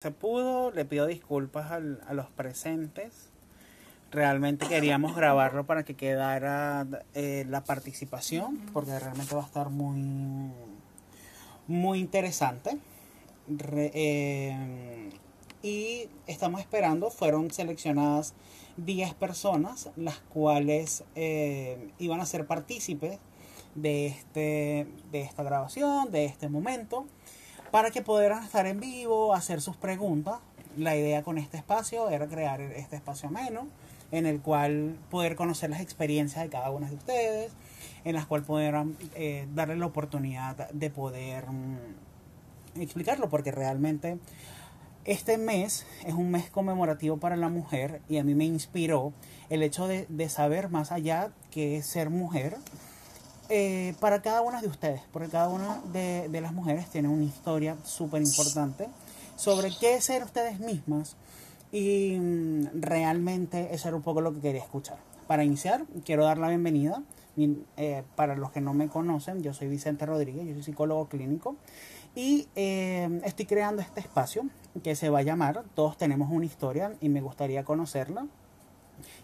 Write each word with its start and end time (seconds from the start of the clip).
se 0.00 0.12
pudo, 0.12 0.70
le 0.70 0.84
pido 0.84 1.06
disculpas 1.06 1.72
a 1.72 1.80
los 1.80 2.26
presentes. 2.30 3.30
Realmente 4.12 4.68
queríamos 4.68 5.16
grabarlo 5.16 5.66
para 5.66 5.82
que 5.82 5.96
quedara 5.96 6.86
eh, 7.14 7.44
la 7.48 7.64
participación, 7.64 8.58
porque 8.72 8.96
realmente 8.96 9.34
va 9.34 9.42
a 9.42 9.46
estar 9.46 9.70
muy, 9.70 10.52
muy 11.66 11.98
interesante. 11.98 12.78
Re- 13.48 13.90
eh, 13.92 15.10
y 15.64 16.08
estamos 16.28 16.60
esperando, 16.60 17.10
fueron 17.10 17.50
seleccionadas 17.50 18.34
10 18.76 19.14
personas, 19.14 19.90
las 19.96 20.20
cuales 20.20 21.02
eh, 21.16 21.90
iban 21.98 22.20
a 22.20 22.26
ser 22.26 22.46
partícipes 22.46 23.18
de, 23.74 24.06
este, 24.06 24.86
de 25.10 25.22
esta 25.22 25.42
grabación, 25.42 26.12
de 26.12 26.24
este 26.26 26.48
momento 26.48 27.04
para 27.70 27.90
que 27.90 28.02
pudieran 28.02 28.42
estar 28.44 28.66
en 28.66 28.80
vivo, 28.80 29.34
hacer 29.34 29.60
sus 29.60 29.76
preguntas. 29.76 30.38
La 30.76 30.96
idea 30.96 31.22
con 31.22 31.38
este 31.38 31.56
espacio 31.56 32.08
era 32.08 32.28
crear 32.28 32.60
este 32.60 32.96
espacio 32.96 33.28
ameno, 33.28 33.66
en 34.12 34.26
el 34.26 34.40
cual 34.40 34.96
poder 35.10 35.36
conocer 35.36 35.70
las 35.70 35.80
experiencias 35.80 36.44
de 36.44 36.50
cada 36.50 36.70
una 36.70 36.88
de 36.88 36.96
ustedes, 36.96 37.52
en 38.04 38.14
las 38.14 38.26
cuales 38.26 38.46
pudieran 38.46 38.96
eh, 39.14 39.46
darle 39.54 39.76
la 39.76 39.86
oportunidad 39.86 40.70
de 40.70 40.90
poder 40.90 41.50
mm, 41.50 42.80
explicarlo, 42.80 43.28
porque 43.28 43.50
realmente 43.50 44.18
este 45.04 45.38
mes 45.38 45.86
es 46.06 46.14
un 46.14 46.30
mes 46.30 46.50
conmemorativo 46.50 47.16
para 47.16 47.36
la 47.36 47.48
mujer 47.48 48.02
y 48.08 48.18
a 48.18 48.24
mí 48.24 48.34
me 48.34 48.44
inspiró 48.44 49.12
el 49.48 49.62
hecho 49.62 49.86
de, 49.88 50.06
de 50.08 50.28
saber 50.28 50.68
más 50.68 50.92
allá 50.92 51.30
que 51.50 51.78
es 51.78 51.86
ser 51.86 52.10
mujer, 52.10 52.56
eh, 53.48 53.94
para 54.00 54.20
cada 54.20 54.42
una 54.42 54.60
de 54.60 54.68
ustedes, 54.68 55.00
porque 55.12 55.28
cada 55.28 55.48
una 55.48 55.80
de, 55.92 56.28
las 56.40 56.52
mujeres 56.52 56.88
tiene 56.90 57.08
una 57.08 57.24
historia 57.24 57.76
súper 57.84 58.22
importante 58.22 58.88
sobre 59.36 59.70
qué 59.80 60.00
ser 60.00 60.24
ustedes 60.24 60.60
mismas 60.60 61.16
y 61.72 62.18
mm, 62.18 62.80
realmente 62.80 63.74
eso 63.74 63.88
era 63.88 63.96
un 63.96 64.02
poco 64.02 64.20
lo 64.20 64.34
que 64.34 64.40
quería 64.40 64.62
escuchar. 64.62 64.98
Para 65.26 65.44
iniciar, 65.44 65.84
quiero 66.04 66.24
dar 66.24 66.38
la 66.38 66.48
bienvenida. 66.48 67.02
Eh, 67.76 68.02
para 68.16 68.34
los 68.34 68.50
que 68.50 68.60
no 68.60 68.74
me 68.74 68.88
conocen, 68.88 69.44
yo 69.44 69.54
soy 69.54 69.68
Vicente 69.68 70.04
Rodríguez, 70.04 70.44
yo 70.44 70.54
soy 70.54 70.64
psicólogo 70.64 71.06
clínico 71.06 71.54
y 72.16 72.48
eh, 72.56 73.20
estoy 73.24 73.46
creando 73.46 73.80
este 73.80 74.00
espacio 74.00 74.42
que 74.82 74.96
se 74.96 75.08
va 75.08 75.20
a 75.20 75.22
llamar 75.22 75.62
Todos 75.74 75.96
tenemos 75.96 76.30
una 76.32 76.46
historia 76.46 76.94
y 77.00 77.08
me 77.08 77.20
gustaría 77.20 77.62
conocerla, 77.62 78.26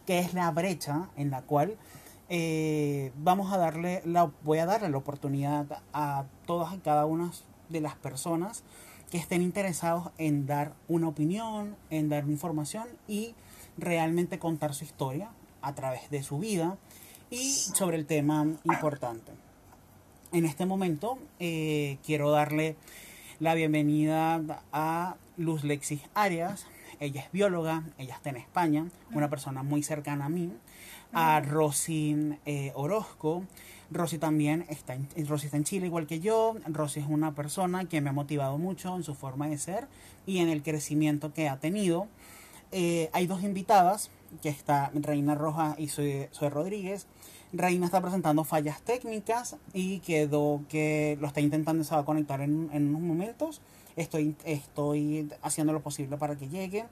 que 0.06 0.20
es 0.20 0.32
la 0.32 0.48
brecha 0.52 1.08
en 1.16 1.30
la 1.30 1.42
cual 1.42 1.76
eh, 2.28 3.12
vamos 3.16 3.52
a 3.52 3.58
darle 3.58 4.02
la, 4.04 4.30
voy 4.42 4.58
a 4.58 4.66
darle 4.66 4.88
la 4.88 4.98
oportunidad 4.98 5.82
a 5.92 6.24
todas 6.46 6.74
y 6.74 6.78
cada 6.78 7.06
una 7.06 7.30
de 7.68 7.80
las 7.80 7.96
personas 7.96 8.64
que 9.10 9.18
estén 9.18 9.42
interesados 9.42 10.10
en 10.18 10.46
dar 10.46 10.74
una 10.88 11.08
opinión, 11.08 11.76
en 11.90 12.08
dar 12.08 12.24
información 12.28 12.88
y 13.06 13.34
realmente 13.76 14.38
contar 14.38 14.74
su 14.74 14.84
historia 14.84 15.30
a 15.62 15.74
través 15.74 16.10
de 16.10 16.22
su 16.22 16.38
vida 16.38 16.78
y 17.30 17.52
sobre 17.52 17.96
el 17.96 18.06
tema 18.06 18.46
importante. 18.64 19.32
En 20.32 20.44
este 20.44 20.66
momento 20.66 21.18
eh, 21.38 21.98
quiero 22.04 22.30
darle 22.30 22.76
la 23.40 23.54
bienvenida 23.54 24.40
a 24.72 25.16
Luz 25.36 25.64
Lexis 25.64 26.02
Arias. 26.14 26.66
Ella 27.00 27.22
es 27.22 27.32
bióloga, 27.32 27.84
ella 27.98 28.14
está 28.14 28.30
en 28.30 28.36
España, 28.36 28.86
una 29.12 29.28
persona 29.28 29.62
muy 29.62 29.82
cercana 29.82 30.26
a 30.26 30.28
mí. 30.28 30.52
A 31.14 31.40
Rosy 31.40 32.36
eh, 32.44 32.72
Orozco. 32.74 33.44
Rosy 33.90 34.18
también 34.18 34.66
está 34.68 34.94
en, 34.94 35.08
Rosy 35.26 35.46
está 35.46 35.56
en 35.56 35.64
Chile 35.64 35.86
igual 35.86 36.06
que 36.06 36.20
yo. 36.20 36.56
Rosy 36.66 37.00
es 37.00 37.06
una 37.08 37.34
persona 37.34 37.84
que 37.86 38.00
me 38.00 38.10
ha 38.10 38.12
motivado 38.12 38.58
mucho 38.58 38.96
en 38.96 39.04
su 39.04 39.14
forma 39.14 39.48
de 39.48 39.58
ser 39.58 39.86
y 40.26 40.38
en 40.38 40.48
el 40.48 40.62
crecimiento 40.62 41.32
que 41.32 41.48
ha 41.48 41.58
tenido. 41.58 42.08
Eh, 42.72 43.08
hay 43.12 43.26
dos 43.26 43.42
invitadas, 43.44 44.10
que 44.42 44.48
está 44.48 44.90
Reina 44.94 45.36
Roja 45.36 45.76
y 45.78 45.88
Zoe, 45.88 46.28
Zoe 46.32 46.50
Rodríguez. 46.50 47.06
Reina 47.52 47.86
está 47.86 48.00
presentando 48.00 48.42
fallas 48.42 48.82
técnicas 48.82 49.56
y 49.72 50.00
quedó 50.00 50.62
que 50.68 51.16
lo 51.20 51.28
está 51.28 51.40
intentando, 51.40 51.84
se 51.84 51.94
va 51.94 52.00
a 52.00 52.04
conectar 52.04 52.40
en, 52.40 52.68
unos 52.72 53.00
momentos. 53.00 53.60
Estoy, 53.94 54.34
estoy 54.44 55.30
haciendo 55.40 55.72
lo 55.72 55.80
posible 55.80 56.16
para 56.16 56.34
que 56.34 56.48
llegue. 56.48 56.86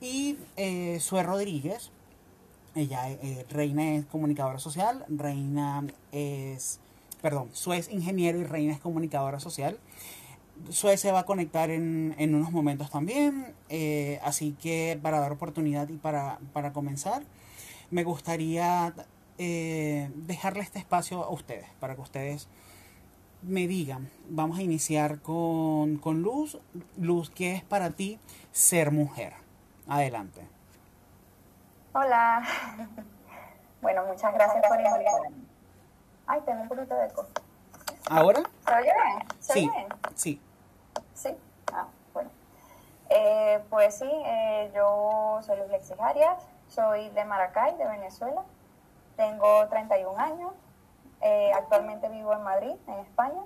Y 0.00 0.36
eh, 0.56 0.98
Zoe 1.00 1.22
Rodríguez, 1.22 1.92
ella, 2.74 3.10
eh, 3.10 3.46
Reina 3.50 3.94
es 3.94 4.06
comunicadora 4.06 4.58
social, 4.58 5.04
Reina 5.08 5.84
es, 6.12 6.80
perdón, 7.22 7.50
Zoe 7.54 7.78
es 7.78 7.90
ingeniero 7.90 8.38
y 8.38 8.44
Reina 8.44 8.72
es 8.72 8.80
comunicadora 8.80 9.40
social. 9.40 9.78
Zoe 10.70 10.96
se 10.96 11.10
va 11.10 11.20
a 11.20 11.26
conectar 11.26 11.70
en, 11.70 12.14
en 12.18 12.34
unos 12.34 12.52
momentos 12.52 12.90
también, 12.90 13.54
eh, 13.68 14.20
así 14.22 14.54
que 14.60 14.98
para 15.02 15.18
dar 15.18 15.32
oportunidad 15.32 15.88
y 15.88 15.96
para, 15.96 16.38
para 16.52 16.72
comenzar, 16.72 17.22
me 17.90 18.04
gustaría 18.04 18.94
eh, 19.38 20.10
dejarle 20.14 20.62
este 20.62 20.78
espacio 20.78 21.24
a 21.24 21.30
ustedes, 21.30 21.66
para 21.80 21.94
que 21.94 22.02
ustedes 22.02 22.46
me 23.42 23.66
digan, 23.66 24.10
vamos 24.28 24.58
a 24.58 24.62
iniciar 24.62 25.20
con, 25.22 25.96
con 25.96 26.20
Luz. 26.20 26.58
Luz, 26.98 27.30
¿qué 27.30 27.54
es 27.54 27.64
para 27.64 27.90
ti 27.90 28.18
ser 28.52 28.90
mujer? 28.90 29.32
Adelante. 29.86 30.59
Hola. 31.92 32.42
Bueno, 33.82 34.04
muchas 34.04 34.34
gracias 34.34 34.62
por 34.68 34.78
invitarme. 34.78 35.30
Ay, 36.26 36.42
tengo 36.44 36.60
un 36.60 36.68
poquito 36.68 36.94
de 36.94 37.06
eco. 37.06 37.26
¿Ahora? 38.10 38.42
¿Se 38.66 38.74
oye 38.74 38.92
bien? 38.92 39.28
¿Se 39.40 39.52
Sí, 39.54 39.70
bien? 39.70 39.88
sí. 40.14 40.42
Sí. 41.14 41.38
Ah, 41.72 41.86
bueno. 42.12 42.28
Eh, 43.08 43.64
pues 43.70 43.94
sí, 43.96 44.04
eh, 44.12 44.70
yo 44.74 45.38
soy 45.40 45.56
Luz 45.60 45.68
Lexis 45.70 45.98
Arias, 45.98 46.46
soy 46.68 47.08
de 47.08 47.24
Maracay, 47.24 47.74
de 47.78 47.86
Venezuela. 47.88 48.42
Tengo 49.16 49.66
31 49.68 50.18
años. 50.18 50.52
Eh, 51.22 51.50
actualmente 51.54 52.10
vivo 52.10 52.34
en 52.34 52.42
Madrid, 52.42 52.74
en 52.86 52.98
España. 52.98 53.40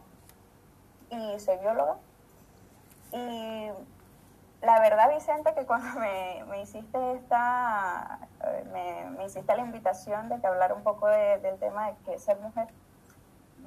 Y 1.11 1.39
soy 1.39 1.59
bióloga. 1.59 1.95
Y 3.13 3.71
la 4.65 4.81
verdad, 4.81 5.11
Vicente, 5.13 5.55
que 5.55 5.67
cuando 5.67 5.87
me, 6.01 6.45
me 6.49 6.61
hiciste 6.63 7.13
esta, 7.15 8.19
me, 8.73 9.11
me 9.17 9.25
hiciste 9.27 9.55
la 9.57 9.63
invitación 9.63 10.29
de 10.29 10.41
que 10.41 10.47
hablara 10.47 10.75
un 10.75 10.83
poco 10.83 11.07
de- 11.09 11.39
del 11.39 11.59
tema 11.59 11.89
de 11.89 11.97
qué 12.05 12.15
es 12.15 12.25
ser 12.25 12.39
mujer, 12.41 12.69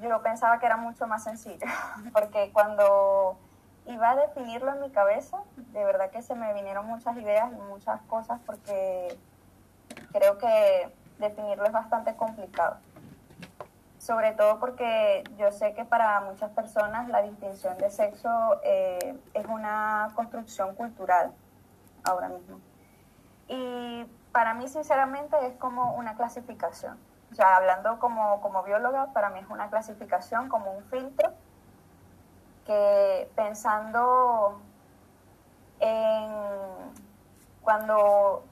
yo 0.01 0.21
pensaba 0.21 0.59
que 0.59 0.65
era 0.67 0.77
mucho 0.77 1.07
más 1.07 1.23
sencillo, 1.23 1.65
porque 2.13 2.51
cuando 2.53 3.37
iba 3.85 4.11
a 4.11 4.15
definirlo 4.15 4.73
en 4.73 4.81
mi 4.81 4.89
cabeza, 4.91 5.37
de 5.55 5.83
verdad 5.83 6.09
que 6.11 6.21
se 6.21 6.35
me 6.35 6.53
vinieron 6.53 6.85
muchas 6.85 7.15
ideas 7.17 7.51
y 7.51 7.55
muchas 7.61 8.01
cosas, 8.03 8.39
porque 8.45 9.17
creo 10.11 10.37
que 10.37 10.91
definirlo 11.19 11.65
es 11.65 11.71
bastante 11.71 12.15
complicado. 12.15 12.77
Sobre 14.07 14.31
todo 14.31 14.57
porque 14.57 15.21
yo 15.37 15.51
sé 15.51 15.73
que 15.73 15.83
para 15.83 16.21
muchas 16.21 16.49
personas 16.51 17.09
la 17.09 17.21
distinción 17.23 17.77
de 17.77 17.89
sexo 17.89 18.29
eh, 18.63 19.19
es 19.33 19.45
una 19.47 20.07
construcción 20.15 20.75
cultural 20.75 21.33
ahora 22.05 22.29
mismo. 22.29 22.61
Y 23.49 24.05
para 24.31 24.53
mí, 24.53 24.69
sinceramente, 24.69 25.35
es 25.45 25.57
como 25.57 25.95
una 25.95 26.15
clasificación. 26.15 26.97
O 27.33 27.35
sea, 27.35 27.57
hablando 27.57 27.99
como, 27.99 28.39
como 28.39 28.63
bióloga, 28.63 29.11
para 29.11 29.29
mí 29.29 29.39
es 29.39 29.49
una 29.49 29.69
clasificación 29.69 30.47
como 30.47 30.71
un 30.71 30.85
filtro 30.85 31.33
que 32.65 33.29
pensando 33.35 34.61
en 35.81 36.31
cuando 37.61 38.45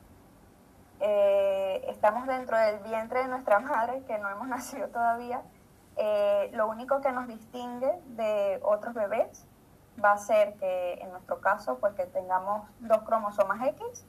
eh, 1.00 1.86
estamos 1.88 2.28
dentro 2.28 2.58
del 2.58 2.80
vientre 2.80 3.22
de 3.22 3.28
nuestra 3.28 3.60
madre, 3.60 4.04
que 4.06 4.18
no 4.18 4.30
hemos 4.30 4.48
nacido 4.50 4.88
todavía, 4.90 5.42
eh, 5.98 6.50
lo 6.54 6.68
único 6.68 7.02
que 7.02 7.12
nos 7.12 7.28
distingue 7.28 7.92
de 8.08 8.60
otros 8.64 8.94
bebés 8.94 9.46
va 10.04 10.12
a 10.12 10.18
ser 10.18 10.56
que 10.56 10.96
en 10.96 11.12
nuestro 11.12 11.40
caso, 11.40 11.78
pues 11.80 11.94
que 11.94 12.06
tengamos 12.06 12.68
dos 12.80 13.04
cromosomas 13.04 13.66
X 13.70 14.06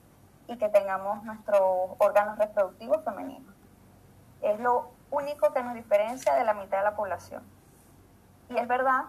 y 0.48 0.56
que 0.58 0.68
tengamos 0.68 1.22
nuestros 1.22 1.60
órganos 1.98 2.38
reproductivos 2.38 3.04
femeninos. 3.04 3.54
Es 4.42 4.58
lo 4.60 4.90
único 5.10 5.52
que 5.52 5.62
nos 5.62 5.74
diferencia 5.74 6.34
de 6.34 6.44
la 6.44 6.54
mitad 6.54 6.78
de 6.78 6.84
la 6.84 6.96
población. 6.96 7.42
Y 8.48 8.56
es 8.58 8.66
verdad 8.68 9.04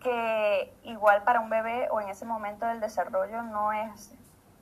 que 0.00 0.76
igual 0.82 1.22
para 1.22 1.40
un 1.40 1.50
bebé 1.50 1.88
o 1.90 2.00
en 2.00 2.08
ese 2.08 2.24
momento 2.24 2.66
del 2.66 2.80
desarrollo 2.80 3.42
no 3.42 3.72
es, 3.72 4.14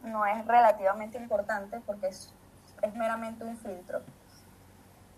no 0.05 0.27
es 0.27 0.47
relativamente 0.47 1.19
importante 1.19 1.81
porque 1.85 2.09
es, 2.09 2.33
es 2.83 2.95
meramente 2.95 3.45
un 3.45 3.57
filtro. 3.57 4.03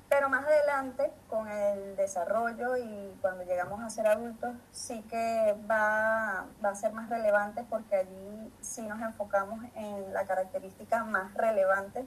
Pero 0.08 0.28
más 0.28 0.46
adelante, 0.46 1.12
con 1.28 1.48
el 1.48 1.96
desarrollo 1.96 2.76
y 2.76 3.18
cuando 3.20 3.42
llegamos 3.42 3.82
a 3.82 3.90
ser 3.90 4.06
adultos, 4.06 4.54
sí 4.70 5.02
que 5.10 5.56
va, 5.68 6.46
va 6.64 6.70
a 6.70 6.74
ser 6.76 6.92
más 6.92 7.10
relevante 7.10 7.64
porque 7.68 7.96
allí 7.96 8.52
sí 8.60 8.86
nos 8.86 9.00
enfocamos 9.02 9.64
en 9.74 10.12
la 10.12 10.24
característica 10.24 11.04
más 11.04 11.34
relevante 11.34 12.06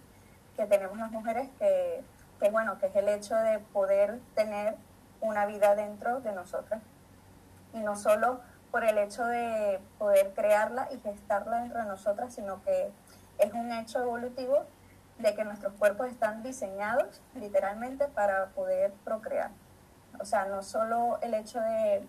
que 0.56 0.66
tenemos 0.66 0.98
las 0.98 1.12
mujeres, 1.12 1.50
que, 1.60 2.04
que, 2.40 2.50
bueno, 2.50 2.80
que 2.80 2.88
es 2.88 2.96
el 2.96 3.10
hecho 3.10 3.36
de 3.36 3.60
poder 3.60 4.20
tener 4.34 4.78
una 5.20 5.46
vida 5.46 5.76
dentro 5.76 6.22
de 6.22 6.32
nosotras. 6.32 6.82
Y 7.74 7.80
no 7.82 7.98
solo 7.98 8.40
por 8.72 8.84
el 8.84 8.98
hecho 8.98 9.26
de 9.26 9.80
poder 9.98 10.34
crearla 10.34 10.88
y 10.92 11.00
gestarla 11.00 11.62
dentro 11.62 11.80
de 11.80 11.86
nosotras, 11.86 12.34
sino 12.34 12.64
que 12.64 12.92
es 13.40 13.54
un 13.54 13.72
hecho 13.72 14.00
evolutivo 14.00 14.66
de 15.18 15.34
que 15.34 15.44
nuestros 15.44 15.74
cuerpos 15.74 16.08
están 16.08 16.44
diseñados 16.44 17.22
literalmente 17.36 18.08
para 18.08 18.48
poder 18.48 18.94
procrear. 19.04 19.52
O 20.20 20.26
sea, 20.26 20.46
no 20.46 20.64
solo 20.64 21.20
el 21.22 21.34
hecho 21.34 21.60
de, 21.60 22.08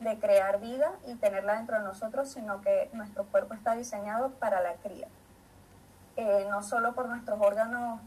de 0.00 0.18
crear 0.18 0.60
vida 0.60 0.92
y 1.06 1.14
tenerla 1.16 1.56
dentro 1.56 1.78
de 1.78 1.84
nosotros, 1.84 2.30
sino 2.30 2.60
que 2.60 2.90
nuestro 2.92 3.24
cuerpo 3.24 3.54
está 3.54 3.74
diseñado 3.74 4.30
para 4.30 4.60
la 4.60 4.74
cría. 4.74 5.08
Eh, 6.16 6.46
no 6.50 6.62
solo 6.62 6.94
por 6.94 7.08
nuestros 7.08 7.40
órganos 7.40 8.00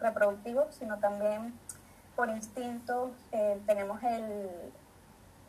reproductivos, 0.00 0.74
sino 0.74 0.98
también 0.98 1.54
por 2.14 2.28
instinto. 2.28 3.12
Eh, 3.32 3.60
tenemos 3.66 4.02
el, 4.02 4.48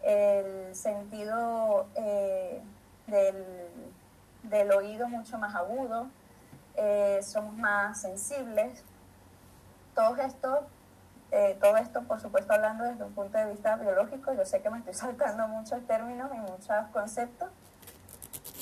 el 0.04 0.76
sentido 0.76 1.88
eh, 1.96 2.62
del, 3.08 3.46
del, 4.44 4.72
oído 4.72 5.08
mucho 5.08 5.38
más 5.38 5.56
agudo, 5.56 6.08
eh, 6.76 7.20
somos 7.24 7.56
más 7.56 8.02
sensibles. 8.02 8.84
Todo 9.96 10.16
esto, 10.18 10.68
eh, 11.32 11.58
todo 11.62 11.78
esto, 11.78 12.04
por 12.04 12.22
supuesto, 12.22 12.54
hablando 12.54 12.86
desde 12.86 13.04
un 13.04 13.14
punto 13.14 13.38
de 13.38 13.48
vista 13.48 13.76
biológico, 13.76 14.34
yo 14.34 14.46
sé 14.46 14.62
que 14.62 14.70
me 14.70 14.80
estoy 14.80 14.94
saltando 14.96 15.48
muchos 15.48 15.86
términos 15.86 16.32
y 16.34 16.38
muchos 16.38 16.88
conceptos, 16.94 17.50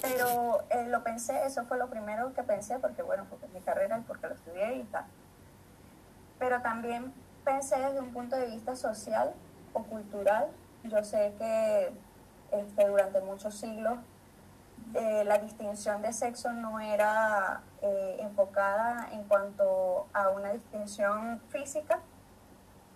pero 0.01 0.63
lo 0.88 1.04
pensé, 1.04 1.45
eso 1.45 1.66
fue 1.66 1.78
lo 1.78 1.90
primero 1.90 2.33
que 2.33 2.44
pensé, 2.44 2.78
porque 2.80 3.01
bueno, 3.01 3.25
porque 3.30 3.48
es 3.48 3.51
mi 3.51 3.62
carrera 3.62 3.98
y 3.98 4.01
porque 4.01 4.28
lo 4.28 4.36
estudié 4.36 4.75
y 4.75 4.83
tal. 4.86 5.06
Pero 6.38 6.62
también 6.62 7.12
pensé 7.44 7.80
desde 7.80 8.00
un 8.00 8.13
punto 8.13 8.36
de 8.36 8.45
vista 8.45 8.75
social 8.75 9.33
o 9.74 9.81
cultural 9.83 10.50
yo 10.89 11.04
sé 11.04 11.34
que 11.38 11.92
este, 12.51 12.88
durante 12.88 13.22
muchos 13.22 13.56
siglos 13.56 13.98
eh, 14.94 15.24
la 15.25 15.38
distinción 15.39 16.01
de 16.01 16.13
sexo 16.13 16.51
no 16.54 16.80
era 16.80 17.62
eh, 17.81 18.18
enfocada 18.19 19.10
en 19.12 19.24
cuanto 19.25 20.07
a 20.13 20.30
una 20.30 20.54
distinción 20.54 21.42
física, 21.50 22.00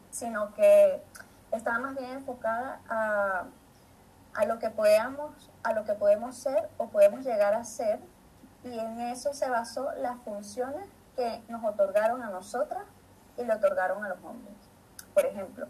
sino 0.10 0.54
que 0.54 1.04
estaba 1.52 1.80
más 1.80 1.96
bien 1.96 2.12
enfocada 2.12 2.80
a, 2.88 3.46
a, 4.34 4.46
lo 4.46 4.58
que 4.60 4.68
a 4.68 5.74
lo 5.74 5.84
que 5.84 5.94
podemos 5.94 6.36
ser 6.38 6.70
o 6.78 6.88
podemos 6.88 7.26
llegar 7.26 7.54
a 7.54 7.64
ser, 7.66 8.00
y 8.64 8.78
en 8.78 9.02
eso 9.02 9.34
se 9.34 9.50
basó 9.50 9.92
las 9.94 10.18
funciones 10.22 10.88
que 11.16 11.44
nos 11.50 11.64
otorgaron 11.64 12.24
a 12.24 12.30
nosotras 12.30 12.84
y 13.38 13.44
le 13.44 13.54
otorgaron 13.54 14.04
a 14.06 14.10
los 14.10 14.24
hombres. 14.24 14.56
Por 15.14 15.26
ejemplo, 15.26 15.68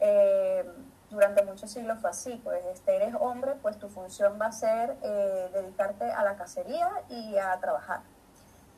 eh, 0.00 0.68
durante 1.14 1.44
muchos 1.44 1.70
siglos 1.70 1.98
fue 2.00 2.10
así, 2.10 2.40
pues 2.42 2.64
este, 2.66 2.96
eres 2.96 3.14
hombre, 3.18 3.54
pues 3.62 3.78
tu 3.78 3.88
función 3.88 4.38
va 4.40 4.46
a 4.46 4.52
ser 4.52 4.96
eh, 5.02 5.50
dedicarte 5.52 6.10
a 6.10 6.22
la 6.24 6.36
cacería 6.36 6.90
y 7.08 7.38
a 7.38 7.58
trabajar. 7.60 8.00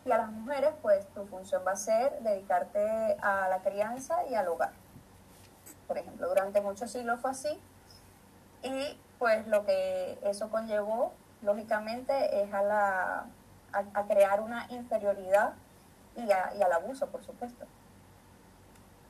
Y 0.04 0.12
a 0.12 0.18
las 0.18 0.30
mujeres, 0.30 0.70
pues 0.82 1.06
tu 1.14 1.26
función 1.26 1.62
va 1.66 1.72
a 1.72 1.76
ser 1.76 2.20
dedicarte 2.20 3.16
a 3.20 3.48
la 3.48 3.60
crianza 3.62 4.24
y 4.26 4.34
al 4.34 4.46
hogar. 4.48 4.70
Por 5.88 5.98
ejemplo, 5.98 6.28
durante 6.28 6.60
muchos 6.60 6.90
siglos 6.90 7.20
fue 7.20 7.30
así. 7.30 7.60
Y 8.62 9.00
pues 9.18 9.46
lo 9.48 9.64
que 9.64 10.18
eso 10.22 10.50
conllevó, 10.50 11.12
lógicamente, 11.42 12.42
es 12.42 12.52
a, 12.52 12.62
la, 12.62 13.26
a, 13.72 14.04
crear 14.06 14.42
una 14.42 14.66
inferioridad 14.70 15.54
y, 16.14 16.22
y 16.22 16.62
al 16.62 16.72
abuso, 16.72 17.08
por 17.08 17.24
supuesto. 17.24 17.66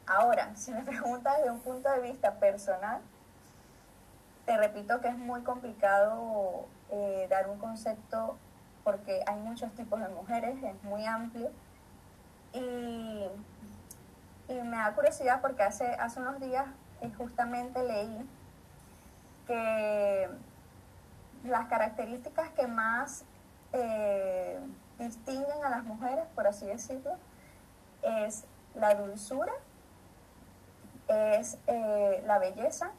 Ahora, 0.07 0.53
si 0.57 0.73
me 0.73 0.83
preguntas 0.83 1.37
desde 1.39 1.51
un 1.51 1.61
punto 1.61 1.91
de 1.91 2.01
vista 2.01 2.35
personal, 2.35 3.03
te 4.47 4.57
repito 4.57 5.01
que 5.01 5.09
es 5.09 5.19
muy 5.19 5.43
complicado 5.43 6.67
eh, 6.91 7.27
dar 7.29 7.51
un 7.51 7.59
concepto 7.59 8.39
porque 8.85 9.23
hay 9.27 9.41
muchos 9.41 9.75
tipos 9.75 10.01
de 10.01 10.09
mujeres, 10.09 10.57
es 10.63 10.83
muy 10.85 11.05
amplio. 11.05 11.51
Y, 12.53 13.27
me 14.49 14.77
da 14.77 14.95
curiosidad 14.95 15.41
porque 15.41 15.65
hace, 15.65 15.87
hace 15.95 16.21
unos 16.21 16.41
días 16.41 16.67
eh, 17.01 17.11
justamente 17.19 17.83
leí 17.83 18.31
que 19.49 20.29
las 21.45 21.67
características 21.67 22.51
que 22.51 22.69
más 22.69 23.25
eh, 23.73 24.61
distinguen 25.01 25.65
a 25.65 25.69
las 25.69 25.83
mujeres, 25.83 26.25
por 26.37 26.47
así 26.47 26.67
decirlo, 26.67 27.17
es 28.03 28.45
la 28.77 28.95
dulzura, 28.95 29.53
es 31.09 31.59
la 32.25 32.39
belleza 32.39 32.93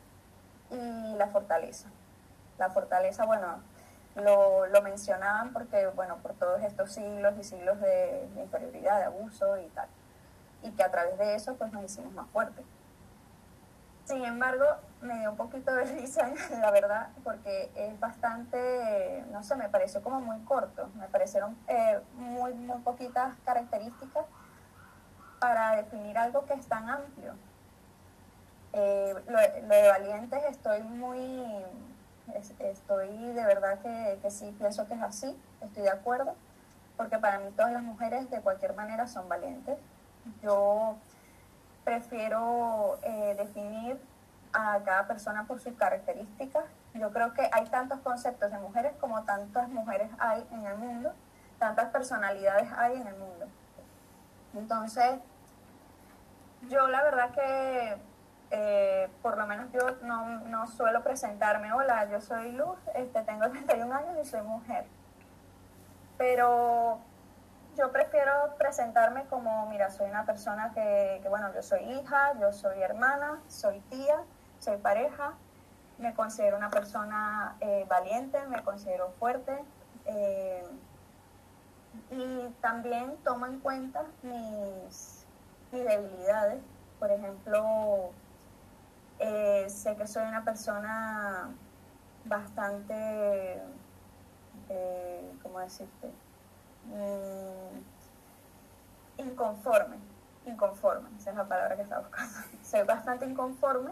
y 0.69 1.16
la 1.16 1.28
fortaleza. 1.28 1.90
La 2.58 2.69
fortaleza, 2.69 3.25
bueno, 3.25 3.60
lo, 4.16 4.66
lo, 4.68 4.81
mencionaban 4.81 5.54
porque, 5.54 5.88
bueno, 5.88 6.18
por 6.18 6.34
todos 6.34 6.62
estos 6.64 6.92
siglos 6.92 7.36
y 7.40 7.44
siglos 7.44 7.80
de, 7.80 8.28
inferioridad, 8.36 9.00
de 9.00 9.06
abuso 9.06 9.58
y 9.58 9.68
tal. 9.68 9.88
Y 10.64 10.72
que 10.72 10.84
a 10.84 10.92
través 10.92 11.18
de 11.18 11.36
eso, 11.36 11.56
pues 11.56 11.72
nos 11.72 11.84
hicimos 11.84 12.12
más 12.14 12.28
fuertes. 12.30 12.66
Sin 14.06 14.24
embargo, 14.24 14.66
me 15.02 15.19
dio 15.19 15.31
un 15.31 15.38
poquito 15.38 15.74
de 15.75 15.84
risa, 16.00 16.31
la 16.60 16.72
verdad, 16.72 17.10
porque 17.24 17.69
es 17.75 18.00
bastante, 18.00 19.24
no 19.31 19.44
sé, 19.44 19.56
me 19.56 19.69
pareció 19.69 20.02
como 20.02 20.19
muy 20.19 20.40
corto. 20.46 20.90
Me 20.96 21.08
parecieron 21.08 21.58
eh, 21.68 22.00
muy, 22.14 22.54
muy 22.54 22.80
poquitas 22.80 23.36
características 23.46 24.25
para 25.40 25.75
definir 25.75 26.18
algo 26.18 26.46
que 26.46 26.54
es 26.54 26.66
tan 26.68 26.90
amplio. 26.90 27.34
Eh, 28.74 29.16
lo, 29.28 29.38
de 29.40 29.88
valientes 29.88 30.44
estoy 30.50 30.84
muy, 30.84 31.46
estoy 32.60 33.08
de 33.34 33.46
verdad 33.46 33.80
que, 33.80 34.19
que, 34.22 34.30
sí 34.30 34.54
pienso 34.58 34.88
que 34.88 34.94
es 34.94 35.02
así, 35.02 35.36
estoy 35.62 35.84
de 35.84 35.90
acuerdo, 35.90 36.36
porque 36.98 37.18
para 37.18 37.40
mí 37.40 37.50
todas 37.56 37.72
las 37.72 37.84
mujeres 37.84 38.30
de 38.30 38.42
cualquier 38.42 38.74
manera 38.75 39.08
son 39.08 39.30
valientes. 39.30 39.78
Yo 40.44 40.98
prefiero 41.88 43.00
eh, 43.04 43.36
definir 43.38 43.98
a 44.52 44.80
cada 44.84 45.08
persona 45.08 45.46
por 45.46 45.62
sus 45.62 45.74
características. 45.75 46.66
Yo 46.94 47.12
creo 47.12 47.34
que 47.34 47.50
hay 47.52 47.66
tantos 47.68 48.00
conceptos 48.00 48.52
de 48.52 48.58
mujeres 48.60 48.94
como 49.00 49.24
tantas 49.24 49.69
mujeres 49.69 50.10
hay 50.19 50.46
en 50.52 50.66
el 50.66 50.78
mundo, 50.78 51.14
tantas 51.60 51.90
personalidades 51.90 52.69
hay 52.75 52.98
en 52.98 53.08
el 53.08 53.16
mundo. 53.16 53.46
Entonces, 54.54 55.19
yo 56.69 56.88
la 56.88 57.04
verdad 57.04 57.31
que 57.31 57.98
eh, 58.51 59.09
por 59.21 59.38
lo 59.38 59.45
menos 59.45 59.71
yo 59.73 59.97
no, 60.03 60.39
no, 60.41 60.67
suelo 60.67 61.03
presentarme, 61.03 61.73
hola, 61.73 62.09
yo 62.09 62.21
soy 62.21 62.51
Luz, 62.53 62.77
este, 62.95 63.21
tengo 63.23 63.49
31 63.49 63.94
años 63.94 64.17
y 64.21 64.25
soy 64.25 64.41
mujer. 64.41 64.85
Pero 66.17 66.99
yo 67.77 67.91
prefiero 67.91 68.56
presentarme 68.57 69.25
como, 69.25 69.68
mira, 69.68 69.89
soy 69.89 70.09
una 70.09 70.25
persona 70.25 70.71
que, 70.73 71.23
bueno, 71.30 71.54
yo 71.54 71.61
soy 71.61 71.81
hija, 71.81 72.33
yo 72.39 72.51
soy 72.54 72.81
hermana, 72.81 73.39
soy 73.47 73.81
tía, 73.81 74.21
soy 74.59 74.77
pareja, 74.77 75.33
me 75.97 76.13
considero 76.13 76.57
una 76.57 76.69
persona 76.69 77.56
eh, 77.59 77.85
valiente, 77.89 78.39
me 78.47 78.63
considero 78.63 79.11
fuerte 79.19 79.63
eh, 80.06 80.66
y 82.11 82.47
también 82.61 83.18
tomo 83.23 83.45
en 83.45 83.59
cuenta 83.59 84.06
mis, 84.23 85.25
mis 85.71 85.85
debilidades. 85.85 86.61
Por 86.99 87.11
ejemplo, 87.11 88.11
eh, 89.19 89.66
sé 89.69 89.95
que 89.95 90.06
soy 90.07 90.24
una 90.24 90.44
persona 90.44 91.50
bastante, 92.26 93.62
eh, 94.69 95.33
¿cómo 95.42 95.59
decirte? 95.59 96.12
Mm, 96.86 97.80
inconforme, 99.18 99.97
inconforme, 100.45 101.09
esa 101.18 101.31
es 101.31 101.36
la 101.36 101.45
palabra 101.45 101.76
que 101.76 101.81
estaba 101.81 102.02
buscando. 102.02 102.38
soy 102.64 102.83
bastante 102.83 103.26
inconforme, 103.26 103.92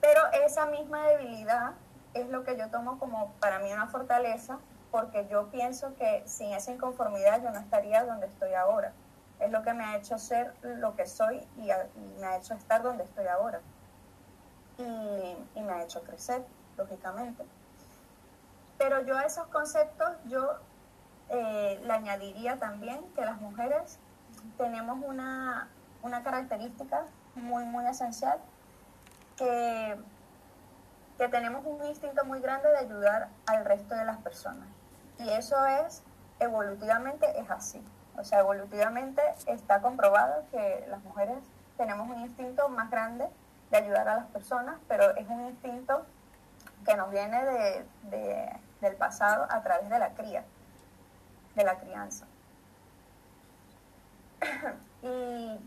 pero 0.00 0.20
esa 0.44 0.66
misma 0.66 1.08
debilidad 1.08 1.72
es 2.14 2.28
lo 2.28 2.44
que 2.44 2.56
yo 2.56 2.70
tomo 2.70 2.98
como 2.98 3.32
para 3.40 3.58
mí 3.58 3.72
una 3.72 3.88
fortaleza, 3.88 4.58
porque 4.92 5.26
yo 5.28 5.48
pienso 5.50 5.94
que 5.96 6.22
sin 6.26 6.52
esa 6.52 6.72
inconformidad 6.72 7.42
yo 7.42 7.50
no 7.50 7.58
estaría 7.58 8.04
donde 8.04 8.26
estoy 8.26 8.54
ahora. 8.54 8.92
Es 9.40 9.50
lo 9.50 9.62
que 9.62 9.74
me 9.74 9.84
ha 9.84 9.96
hecho 9.96 10.16
ser 10.18 10.54
lo 10.62 10.96
que 10.96 11.04
soy 11.06 11.46
y 11.56 11.68
me 12.20 12.26
ha 12.26 12.36
hecho 12.38 12.54
estar 12.54 12.82
donde 12.82 13.04
estoy 13.04 13.26
ahora 13.26 13.60
y, 14.78 15.60
me 15.60 15.72
ha 15.72 15.82
hecho 15.82 16.02
crecer, 16.02 16.44
lógicamente. 16.76 17.44
Pero 18.78 19.02
yo 19.02 19.16
a 19.16 19.22
esos 19.22 19.46
conceptos, 19.48 20.08
yo 20.26 20.56
eh, 21.30 21.80
le 21.82 21.92
añadiría 21.92 22.58
también 22.58 23.00
que 23.14 23.24
las 23.24 23.40
mujeres 23.40 23.98
tenemos 24.58 24.98
una, 25.04 25.68
una 26.02 26.22
característica 26.22 27.04
muy, 27.34 27.64
muy 27.64 27.86
esencial, 27.86 28.38
que, 29.36 29.96
que 31.18 31.28
tenemos 31.28 31.64
un 31.66 31.84
instinto 31.86 32.24
muy 32.24 32.40
grande 32.40 32.68
de 32.68 32.78
ayudar 32.78 33.28
al 33.46 33.64
resto 33.64 33.94
de 33.94 34.04
las 34.04 34.18
personas. 34.18 34.68
Y 35.18 35.28
eso 35.30 35.64
es, 35.66 36.02
evolutivamente 36.38 37.38
es 37.38 37.50
así. 37.50 37.82
O 38.18 38.24
sea, 38.24 38.40
evolutivamente 38.40 39.22
está 39.46 39.80
comprobado 39.80 40.44
que 40.50 40.86
las 40.88 41.02
mujeres 41.04 41.38
tenemos 41.76 42.08
un 42.08 42.20
instinto 42.20 42.68
más 42.68 42.90
grande 42.90 43.28
de 43.70 43.76
ayudar 43.76 44.08
a 44.08 44.16
las 44.16 44.26
personas, 44.26 44.76
pero 44.88 45.14
es 45.16 45.28
un 45.28 45.46
instinto 45.46 46.06
que 46.84 46.96
nos 46.96 47.10
viene 47.10 47.44
de, 47.44 48.60
del 48.80 48.96
pasado 48.96 49.46
a 49.50 49.62
través 49.62 49.88
de 49.90 49.98
la 49.98 50.14
cría, 50.14 50.44
de 51.54 51.64
la 51.64 51.78
crianza. 51.78 52.26
y, 55.02 55.58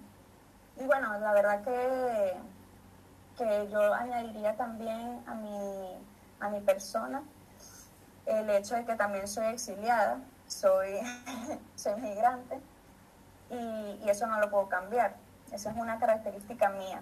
y, 0.77 0.85
bueno, 0.85 1.19
la 1.19 1.33
verdad 1.33 1.63
que, 1.63 2.37
que 3.37 3.69
yo 3.69 3.93
añadiría 3.93 4.55
también 4.55 5.23
a 5.27 5.33
mi, 5.33 5.97
a 6.39 6.49
mi 6.49 6.61
persona 6.61 7.21
el 8.25 8.49
hecho 8.51 8.75
de 8.75 8.85
que 8.85 8.95
también 8.95 9.27
soy 9.27 9.47
exiliada, 9.47 10.19
soy, 10.47 10.99
soy 11.75 11.99
migrante 11.99 12.59
y, 13.49 13.99
y 14.03 14.09
eso 14.09 14.27
no 14.27 14.39
lo 14.39 14.49
puedo 14.49 14.69
cambiar. 14.69 15.15
Esa 15.51 15.71
es 15.71 15.77
una 15.77 15.97
característica 15.97 16.69
mía. 16.69 17.01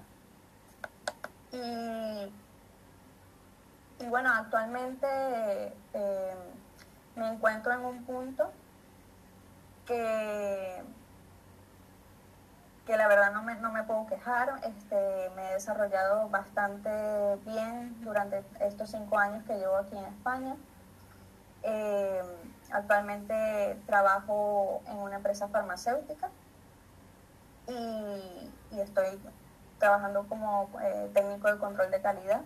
Y 1.57 2.31
y 3.99 4.05
bueno, 4.07 4.31
actualmente 4.31 5.07
eh, 5.93 6.35
me 7.15 7.29
encuentro 7.29 7.73
en 7.73 7.83
un 7.83 8.03
punto 8.03 8.51
que, 9.87 10.83
que 12.85 12.95
la 12.95 13.07
verdad 13.07 13.31
no 13.31 13.41
me, 13.41 13.55
no 13.55 13.71
me 13.71 13.83
puedo 13.83 14.05
quejar. 14.05 14.61
Este, 14.63 15.31
me 15.35 15.49
he 15.49 15.53
desarrollado 15.53 16.29
bastante 16.29 17.37
bien 17.45 17.99
durante 18.03 18.43
estos 18.59 18.91
cinco 18.91 19.17
años 19.17 19.43
que 19.45 19.57
llevo 19.57 19.77
aquí 19.77 19.97
en 19.97 20.05
España. 20.05 20.55
Eh, 21.63 22.21
actualmente 22.71 23.81
trabajo 23.87 24.83
en 24.85 24.97
una 24.97 25.15
empresa 25.15 25.47
farmacéutica 25.47 26.29
y, 27.67 28.79
estoy 28.79 29.19
trabajando 29.79 30.27
como 30.27 30.69
eh, 30.81 31.09
técnico 31.13 31.51
de 31.51 31.57
control 31.57 31.91
de 31.91 32.01
calidad. 32.01 32.41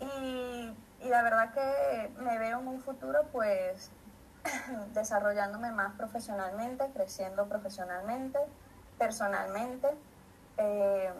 Y, 0.00 0.76
la 1.08 1.22
verdad 1.22 1.52
que 1.52 2.12
me 2.22 2.38
veo 2.38 2.60
en 2.60 2.68
un 2.68 2.80
futuro 2.80 3.20
pues 3.32 3.90
desarrollándome 4.94 5.72
más 5.72 5.94
profesionalmente, 5.96 6.90
creciendo 6.92 7.46
profesionalmente, 7.46 8.38
personalmente. 8.98 9.88
Eh, 10.58 11.10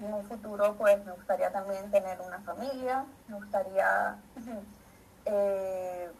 en 0.00 0.14
un 0.14 0.24
futuro 0.24 0.76
pues 0.76 1.04
me 1.04 1.12
gustaría 1.12 1.50
también 1.50 1.90
tener 1.90 2.20
una 2.20 2.38
familia, 2.40 3.04
me 3.26 3.34
gustaría 3.36 4.16
eh, 5.24 6.10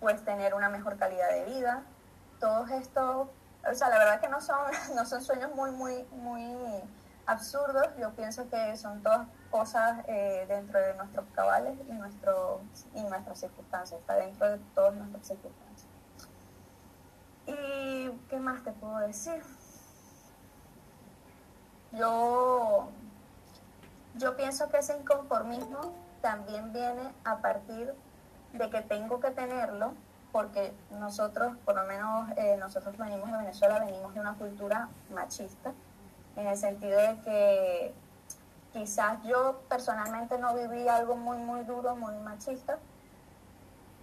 pues 0.00 0.24
tener 0.24 0.54
una 0.54 0.68
mejor 0.68 0.96
calidad 0.96 1.30
de 1.30 1.44
vida. 1.44 1.82
Todos 2.40 2.70
estos, 2.70 3.28
o 3.70 3.74
sea, 3.74 3.88
la 3.88 3.98
verdad 3.98 4.20
que 4.20 4.28
no 4.28 4.40
son, 4.40 4.58
no 4.94 5.04
son 5.04 5.22
sueños 5.22 5.54
muy, 5.54 5.70
muy, 5.70 6.04
muy 6.12 6.82
absurdos, 7.26 7.86
yo 7.98 8.10
pienso 8.12 8.48
que 8.50 8.76
son 8.76 9.02
todas 9.02 9.26
cosas 9.50 10.04
eh, 10.08 10.44
dentro 10.48 10.78
de 10.78 10.94
nuestros 10.94 11.24
cabales 11.34 11.78
y, 11.88 11.92
nuestro, 11.92 12.60
y 12.94 13.02
nuestras 13.02 13.40
circunstancias, 13.40 14.00
está 14.00 14.16
dentro 14.16 14.50
de 14.50 14.58
todas 14.74 14.94
nuestras 14.94 15.26
circunstancias. 15.26 15.88
¿Y 17.46 18.10
qué 18.28 18.38
más 18.38 18.62
te 18.62 18.72
puedo 18.72 18.98
decir? 18.98 19.42
Yo, 21.92 22.88
yo 24.16 24.36
pienso 24.36 24.68
que 24.68 24.78
ese 24.78 24.96
inconformismo 24.96 25.94
también 26.20 26.72
viene 26.72 27.14
a 27.24 27.38
partir 27.38 27.94
de 28.52 28.70
que 28.70 28.82
tengo 28.82 29.20
que 29.20 29.30
tenerlo, 29.30 29.94
porque 30.34 30.74
nosotros, 30.90 31.56
por 31.64 31.76
lo 31.76 31.84
menos 31.84 32.28
eh, 32.36 32.56
nosotros 32.58 32.98
venimos 32.98 33.30
de 33.30 33.38
Venezuela, 33.38 33.78
venimos 33.78 34.12
de 34.14 34.20
una 34.20 34.34
cultura 34.34 34.88
machista, 35.14 35.72
en 36.34 36.48
el 36.48 36.56
sentido 36.56 36.98
de 36.98 37.20
que 37.20 37.94
quizás 38.72 39.22
yo 39.22 39.60
personalmente 39.68 40.36
no 40.36 40.52
viví 40.56 40.88
algo 40.88 41.14
muy, 41.14 41.36
muy 41.36 41.62
duro, 41.62 41.94
muy 41.94 42.16
machista, 42.16 42.78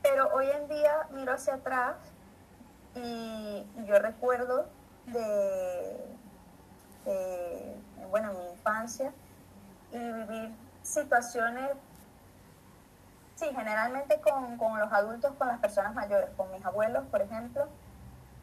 pero 0.02 0.34
hoy 0.34 0.50
en 0.50 0.70
día 0.70 1.06
miro 1.12 1.34
hacia 1.34 1.56
atrás 1.56 1.98
y, 2.96 3.68
yo 3.86 4.00
recuerdo 4.00 4.68
de, 5.08 5.98
bueno, 8.10 8.32
mi 8.32 8.52
infancia 8.52 9.12
y 9.92 9.98
vivir 9.98 10.56
situaciones, 10.82 11.72
sí, 13.46 13.54
generalmente 13.56 14.22
con, 14.22 14.58
con 14.58 14.80
los 14.80 14.92
adultos, 14.94 15.34
con 15.38 15.48
las 15.48 15.60
personas 15.60 15.94
mayores, 15.94 16.30
con 16.38 16.52
mis 16.52 16.64
abuelos, 16.64 17.06
por 17.08 17.22
ejemplo, 17.22 17.68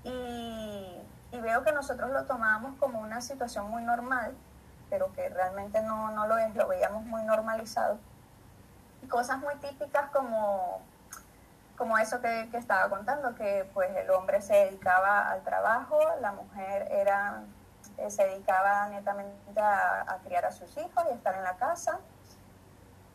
y 0.04 0.98
y 1.30 1.40
veo 1.40 1.62
que 1.62 1.72
nosotros 1.72 2.10
lo 2.10 2.24
tomábamos 2.24 2.76
como 2.78 3.00
una 3.00 3.20
situación 3.20 3.70
muy 3.70 3.82
normal, 3.82 4.34
pero 4.88 5.12
que 5.12 5.28
realmente 5.28 5.82
no, 5.82 6.10
no 6.10 6.26
lo 6.26 6.36
veíamos 6.68 7.04
muy 7.04 7.22
normalizado. 7.22 7.98
Cosas 9.10 9.38
muy 9.38 9.54
típicas 9.56 10.10
como, 10.10 10.80
como 11.76 11.98
eso 11.98 12.20
que, 12.20 12.48
que, 12.50 12.56
estaba 12.56 12.88
contando, 12.88 13.34
que 13.34 13.68
pues 13.74 13.94
el 13.96 14.10
hombre 14.10 14.40
se 14.40 14.54
dedicaba 14.54 15.30
al 15.30 15.42
trabajo, 15.42 16.00
la 16.20 16.32
mujer 16.32 16.88
era, 16.90 17.42
eh, 17.98 18.10
se 18.10 18.24
dedicaba 18.24 18.88
netamente 18.88 19.60
a, 19.60 20.10
a 20.10 20.18
criar 20.24 20.46
a 20.46 20.50
sus 20.50 20.74
hijos 20.78 21.04
y 21.10 21.14
estar 21.14 21.34
en 21.34 21.44
la 21.44 21.56
casa 21.56 22.00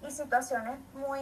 y 0.06 0.12
situaciones 0.12 0.80
muy, 0.94 1.22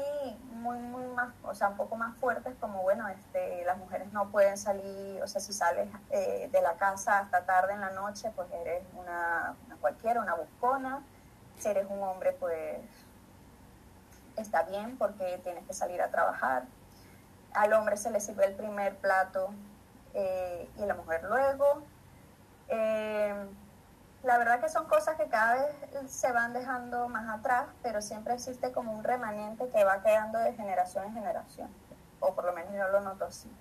muy, 0.53 0.77
muy 0.79 1.05
más, 1.07 1.33
o 1.43 1.53
sea, 1.53 1.69
un 1.69 1.77
poco 1.77 1.95
más 1.95 2.15
fuertes 2.17 2.55
como, 2.59 2.81
bueno, 2.81 3.07
este, 3.07 3.63
las 3.65 3.77
mujeres 3.77 4.11
no 4.11 4.29
pueden 4.29 4.57
salir, 4.57 5.21
o 5.21 5.27
sea, 5.27 5.39
si 5.39 5.53
sales 5.53 5.88
eh, 6.09 6.50
de 6.51 6.61
la 6.61 6.73
casa 6.73 7.19
hasta 7.19 7.45
tarde 7.45 7.73
en 7.73 7.81
la 7.81 7.91
noche, 7.91 8.31
pues 8.35 8.47
eres 8.51 8.83
una, 8.93 9.55
cualquiera, 9.79 10.21
una 10.21 10.35
buscona. 10.35 11.03
Si 11.59 11.67
eres 11.67 11.85
un 11.89 12.01
hombre, 12.01 12.35
pues 12.39 12.79
está 14.35 14.63
bien 14.63 14.97
porque 14.97 15.39
tienes 15.43 15.65
que 15.65 15.73
salir 15.73 16.01
a 16.01 16.09
trabajar. 16.09 16.63
Al 17.53 17.73
hombre 17.73 17.97
se 17.97 18.09
le 18.09 18.19
sirve 18.19 18.45
el 18.45 18.55
primer 18.55 18.95
plato 18.97 19.53
eh, 20.13 20.69
y 20.77 20.85
la 20.85 20.95
mujer 20.95 21.23
luego. 21.23 21.83
Eh, 22.69 23.35
la 24.24 24.38
verdad 24.38 24.60
que 24.60 24.70
son 24.70 24.86
cosas 24.86 25.16
que 25.16 25.28
cada 25.28 25.56
vez 25.56 26.12
se 26.12 26.32
van 26.32 26.54
dejando 26.54 27.08
más 27.10 27.28
atrás, 27.40 27.66
pero 27.82 28.01
siempre 28.01 28.36
existe 28.36 28.72
como 28.72 28.94
un 28.94 29.04
remanente 29.04 29.68
que 29.70 29.84
va 29.84 30.04
quedando 30.04 30.38
de 30.40 30.54
generación 30.54 31.06
en 31.06 31.13
generación, 31.13 31.70
o 32.20 32.34
por 32.36 32.46
lo 32.46 32.54
menos 32.54 32.74
yo 32.74 32.88
lo 32.90 33.01
noto 33.01 33.25
así. 33.25 33.51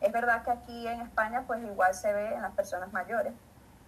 Es 0.00 0.12
verdad 0.12 0.42
que 0.42 0.50
aquí 0.50 0.86
en 0.86 1.00
España 1.02 1.44
pues 1.46 1.62
igual 1.62 1.94
se 1.94 2.12
ve 2.12 2.34
en 2.34 2.42
las 2.42 2.52
personas 2.52 2.92
mayores, 2.92 3.34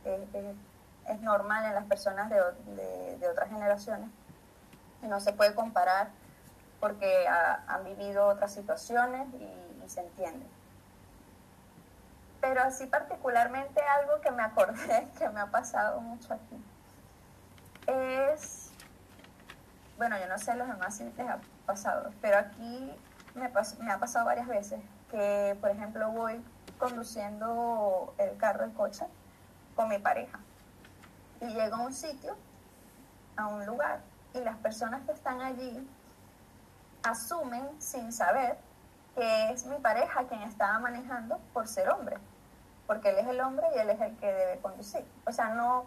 es 0.04 1.20
normal 1.20 1.64
en 1.64 1.74
las 1.74 1.84
personas 1.84 2.30
de, 2.30 3.28
otras 3.28 3.48
generaciones, 3.48 4.10
y 5.02 5.06
no 5.06 5.20
se 5.20 5.32
puede 5.32 5.54
comparar 5.54 6.08
porque 6.78 7.26
han 7.26 7.84
vivido 7.84 8.26
otras 8.26 8.52
situaciones 8.52 9.28
y 9.34 9.88
se 9.88 10.00
entiende 10.00 10.46
pero 12.48 12.62
así 12.62 12.86
particularmente 12.86 13.80
algo 13.80 14.20
que 14.20 14.30
me 14.30 14.44
acordé 14.44 15.08
que 15.18 15.28
me 15.30 15.40
ha 15.40 15.50
pasado 15.50 16.00
mucho 16.00 16.32
aquí 16.32 16.64
es, 17.88 18.70
bueno, 19.98 20.16
yo 20.18 20.28
no 20.28 20.38
sé 20.38 20.54
los 20.54 20.68
demás 20.68 20.96
si 20.96 21.04
les 21.04 21.18
ha 21.28 21.40
pasado, 21.66 22.12
pero 22.20 22.38
aquí 22.38 22.92
me, 23.34 23.50
me 23.80 23.92
ha 23.92 23.98
pasado 23.98 24.26
varias 24.26 24.46
veces 24.46 24.80
que, 25.10 25.56
por 25.60 25.70
ejemplo, 25.70 26.08
voy 26.10 26.44
conduciendo 26.78 28.14
el 28.18 28.36
carro, 28.36 28.64
el 28.64 28.72
coche, 28.74 29.06
con 29.74 29.88
mi 29.88 29.98
pareja 29.98 30.38
y 31.40 31.46
llego 31.46 31.76
a 31.76 31.80
un 31.80 31.92
sitio, 31.92 32.36
a 33.36 33.48
un 33.48 33.66
lugar, 33.66 34.00
y 34.34 34.40
las 34.40 34.56
personas 34.58 35.04
que 35.04 35.12
están 35.12 35.40
allí 35.40 35.88
asumen 37.02 37.68
sin 37.80 38.12
saber 38.12 38.56
que 39.16 39.50
es 39.50 39.66
mi 39.66 39.78
pareja 39.78 40.28
quien 40.28 40.42
estaba 40.42 40.78
manejando 40.78 41.38
por 41.52 41.66
ser 41.66 41.88
hombre 41.88 42.18
porque 42.86 43.10
él 43.10 43.18
es 43.18 43.26
el 43.26 43.40
hombre 43.40 43.66
y 43.74 43.78
él 43.78 43.90
es 43.90 44.00
el 44.00 44.16
que 44.16 44.32
debe 44.32 44.58
conducir. 44.60 45.04
O 45.26 45.32
sea, 45.32 45.50
no, 45.50 45.86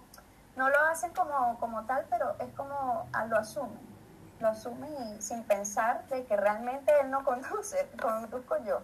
no 0.55 0.69
lo 0.69 0.79
hacen 0.85 1.13
como, 1.13 1.57
como 1.59 1.85
tal, 1.85 2.05
pero 2.09 2.35
es 2.39 2.53
como 2.55 3.07
ah, 3.13 3.25
lo 3.25 3.37
asumen. 3.37 3.79
Lo 4.39 4.49
asumen 4.49 4.93
y 5.17 5.21
sin 5.21 5.43
pensar 5.43 6.07
de 6.07 6.25
que 6.25 6.35
realmente 6.37 6.91
él 7.01 7.09
no 7.09 7.23
conduce, 7.25 7.89
conduzco 8.01 8.57
yo. 8.63 8.81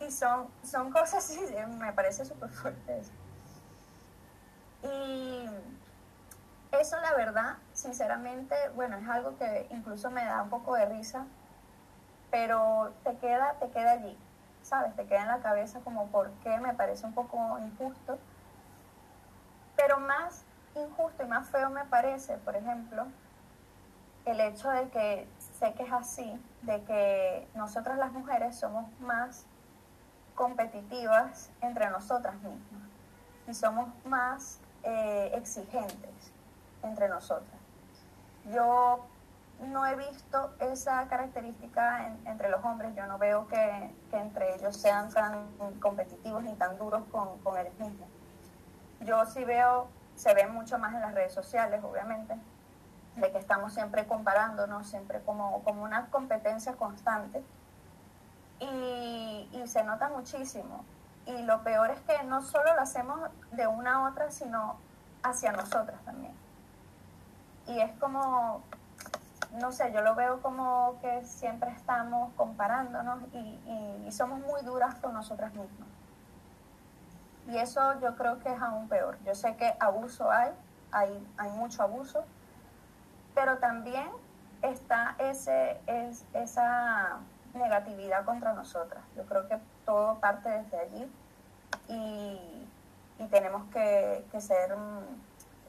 Y 0.00 0.10
son, 0.10 0.48
son 0.64 0.90
cosas 0.90 1.14
así, 1.30 1.40
me 1.78 1.92
parece 1.92 2.24
súper 2.24 2.50
fuerte 2.50 2.98
eso. 2.98 3.12
Y 4.82 5.48
eso 6.72 6.96
la 7.00 7.14
verdad, 7.14 7.56
sinceramente, 7.72 8.56
bueno, 8.74 8.96
es 8.96 9.08
algo 9.08 9.36
que 9.36 9.68
incluso 9.70 10.10
me 10.10 10.24
da 10.24 10.42
un 10.42 10.50
poco 10.50 10.74
de 10.74 10.86
risa, 10.86 11.26
pero 12.30 12.92
te 13.04 13.16
queda, 13.18 13.54
te 13.60 13.70
queda 13.70 13.92
allí. 13.92 14.18
¿Sabes? 14.62 14.94
Te 14.96 15.06
queda 15.06 15.22
en 15.22 15.28
la 15.28 15.40
cabeza 15.40 15.80
como 15.80 16.06
por 16.08 16.30
qué 16.42 16.58
me 16.58 16.74
parece 16.74 17.06
un 17.06 17.14
poco 17.14 17.58
injusto. 17.58 18.18
Pero 19.76 20.00
más 20.00 20.44
injusto 20.74 21.22
y 21.22 21.26
más 21.26 21.48
feo 21.50 21.70
me 21.70 21.84
parece, 21.84 22.38
por 22.38 22.56
ejemplo, 22.56 23.06
el 24.24 24.40
hecho 24.40 24.70
de 24.70 24.88
que 24.90 25.28
sé 25.58 25.74
que 25.74 25.82
es 25.82 25.92
así, 25.92 26.40
de 26.62 26.82
que 26.84 27.48
nosotras 27.54 27.98
las 27.98 28.12
mujeres 28.12 28.58
somos 28.58 28.88
más 29.00 29.46
competitivas 30.34 31.50
entre 31.60 31.90
nosotras 31.90 32.34
mismas 32.36 32.88
y 33.46 33.54
somos 33.54 33.88
más 34.04 34.60
eh, 34.82 35.32
exigentes 35.34 36.32
entre 36.82 37.08
nosotras. 37.08 37.60
yo 38.52 39.04
no 39.68 39.86
he 39.86 39.96
visto 39.96 40.54
esa 40.60 41.06
característica 41.08 42.14
entre 42.24 42.48
los 42.48 42.64
hombres. 42.64 42.94
Yo 42.94 43.06
no 43.06 43.18
veo 43.18 43.46
que, 43.48 43.94
entre 44.12 44.54
ellos 44.54 44.76
sean 44.76 45.10
tan 45.10 45.46
competitivos 45.80 46.42
ni 46.42 46.54
tan 46.54 46.78
duros 46.78 47.02
con, 47.10 47.38
con 47.38 47.56
ellos 47.58 47.74
mismos. 47.78 48.08
Yo 49.00 49.24
sí 49.26 49.44
veo, 49.44 49.88
se 50.16 50.34
ve 50.34 50.46
mucho 50.46 50.78
más 50.78 50.94
en 50.94 51.00
las 51.00 51.14
redes 51.14 51.32
sociales, 51.32 51.82
obviamente, 51.82 52.36
de 53.16 53.32
que 53.32 53.38
estamos 53.38 53.72
siempre 53.72 54.06
comparándonos, 54.06 54.86
siempre 54.86 55.20
como, 55.22 55.62
como 55.64 55.82
una 55.82 56.06
competencia 56.06 56.74
constante. 56.74 57.42
Y, 58.60 59.48
y 59.52 59.66
se 59.66 59.82
nota 59.82 60.08
muchísimo. 60.08 60.84
Y 61.26 61.42
lo 61.42 61.62
peor 61.62 61.90
es 61.90 62.00
que 62.00 62.22
no 62.24 62.42
solo 62.42 62.74
lo 62.74 62.80
hacemos 62.80 63.30
de 63.52 63.66
una 63.66 63.94
a 63.94 64.08
otra, 64.08 64.30
sino 64.30 64.76
hacia 65.22 65.52
nosotras 65.52 66.00
también. 66.04 66.32
Y 67.66 67.80
es 67.80 67.92
como, 67.98 68.62
no 69.52 69.70
sé, 69.70 69.92
yo 69.92 70.00
lo 70.00 70.14
veo 70.14 70.40
como 70.40 70.98
que 71.00 71.24
siempre 71.24 71.70
estamos 71.70 72.32
comparándonos 72.36 73.22
y, 73.32 73.58
somos 74.10 74.40
muy 74.40 74.60
duras 74.62 74.94
con 74.96 75.14
nosotras 75.14 75.54
mismas. 75.54 75.88
Y 77.48 77.56
eso 77.56 77.98
yo 78.00 78.14
creo 78.14 78.38
que 78.40 78.52
es 78.52 78.60
aún 78.60 78.86
peor. 78.88 79.16
Yo 79.24 79.34
sé 79.34 79.56
que 79.56 79.74
abuso 79.80 80.30
hay, 80.30 80.50
hay, 80.90 81.26
hay 81.38 81.50
mucho 81.52 81.82
abuso, 81.82 82.22
pero 83.34 83.56
también 83.56 84.06
está 84.60 85.14
ese, 85.18 85.80
es, 85.86 86.26
esa 86.34 87.20
negatividad 87.54 88.26
contra 88.26 88.52
nosotras. 88.52 89.02
Yo 89.16 89.24
creo 89.24 89.48
que 89.48 89.58
todo 89.86 90.18
parte 90.18 90.50
desde 90.50 90.78
allí 90.78 91.10
y, 91.88 92.68
y 93.18 93.26
tenemos 93.28 93.64
que, 93.72 94.26
que 94.30 94.40
ser 94.42 94.76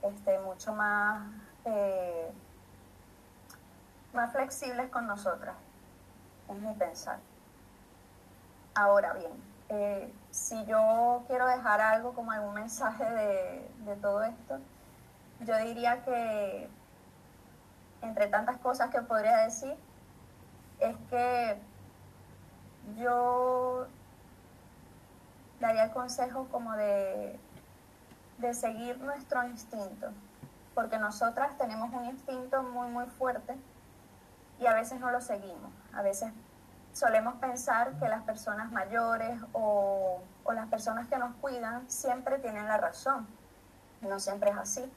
este, 0.02 0.38
mucho 0.40 0.74
más... 0.74 1.32
Eh, 1.64 2.30
más 4.14 4.32
flexibles 4.32 4.90
con 4.90 5.08
nosotras, 5.08 5.56
es 6.50 6.56
mi 6.56 6.74
pensar. 6.76 7.20
Ahora 8.76 9.14
bien, 9.14 9.32
eh, 9.70 10.14
si 10.32 10.66
yo 10.66 11.24
quiero 11.28 11.48
dejar 11.48 11.82
algo 11.82 12.14
como 12.14 12.32
algún 12.32 12.54
mensaje 12.54 13.04
de, 13.04 13.72
de 13.86 13.96
todo 13.98 14.24
esto, 14.24 14.60
yo 15.42 15.58
diría 15.58 16.04
que 16.04 16.70
entre 18.02 18.28
tantas 18.28 18.58
cosas 18.58 18.90
que 18.90 19.02
podría 19.02 19.38
decir, 19.38 19.76
es 20.80 20.96
que 21.10 21.58
yo 22.98 23.88
daría 25.60 25.86
el 25.86 25.92
consejo 25.92 26.48
como 26.52 26.74
de, 26.74 27.40
de 28.40 28.54
seguir 28.54 29.00
nuestro 29.00 29.44
instinto, 29.46 30.10
porque 30.76 30.98
nosotras 30.98 31.58
tenemos 31.58 31.94
un 31.94 32.06
instinto 32.06 32.62
muy, 32.64 32.90
muy 32.90 33.06
fuerte 33.06 33.56
y 34.64 34.68
a 34.68 34.74
veces 34.74 35.00
no 35.00 35.12
lo 35.12 35.20
seguimos. 35.20 35.72
A 35.94 36.02
veces 36.02 36.32
solemos 36.94 37.36
pensar 37.36 37.92
que 38.00 38.08
las 38.08 38.24
personas 38.24 38.72
mayores 38.72 39.38
o, 39.52 40.22
las 40.54 40.68
personas 40.68 41.08
que 41.08 41.18
nos 41.18 41.36
cuidan 41.36 41.90
siempre 41.90 42.40
tienen 42.40 42.68
la 42.68 42.78
razón. 42.78 43.28
No 44.02 44.20
siempre 44.20 44.52
es 44.52 44.58
así. 44.58 44.92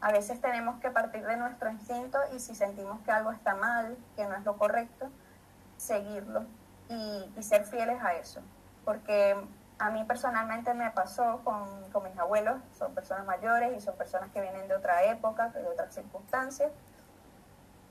A 0.00 0.10
veces 0.10 0.40
tenemos 0.40 0.80
que 0.80 0.90
partir 0.90 1.24
de 1.24 1.36
nuestro 1.36 1.70
instinto 1.70 2.18
y 2.34 2.40
si 2.40 2.54
sentimos 2.54 3.00
que 3.02 3.12
algo 3.12 3.30
está 3.30 3.54
mal, 3.54 3.96
que 4.16 4.24
no 4.24 4.34
es 4.34 4.44
lo 4.44 4.56
correcto, 4.56 5.08
seguirlo 5.76 6.44
y, 6.88 7.42
ser 7.42 7.64
fieles 7.64 8.02
a 8.02 8.14
eso. 8.14 8.40
Porque 8.84 9.36
a 9.78 9.90
mí 9.90 10.02
personalmente 10.04 10.74
me 10.74 10.90
pasó 10.90 11.42
con, 11.44 11.90
con 11.92 12.04
mis 12.04 12.18
abuelos, 12.18 12.56
son 12.76 12.94
personas 12.94 13.24
mayores 13.26 13.76
y 13.76 13.80
son 13.80 13.94
personas 13.96 14.30
que 14.32 14.40
vienen 14.40 14.66
de 14.66 14.74
otra 14.74 15.04
época, 15.04 15.48
de 15.50 15.66
otras 15.68 15.94
circunstancias 15.94 16.72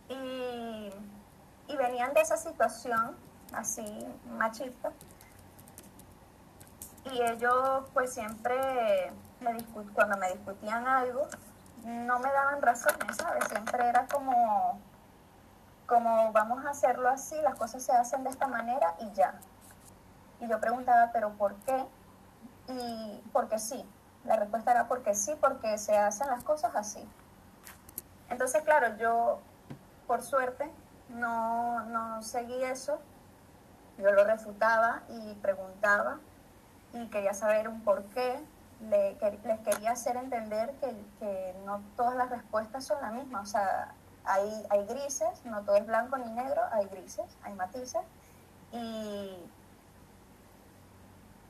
y, 0.09 1.75
venían 1.77 2.13
de 2.13 2.19
esa 2.19 2.35
situación 2.35 3.15
así 3.53 4.05
machista. 4.31 4.91
Y 7.05 7.21
ellos 7.21 7.85
pues 7.93 8.13
siempre, 8.13 9.13
me 9.39 9.63
cuando 9.93 10.17
me 10.17 10.29
discutían 10.33 10.85
algo, 10.87 11.27
no 11.85 12.19
me 12.19 12.29
daban 12.31 12.61
razones, 12.61 13.15
¿sabes? 13.15 13.45
Siempre 13.47 13.87
era 13.87 14.07
como, 14.07 14.79
como 15.85 16.33
vamos 16.33 16.65
a 16.65 16.71
hacerlo 16.71 17.07
así, 17.07 17.35
las 17.41 17.55
cosas 17.55 17.81
se 17.81 17.93
hacen 17.93 18.23
de 18.23 18.29
esta 18.29 18.47
manera 18.47 18.95
y 18.99 19.11
ya. 19.13 19.35
Y 20.41 20.47
yo 20.47 20.59
preguntaba, 20.59 21.11
¿pero 21.13 21.31
por 21.33 21.55
qué? 21.61 21.85
Y 22.67 23.23
porque 23.31 23.57
sí. 23.57 23.85
La 24.25 24.35
respuesta 24.35 24.71
era 24.71 24.87
porque 24.87 25.15
sí, 25.15 25.33
porque 25.39 25.77
se 25.77 25.97
hacen 25.97 26.27
las 26.27 26.43
cosas 26.43 26.75
así. 26.75 27.07
Entonces, 28.29 28.61
claro, 28.63 28.97
yo 28.97 29.39
por 30.09 30.23
suerte, 30.23 30.67
no, 31.09 31.81
no 31.81 32.23
seguí 32.23 32.63
eso. 32.63 32.99
Yo 33.99 34.11
lo 34.11 34.23
refutaba 34.23 35.03
y 35.07 35.35
preguntaba 35.35 36.17
y 36.93 37.05
quería 37.09 37.35
saber 37.35 37.69
un 37.69 37.81
por 37.81 38.03
qué. 38.05 38.43
les 38.89 39.59
quería 39.59 39.91
hacer 39.91 40.17
entender 40.17 40.73
que, 41.19 41.55
no 41.63 41.83
todas 41.95 42.15
las 42.15 42.31
respuestas 42.31 42.85
son 42.85 42.99
las 43.01 43.13
mismas. 43.13 43.49
O 43.49 43.51
sea, 43.51 43.93
hay, 44.25 44.65
hay 44.71 44.83
grises, 44.87 45.45
no 45.45 45.61
todo 45.61 45.75
es 45.75 45.85
blanco 45.85 46.17
ni 46.17 46.31
negro, 46.31 46.59
hay 46.71 46.87
grises, 46.87 47.27
hay 47.43 47.53
matices. 47.53 48.01
Y, 48.71 49.37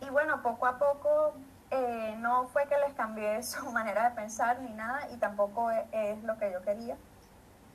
y 0.02 0.10
bueno, 0.12 0.41
poco 0.41 0.65
a 0.65 0.78
poco 0.78 1.34
eh, 1.72 2.13
no 2.19 2.48
fue 2.48 2.67
que 2.67 2.78
les 2.78 2.93
cambié 2.93 3.41
su 3.54 3.72
manera 3.72 4.10
de 4.10 4.15
pensar 4.17 4.60
ni 4.60 4.74
nada 4.74 5.08
y 5.12 5.15
tampoco 5.15 5.72
es 5.72 6.22
lo 6.26 6.38
que 6.38 6.52
yo 6.52 6.62
quería. 6.62 6.98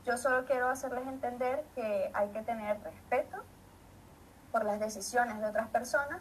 Yo 0.05 0.19
solo 0.19 0.45
quiero 0.45 0.69
hacerles 0.69 1.07
entender 1.07 1.65
que 1.75 2.11
hay 2.13 2.29
que 2.29 2.43
tener 2.43 2.79
respeto 2.83 3.43
por 4.53 4.63
las 4.65 4.79
decisiones 4.79 5.41
de 5.41 5.47
otras 5.47 5.69
personas, 5.69 6.21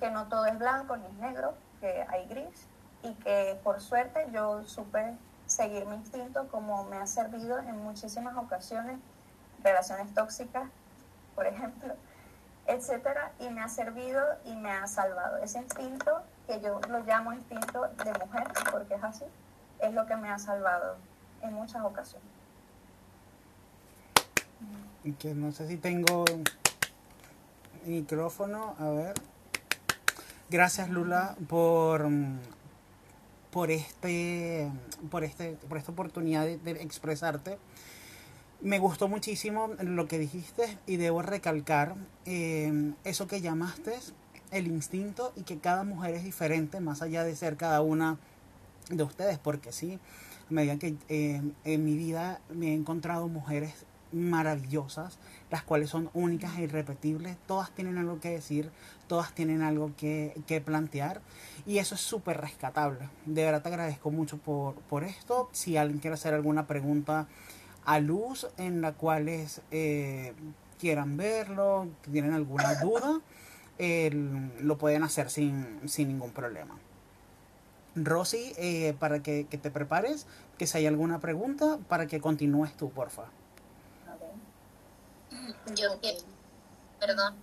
que 0.00 0.10
no 0.10 0.26
todo 0.28 0.46
es 0.46 0.58
blanco 0.58 0.96
ni 0.96 1.06
es 1.06 1.12
negro, 1.14 1.54
que 1.80 2.06
hay 2.08 2.26
gris 2.26 2.66
y 3.02 3.12
que 3.16 3.60
por 3.62 3.82
suerte 3.82 4.26
yo 4.32 4.64
supe 4.64 5.18
seguir 5.44 5.84
mi 5.84 5.96
instinto 5.96 6.48
como 6.48 6.84
me 6.84 6.96
ha 6.96 7.06
servido 7.06 7.58
en 7.58 7.76
muchísimas 7.76 8.38
ocasiones, 8.38 8.98
relaciones 9.62 10.12
tóxicas, 10.14 10.70
por 11.34 11.46
ejemplo, 11.46 11.94
etcétera, 12.66 13.32
y 13.38 13.50
me 13.50 13.60
ha 13.60 13.68
servido 13.68 14.24
y 14.46 14.56
me 14.56 14.72
ha 14.72 14.86
salvado. 14.86 15.36
Ese 15.38 15.58
instinto, 15.58 16.22
que 16.46 16.58
yo 16.62 16.80
lo 16.88 17.00
llamo 17.00 17.34
instinto 17.34 17.86
de 18.02 18.12
mujer, 18.14 18.48
porque 18.70 18.94
es 18.94 19.04
así, 19.04 19.26
es 19.80 19.92
lo 19.92 20.06
que 20.06 20.16
me 20.16 20.30
ha 20.30 20.38
salvado 20.38 20.96
en 21.42 21.52
muchas 21.52 21.82
ocasiones 21.82 22.33
que 25.18 25.34
no 25.34 25.52
sé 25.52 25.68
si 25.68 25.76
tengo 25.76 26.24
micrófono, 27.86 28.74
a 28.78 28.90
ver. 28.90 29.14
Gracias 30.50 30.88
Lula 30.88 31.36
por 31.48 32.08
por 33.50 33.70
este 33.70 34.70
por 35.10 35.24
este 35.24 35.52
por 35.68 35.78
esta 35.78 35.92
oportunidad 35.92 36.46
de, 36.46 36.70
expresarte. 36.72 37.58
Me 38.60 38.78
gustó 38.78 39.08
muchísimo 39.08 39.70
lo 39.80 40.08
que 40.08 40.18
dijiste 40.18 40.78
y 40.86 40.96
debo 40.96 41.22
recalcar 41.22 41.96
eh, 42.24 42.92
eso 43.04 43.26
que 43.26 43.40
llamaste 43.40 43.94
el 44.50 44.68
instinto 44.68 45.32
y 45.36 45.42
que 45.42 45.58
cada 45.58 45.84
mujer 45.84 46.14
es 46.14 46.24
diferente 46.24 46.80
más 46.80 47.02
allá 47.02 47.24
de 47.24 47.36
ser 47.36 47.56
cada 47.56 47.82
una 47.82 48.18
de 48.88 49.02
ustedes, 49.02 49.38
porque 49.38 49.72
sí, 49.72 49.98
a 50.48 50.52
medida 50.52 50.78
que 50.78 50.94
eh, 51.08 51.42
en 51.64 51.84
mi 51.84 51.96
vida 51.96 52.40
me 52.48 52.68
he 52.68 52.74
encontrado 52.74 53.28
mujeres 53.28 53.86
maravillosas, 54.14 55.18
las 55.50 55.62
cuales 55.62 55.90
son 55.90 56.10
únicas 56.14 56.56
e 56.58 56.62
irrepetibles, 56.62 57.36
todas 57.46 57.70
tienen 57.72 57.98
algo 57.98 58.20
que 58.20 58.30
decir, 58.30 58.70
todas 59.06 59.34
tienen 59.34 59.62
algo 59.62 59.92
que, 59.96 60.62
plantear 60.64 61.20
y 61.66 61.78
eso 61.78 61.94
es 61.94 62.00
súper 62.00 62.40
rescatable. 62.40 63.08
De 63.26 63.44
verdad 63.44 63.62
te 63.62 63.68
agradezco 63.68 64.10
mucho 64.10 64.38
por, 64.38 64.74
por 64.74 65.04
esto. 65.04 65.48
Si 65.52 65.76
alguien 65.76 65.98
quiere 65.98 66.14
hacer 66.14 66.34
alguna 66.34 66.66
pregunta 66.66 67.26
a 67.84 68.00
luz 68.00 68.46
en 68.56 68.80
la 68.80 68.92
cual 68.92 69.28
eh, 69.28 70.32
quieran 70.78 71.16
verlo, 71.16 71.88
tienen 72.10 72.32
alguna 72.32 72.74
duda, 72.76 73.20
lo 74.60 74.78
pueden 74.78 75.02
hacer 75.02 75.30
sin, 75.30 75.80
ningún 75.98 76.30
problema. 76.30 76.78
Rosy, 77.96 78.52
eh, 78.56 78.94
para 78.98 79.22
que, 79.22 79.46
que, 79.48 79.56
te 79.56 79.70
prepares, 79.70 80.26
que 80.58 80.66
si 80.66 80.78
hay 80.78 80.86
alguna 80.86 81.20
pregunta, 81.20 81.78
para 81.88 82.06
que 82.06 82.20
continúes 82.20 82.76
tú, 82.76 82.90
porfa. 82.90 83.24
Yo 85.74 85.98
perdón. 87.00 87.36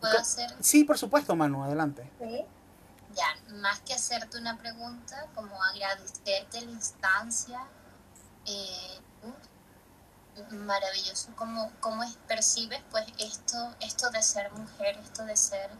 ¿Puedo 0.00 0.18
hacer? 0.18 0.54
Sí, 0.60 0.84
por 0.84 0.98
supuesto, 0.98 1.36
Manu, 1.36 1.62
adelante. 1.62 2.10
¿Sí? 2.18 2.44
Ya, 3.14 3.54
más 3.56 3.80
que 3.80 3.94
hacerte 3.94 4.38
una 4.38 4.58
pregunta, 4.58 5.26
como 5.34 5.62
agradecerte 5.62 6.62
la 6.62 6.70
instancia, 6.70 7.60
eh, 8.46 9.00
maravilloso 10.50 11.30
cómo, 11.36 11.70
cómo 11.80 12.02
percibes 12.26 12.82
pues 12.90 13.04
esto, 13.18 13.76
esto 13.80 14.10
de 14.10 14.22
ser 14.22 14.50
mujer, 14.52 14.98
esto 15.04 15.24
de 15.24 15.36
ser 15.36 15.70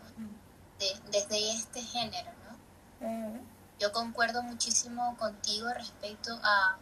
desde 1.10 1.52
este 1.52 1.80
género, 1.80 2.30
¿no? 2.44 3.40
Yo 3.78 3.92
concuerdo 3.92 4.42
muchísimo 4.42 5.16
contigo 5.16 5.68
respecto 5.72 6.38
a 6.42 6.76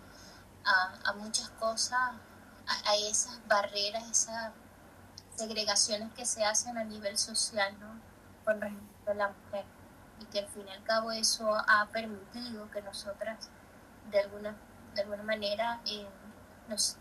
a, 0.65 1.13
muchas 1.15 1.49
cosas, 1.51 2.13
a, 2.87 2.97
esas 2.97 3.41
barreras, 3.47 4.05
esas 4.11 4.53
segregaciones 5.35 6.13
que 6.13 6.25
se 6.25 6.45
hacen 6.45 6.79
a 6.79 6.85
nivel 6.85 7.17
social, 7.19 7.79
¿no? 7.81 8.01
Con 8.45 8.61
respecto 8.61 9.11
a 9.11 9.15
la 9.15 9.29
mujer. 9.29 9.65
Y 10.21 10.25
que 10.27 10.41
al 10.41 10.49
fin 10.49 10.69
y 10.69 10.71
al 10.71 10.83
cabo 10.85 11.13
eso 11.13 11.55
ha 11.55 11.87
permitido 11.93 12.71
que 12.71 12.83
nosotras, 12.83 13.49
de 14.11 14.21
alguna, 14.21 14.55
de 14.95 15.03
alguna 15.03 15.23
manera, 15.23 15.81
eh, 15.87 16.07
nos, 16.69 16.97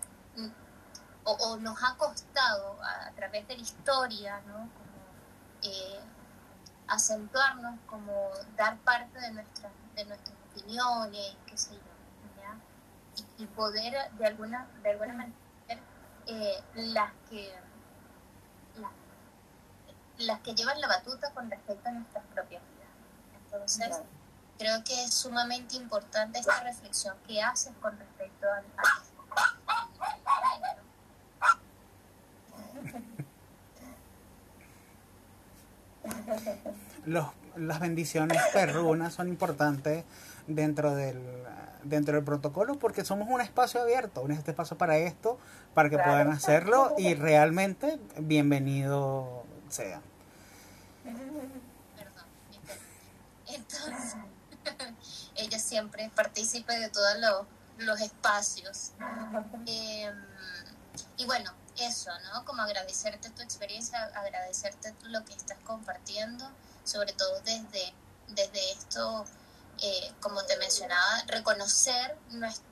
o, 1.24 1.58
nos 1.58 1.84
ha 1.84 1.96
costado 1.98 2.78
a, 2.82 3.12
través 3.12 3.48
de 3.48 3.56
la 3.56 3.62
historia, 3.62 4.42
¿no? 4.48 4.70
Eh, 5.62 6.00
acentuarnos, 6.88 7.80
como 7.86 8.30
dar 8.56 8.78
parte 8.80 9.20
de, 9.20 9.32
nuestra, 9.32 9.70
de 9.96 10.06
nuestras 10.06 10.36
opiniones, 10.52 11.38
qué 11.46 11.58
sé 11.58 11.76
yo 11.76 11.90
y, 13.38 13.46
poder 13.48 13.94
de 14.18 14.26
alguna, 14.26 14.68
de 14.84 14.92
alguna 14.92 15.14
manera 15.14 15.36
eh, 16.30 16.64
las 16.76 17.12
que 17.30 17.52
las 20.20 20.42
que 20.42 20.54
llevan 20.54 20.80
la 20.82 20.88
batuta 20.88 21.32
con 21.32 21.50
respecto 21.50 21.88
a 21.88 21.92
nuestras 21.94 22.26
propias 22.34 22.62
vidas. 22.62 22.90
Entonces, 23.46 24.02
creo 24.58 24.84
que 24.84 25.06
es 25.06 25.14
sumamente 25.14 25.78
importante 25.78 26.40
esta 26.40 26.62
reflexión 26.62 27.16
que 27.26 27.42
haces 27.42 27.74
con 27.82 27.98
respecto 27.98 28.48
a, 28.48 28.62
Los, 37.06 37.28
las 37.56 37.80
bendiciones 37.80 38.42
perrunas 38.54 39.14
son 39.14 39.30
importantes 39.30 40.04
dentro 40.50 40.96
del 40.96 41.40
dentro 41.84 42.16
del 42.16 42.24
protocolo 42.24 42.78
porque 42.78 43.06
somos 43.06 43.28
un 43.30 43.42
espacio 43.42 43.82
abierto, 43.82 44.22
un 44.22 44.32
espacio 44.32 44.78
para 44.78 44.98
esto, 44.98 45.38
para 45.74 45.90
que 45.90 45.98
puedan 45.98 46.32
hacerlo 46.32 46.94
y 46.98 47.14
realmente 47.14 48.00
bienvenido 48.18 49.44
sea. 49.70 50.02
Perdón. 51.04 52.26
Entonces, 53.48 54.16
ella 55.36 55.60
siempre 55.60 56.12
participe 56.16 56.78
de 56.78 56.90
todos 56.90 57.18
los, 57.20 57.86
los 57.86 58.02
espacios. 58.02 58.92
Em, 59.66 60.16
y 61.18 61.26
bueno, 61.26 61.52
eso, 61.80 62.12
¿no? 62.34 62.44
Como 62.46 62.62
agradecerte 62.62 63.30
tu 63.30 63.42
experiencia, 63.42 64.04
agradecerte 64.16 64.94
lo 65.04 65.24
que 65.24 65.34
estás 65.34 65.58
compartiendo, 65.64 66.46
sobre 66.84 67.14
todo 67.14 67.40
desde, 67.42 67.94
desde 68.28 68.72
esto 68.72 69.26
eh, 69.82 70.14
como 70.20 70.44
te 70.44 70.58
mencionaba, 70.58 71.24
reconocer 71.28 72.18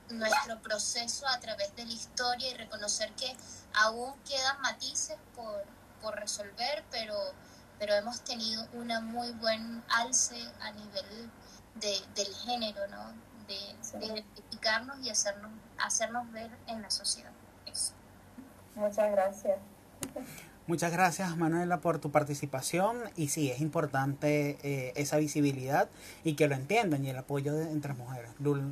nuestro 0.10 0.62
proceso 0.62 1.28
a 1.28 1.40
través 1.40 1.76
de 1.76 1.86
la 1.86 1.94
historia 1.94 2.50
y 2.50 2.54
reconocer 2.56 3.12
que 3.14 3.36
aún 3.74 4.14
quedan 4.24 4.60
matices 4.62 5.18
por, 5.36 5.64
por 6.02 6.16
resolver, 6.16 6.84
pero, 6.92 7.16
pero 7.80 7.94
hemos 7.94 8.22
tenido 8.22 8.68
una 8.74 9.00
muy 9.00 9.32
buen 9.32 9.84
alce 9.90 10.42
a 10.62 10.72
nivel 10.72 11.32
de, 11.76 11.96
del 12.16 12.36
género, 12.36 12.88
¿no? 12.88 13.14
De, 13.48 14.06
identificarnos 14.06 15.00
y 15.00 15.10
hacernos, 15.10 15.52
hacernos 15.78 16.30
ver 16.32 16.52
en 16.68 16.82
la 16.82 16.90
sociedad. 16.90 17.32
Muchas 18.76 19.12
gracias. 19.12 19.58
Muchas 20.68 20.92
gracias 20.92 21.38
Manuela 21.38 21.80
por 21.80 22.00
tu 22.00 22.12
participación 22.12 22.98
y 23.16 23.30
sí, 23.30 23.50
es 23.50 23.62
importante 23.62 24.58
eh, 24.64 24.92
esa 24.98 25.16
visibilidad 25.16 25.88
y 26.26 26.34
que 26.34 26.50
lo 26.50 26.56
entiendan 26.56 27.06
y 27.06 27.10
el 27.10 27.18
apoyo 27.18 27.54
de, 27.54 27.72
entre 27.72 27.94
mujeres. 27.94 28.32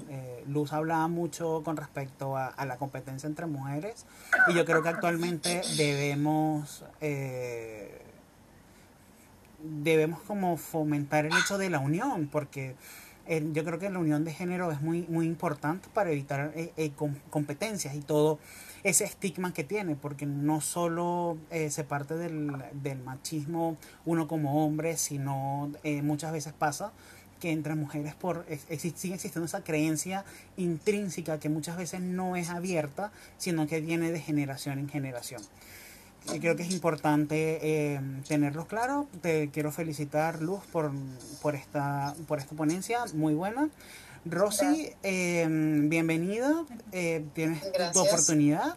Eh, 0.10 0.44
Luz, 0.46 0.74
hablaba 0.74 1.08
mucho 1.08 1.62
con 1.64 1.78
respecto 1.78 2.36
a, 2.36 2.54
la 2.66 2.76
competencia 2.76 3.28
entre 3.28 3.46
mujeres 3.46 4.06
y 4.50 4.54
yo 4.54 4.66
creo 4.66 4.84
que 4.84 4.90
actualmente 4.90 5.62
debemos... 5.78 6.84
Eh, 7.00 8.02
debemos 9.64 10.20
como 10.24 10.58
fomentar 10.58 11.26
el 11.26 11.32
hecho 11.32 11.58
de 11.58 11.70
la 11.70 11.80
unión 11.80 12.28
porque 12.28 12.76
yo 13.54 13.64
creo 13.64 13.80
que 13.80 13.90
la 13.90 13.98
unión 13.98 14.26
de 14.26 14.34
género 14.34 14.72
es 14.72 14.82
muy 14.82 15.08
muy 15.08 15.26
importante 15.26 15.88
para 15.92 16.12
evitar 16.12 16.54
competencias 17.32 17.96
y 17.96 18.02
todo 18.02 18.38
ese 18.86 19.04
estigma 19.04 19.52
que 19.52 19.64
tiene, 19.64 19.96
porque 19.96 20.28
no 20.28 20.62
solo 20.62 21.40
eh, 21.50 21.72
se 21.72 21.84
parte 21.84 22.14
del, 22.14 22.54
del, 22.72 23.00
machismo 23.00 23.78
uno 24.06 24.28
como 24.28 24.64
hombre, 24.64 24.96
sino 24.96 25.72
eh, 25.84 26.04
muchas 26.04 26.32
veces 26.32 26.54
pasa 26.54 26.94
que 27.40 27.52
entre 27.52 27.74
mujeres 27.74 28.14
por 28.14 28.46
sigue 28.46 29.16
existiendo 29.16 29.46
esa 29.46 29.64
creencia 29.64 30.24
intrínseca 30.56 31.40
que 31.40 31.50
muchas 31.50 31.78
veces 31.78 32.00
no 32.00 32.36
es 32.36 32.52
abierta, 32.52 33.12
sino 33.40 33.66
que 33.66 33.82
viene 33.82 34.12
de 34.12 34.22
generación 34.22 34.78
en 34.78 34.88
generación. 34.88 35.42
Y 36.32 36.40
creo 36.40 36.56
que 36.56 36.64
es 36.64 36.72
importante 36.72 37.60
eh, 37.62 38.02
tenerlo 38.28 38.68
claro. 38.68 39.08
Te 39.22 39.50
quiero 39.50 39.72
felicitar, 39.72 40.44
Luz, 40.44 40.64
por, 40.72 40.92
por, 41.42 41.56
esta, 41.56 42.16
por 42.28 42.38
esta 42.38 42.56
ponencia 42.56 43.00
muy 43.16 43.34
buena. 43.34 43.70
Rosy, 44.26 44.92
eh, 45.04 45.46
bienvenida. 45.48 46.66
Eh, 46.92 47.24
tienes 47.36 47.62
tu 47.94 48.02
oportunidad. 48.02 48.76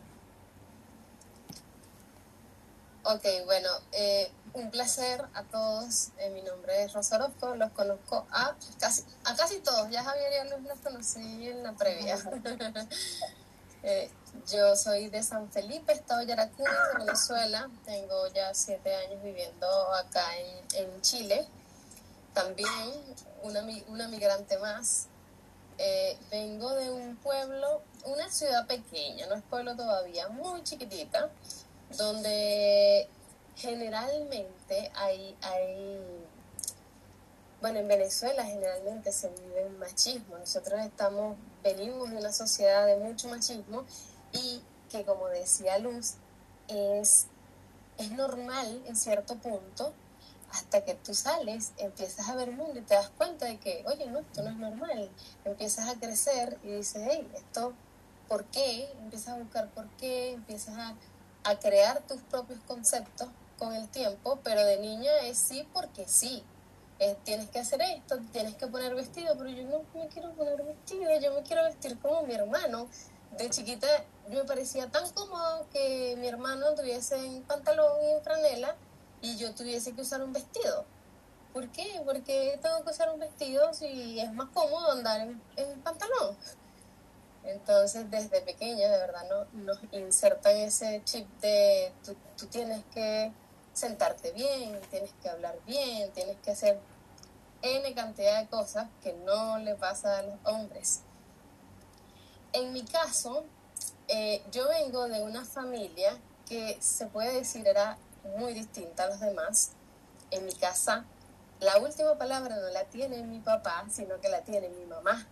Ok, 3.02 3.24
bueno, 3.46 3.70
eh, 3.92 4.30
un 4.52 4.70
placer 4.70 5.24
a 5.32 5.42
todos. 5.44 6.10
mi 6.34 6.42
nombre 6.42 6.84
es 6.84 6.92
Rosa 6.92 7.16
Orozco. 7.16 7.54
Los 7.54 7.72
conozco 7.72 8.26
a 8.30 8.56
casi, 8.78 9.04
a 9.24 9.34
casi 9.36 9.60
todos. 9.60 9.90
Ya 9.90 10.04
Javier 10.04 10.44
y 10.44 10.50
Luz 10.50 10.68
los 10.68 10.78
conocí 10.80 11.48
en 11.48 11.62
la 11.62 11.72
previa. 11.72 12.18
yo 14.52 14.76
soy 14.76 15.08
de 15.08 15.22
San 15.22 15.50
Felipe, 15.50 15.94
Estado 15.94 16.24
Yaracuy, 16.24 16.66
Venezuela. 16.98 17.70
Tengo 17.86 18.26
ya 18.34 18.52
siete 18.52 18.94
años 18.94 19.22
viviendo 19.22 19.66
acá 19.94 20.26
en, 20.36 20.90
en 20.90 21.00
Chile. 21.00 21.48
También 22.34 22.68
una, 23.42 23.62
una 23.88 24.08
migrante 24.08 24.58
más 24.58 25.08
eh, 25.78 26.18
vengo 26.30 26.74
de 26.74 26.90
un 26.90 27.16
pueblo, 27.16 27.82
una 28.04 28.30
ciudad 28.30 28.66
pequeña, 28.66 29.26
no 29.26 29.36
es 29.36 29.42
pueblo 29.44 29.76
todavía, 29.76 30.28
muy 30.28 30.62
chiquitita, 30.64 31.30
donde 31.96 33.08
generalmente 33.56 34.90
hay, 34.94 35.36
hay, 35.40 36.00
bueno, 37.60 37.78
en 37.78 37.88
Venezuela 37.88 38.44
generalmente 38.44 39.12
se 39.12 39.28
vive 39.28 39.66
el 39.66 39.78
machismo. 39.78 40.36
Nosotros 40.38 40.80
estamos, 40.80 41.36
venimos 41.62 42.10
de 42.10 42.16
una 42.16 42.32
sociedad 42.32 42.86
de 42.86 42.96
mucho 42.96 43.28
machismo 43.28 43.84
y 44.32 44.62
que 44.90 45.04
como 45.04 45.28
decía 45.28 45.78
Luz, 45.78 46.14
es, 46.68 47.26
es 47.98 48.10
normal 48.12 48.82
en 48.86 48.96
cierto 48.96 49.36
punto 49.36 49.92
hasta 50.52 50.84
que 50.84 50.94
tú 50.94 51.14
sales, 51.14 51.72
empiezas 51.78 52.28
a 52.28 52.34
ver 52.34 52.48
el 52.48 52.56
mundo 52.56 52.78
y 52.78 52.82
te 52.82 52.94
das 52.94 53.10
cuenta 53.10 53.46
de 53.46 53.58
que, 53.58 53.84
oye, 53.86 54.06
no, 54.06 54.20
esto 54.20 54.42
no 54.42 54.50
es 54.50 54.56
normal. 54.56 55.10
Empiezas 55.44 55.88
a 55.88 55.94
crecer 55.98 56.58
y 56.62 56.68
dices, 56.68 57.02
hey, 57.10 57.28
esto, 57.34 57.74
¿por 58.28 58.44
qué? 58.46 58.90
Empiezas 59.00 59.34
a 59.34 59.38
buscar 59.38 59.68
por 59.70 59.88
qué, 59.98 60.32
empiezas 60.32 60.76
a, 60.78 60.94
crear 61.62 62.02
tus 62.02 62.20
propios 62.20 62.60
conceptos 62.66 63.26
con 63.58 63.72
el 63.72 63.88
tiempo, 63.88 64.38
pero 64.44 64.62
de 64.66 64.78
niña 64.80 65.10
es 65.22 65.38
sí 65.38 65.66
porque 65.72 66.06
sí. 66.06 66.44
tienes 67.24 67.48
que 67.48 67.58
hacer 67.60 67.80
esto, 67.80 68.18
tienes 68.32 68.54
que 68.56 68.66
poner 68.66 68.94
vestido, 68.94 69.34
pero 69.38 69.48
yo 69.48 69.62
no 69.64 69.82
me 69.94 70.08
quiero 70.08 70.30
poner 70.32 70.62
vestido, 70.62 71.08
yo 71.18 71.32
me 71.32 71.42
quiero 71.44 71.64
vestir 71.64 71.98
como 72.00 72.22
mi 72.24 72.34
hermano. 72.34 72.86
De 73.38 73.48
chiquita 73.48 73.86
yo 74.28 74.40
me 74.40 74.44
parecía 74.44 74.90
tan 74.90 75.10
cómodo 75.12 75.66
que 75.72 76.16
mi 76.18 76.28
hermano 76.28 76.74
tuviese 76.74 77.16
en 77.16 77.42
pantalón 77.44 78.02
y 78.02 78.10
en 78.10 78.22
franela 78.22 78.76
y 79.22 79.36
yo 79.36 79.54
tuviese 79.54 79.92
que 79.94 80.02
usar 80.02 80.22
un 80.22 80.32
vestido. 80.32 80.84
¿Por 81.52 81.68
qué? 81.70 82.00
Porque 82.04 82.58
tengo 82.62 82.84
que 82.84 82.90
usar 82.90 83.10
un 83.12 83.20
vestido 83.20 83.72
si 83.74 84.20
es 84.20 84.32
más 84.32 84.48
cómodo 84.50 84.92
andar 84.92 85.22
en, 85.22 85.40
en 85.56 85.80
pantalón. 85.80 86.36
Entonces, 87.44 88.10
desde 88.10 88.42
pequeña, 88.42 88.88
de 88.88 88.98
verdad, 88.98 89.26
no, 89.28 89.62
nos 89.64 89.78
insertan 89.92 90.56
ese 90.56 91.02
chip 91.04 91.26
de 91.40 91.92
tú, 92.04 92.14
tú, 92.36 92.46
tienes 92.46 92.84
que 92.92 93.32
sentarte 93.72 94.32
bien, 94.32 94.78
tienes 94.90 95.12
que 95.22 95.30
hablar 95.30 95.58
bien, 95.66 96.12
tienes 96.12 96.36
que 96.38 96.50
hacer 96.50 96.78
N 97.62 97.94
cantidad 97.94 98.40
de 98.40 98.48
cosas 98.48 98.88
que 99.02 99.14
no 99.14 99.58
le 99.58 99.74
pasa 99.76 100.18
a 100.18 100.22
los 100.22 100.36
hombres. 100.44 101.00
En 102.52 102.72
mi 102.72 102.84
caso, 102.84 103.44
eh, 104.08 104.42
yo 104.52 104.68
vengo 104.68 105.08
de 105.08 105.22
una 105.22 105.44
familia 105.44 106.18
que 106.46 106.76
se 106.80 107.06
puede 107.06 107.32
decir 107.32 107.66
era 107.66 107.98
muy 108.24 108.54
distinta 108.54 109.04
a 109.04 109.08
los 109.08 109.20
demás. 109.20 109.72
En 110.30 110.44
mi 110.44 110.52
casa, 110.52 111.04
la 111.60 111.78
última 111.78 112.16
palabra 112.18 112.56
no 112.56 112.68
la 112.68 112.84
tiene 112.84 113.22
mi 113.22 113.40
papá, 113.40 113.86
sino 113.90 114.20
que 114.20 114.28
la 114.28 114.42
tiene 114.42 114.68
mi 114.68 114.84
mamá. 114.86 115.26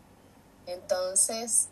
Entonces, 0.66 1.68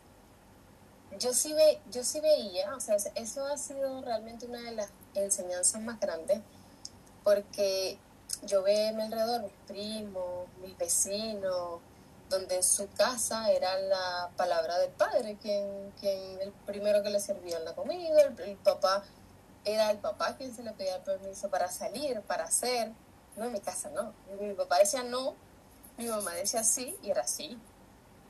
yo 1.19 1.33
sí, 1.33 1.53
ve, 1.53 1.81
yo 1.91 2.05
sí 2.05 2.21
veía, 2.21 2.75
o 2.75 2.81
sea, 2.81 2.97
eso 3.15 3.47
ha 3.47 3.57
sido 3.57 4.03
realmente 4.03 4.47
una 4.47 4.61
de 4.61 4.73
las 4.73 4.91
enseñanzas 5.15 5.81
más 5.81 5.99
grandes, 6.01 6.41
porque 7.23 7.99
yo 8.43 8.63
veo 8.63 8.91
a 8.91 8.93
mi 8.93 9.03
alrededor 9.03 9.43
mis 9.43 9.53
primos, 9.67 10.49
mis 10.61 10.77
vecinos, 10.77 11.81
donde 12.29 12.57
en 12.57 12.63
su 12.63 12.89
casa 12.93 13.51
era 13.51 13.79
la 13.79 14.31
palabra 14.37 14.79
del 14.79 14.91
padre, 14.91 15.37
quien, 15.41 15.93
quien 16.01 16.41
el 16.41 16.53
primero 16.67 17.03
que 17.03 17.11
le 17.11 17.21
servía 17.21 17.59
la 17.61 17.75
comida, 17.75 18.23
el, 18.23 18.57
papá 18.57 19.05
era 19.65 19.91
el 19.91 19.99
papá 19.99 20.37
quien 20.37 20.55
se 20.55 20.63
le 20.63 20.73
pedía 20.73 21.03
permiso 21.03 21.51
para 21.51 21.71
salir, 21.71 22.21
para 22.23 22.45
hacer. 22.45 22.93
No, 23.37 23.47
en 23.47 23.53
mi 23.53 23.61
casa 23.61 23.91
no. 23.91 24.15
Mi 24.41 24.55
papá 24.55 24.79
decía 24.79 25.03
no, 25.03 25.35
mi 25.97 26.07
mamá 26.07 26.33
decía 26.33 26.63
sí 26.65 26.97
y 27.03 27.11
era 27.11 27.27
sí. 27.27 27.59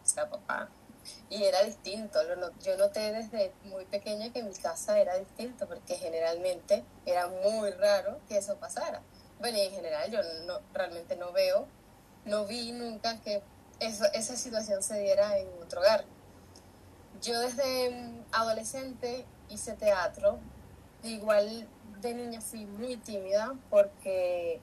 O 0.03 0.07
sea, 0.07 0.29
papá. 0.29 0.69
Y 1.29 1.45
era 1.45 1.63
distinto. 1.63 2.19
Yo 2.63 2.77
noté 2.77 3.13
desde 3.13 3.53
muy 3.65 3.85
pequeña 3.85 4.33
que 4.33 4.41
en 4.41 4.49
mi 4.49 4.55
casa 4.55 4.99
era 4.99 5.17
distinto 5.17 5.67
porque 5.69 5.97
generalmente 5.97 6.85
era 7.05 7.29
muy 7.29 7.71
raro 7.73 8.21
que 8.29 8.39
eso 8.39 8.57
pasara. 8.57 9.03
Bueno, 9.41 9.59
y 9.59 9.63
en 9.63 9.73
general 9.73 10.11
yo 10.11 10.21
no, 10.47 10.61
realmente 10.73 11.17
no 11.17 11.33
veo, 11.33 11.67
no 12.25 12.47
vi 12.47 12.73
nunca 12.73 13.21
que 13.21 13.43
esa 13.81 14.37
situación 14.37 14.83
se 14.83 14.99
diera 15.01 15.37
en 15.39 15.49
otro 15.63 15.81
hogar. 15.81 16.05
Yo 17.21 17.39
desde 17.41 17.91
mm, 17.91 18.25
adolescente 18.33 19.27
hice 19.49 19.75
teatro, 19.75 20.39
igual 21.11 21.69
de 22.01 22.15
niña 22.15 22.41
fui 22.41 22.67
muy 22.67 22.97
tímida 22.97 23.55
porque 23.71 24.61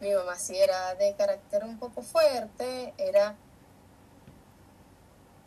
mi 0.00 0.12
mamá 0.12 0.36
sí 0.36 0.56
era 0.56 0.94
de 0.96 1.14
carácter 1.14 1.64
un 1.64 1.78
poco 1.78 2.02
fuerte, 2.02 2.92
era, 2.98 3.36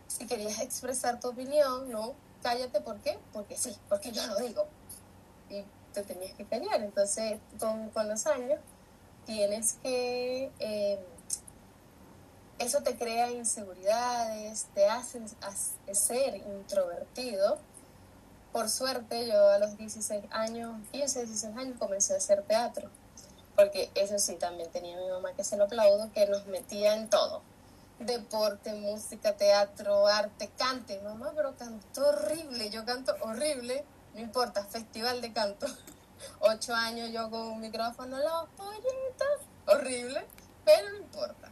si 0.07 0.25
querías 0.25 0.61
expresar 0.61 1.19
tu 1.19 1.29
opinión, 1.29 1.91
no, 1.91 2.13
cállate, 2.41 2.79
¿por 2.79 2.99
qué? 3.01 3.19
Porque 3.33 3.57
sí, 3.57 3.75
porque 3.89 4.11
yo 4.11 4.25
lo 4.27 4.37
digo. 4.37 4.65
Y 5.49 5.63
te 5.93 6.03
tenías 6.03 6.33
que 6.35 6.45
callar, 6.45 6.81
entonces 6.81 7.39
con, 7.59 7.89
con 7.89 8.07
los 8.07 8.25
años 8.27 8.59
tienes 9.25 9.73
que... 9.83 10.51
Eh, 10.59 11.05
eso 12.59 12.81
te 12.81 12.95
crea 12.95 13.31
inseguridades, 13.31 14.67
te 14.73 14.87
hace 14.87 15.21
ser 15.91 16.37
introvertido. 16.37 17.59
Por 18.55 18.69
suerte, 18.69 19.27
yo 19.27 19.49
a 19.49 19.59
los 19.59 19.75
16 19.75 20.31
años, 20.31 20.79
15, 20.93 21.25
16 21.25 21.57
años, 21.57 21.77
comencé 21.77 22.13
a 22.13 22.17
hacer 22.19 22.41
teatro. 22.43 22.89
Porque 23.53 23.91
eso 23.95 24.17
sí, 24.17 24.35
también 24.35 24.71
tenía 24.71 24.95
mi 24.95 25.09
mamá 25.09 25.33
que 25.33 25.43
se 25.43 25.57
lo 25.57 25.65
aplaudo, 25.65 26.09
que 26.13 26.25
nos 26.25 26.45
metía 26.45 26.95
en 26.95 27.09
todo. 27.09 27.41
Deporte, 27.99 28.71
música, 28.75 29.35
teatro, 29.35 30.07
arte, 30.07 30.49
cante. 30.57 31.01
Mamá, 31.01 31.33
pero 31.35 31.53
canto 31.57 32.07
horrible, 32.07 32.69
yo 32.69 32.85
canto 32.85 33.13
horrible, 33.23 33.83
no 34.13 34.21
importa, 34.21 34.63
festival 34.63 35.19
de 35.19 35.33
canto. 35.33 35.67
Ocho 36.39 36.73
años 36.73 37.11
yo 37.11 37.29
con 37.29 37.41
un 37.41 37.59
micrófono, 37.59 38.17
los 38.19 38.47
pollitos, 38.55 39.41
horrible, 39.67 40.25
pero 40.63 40.91
no 40.91 40.97
importa 40.99 41.44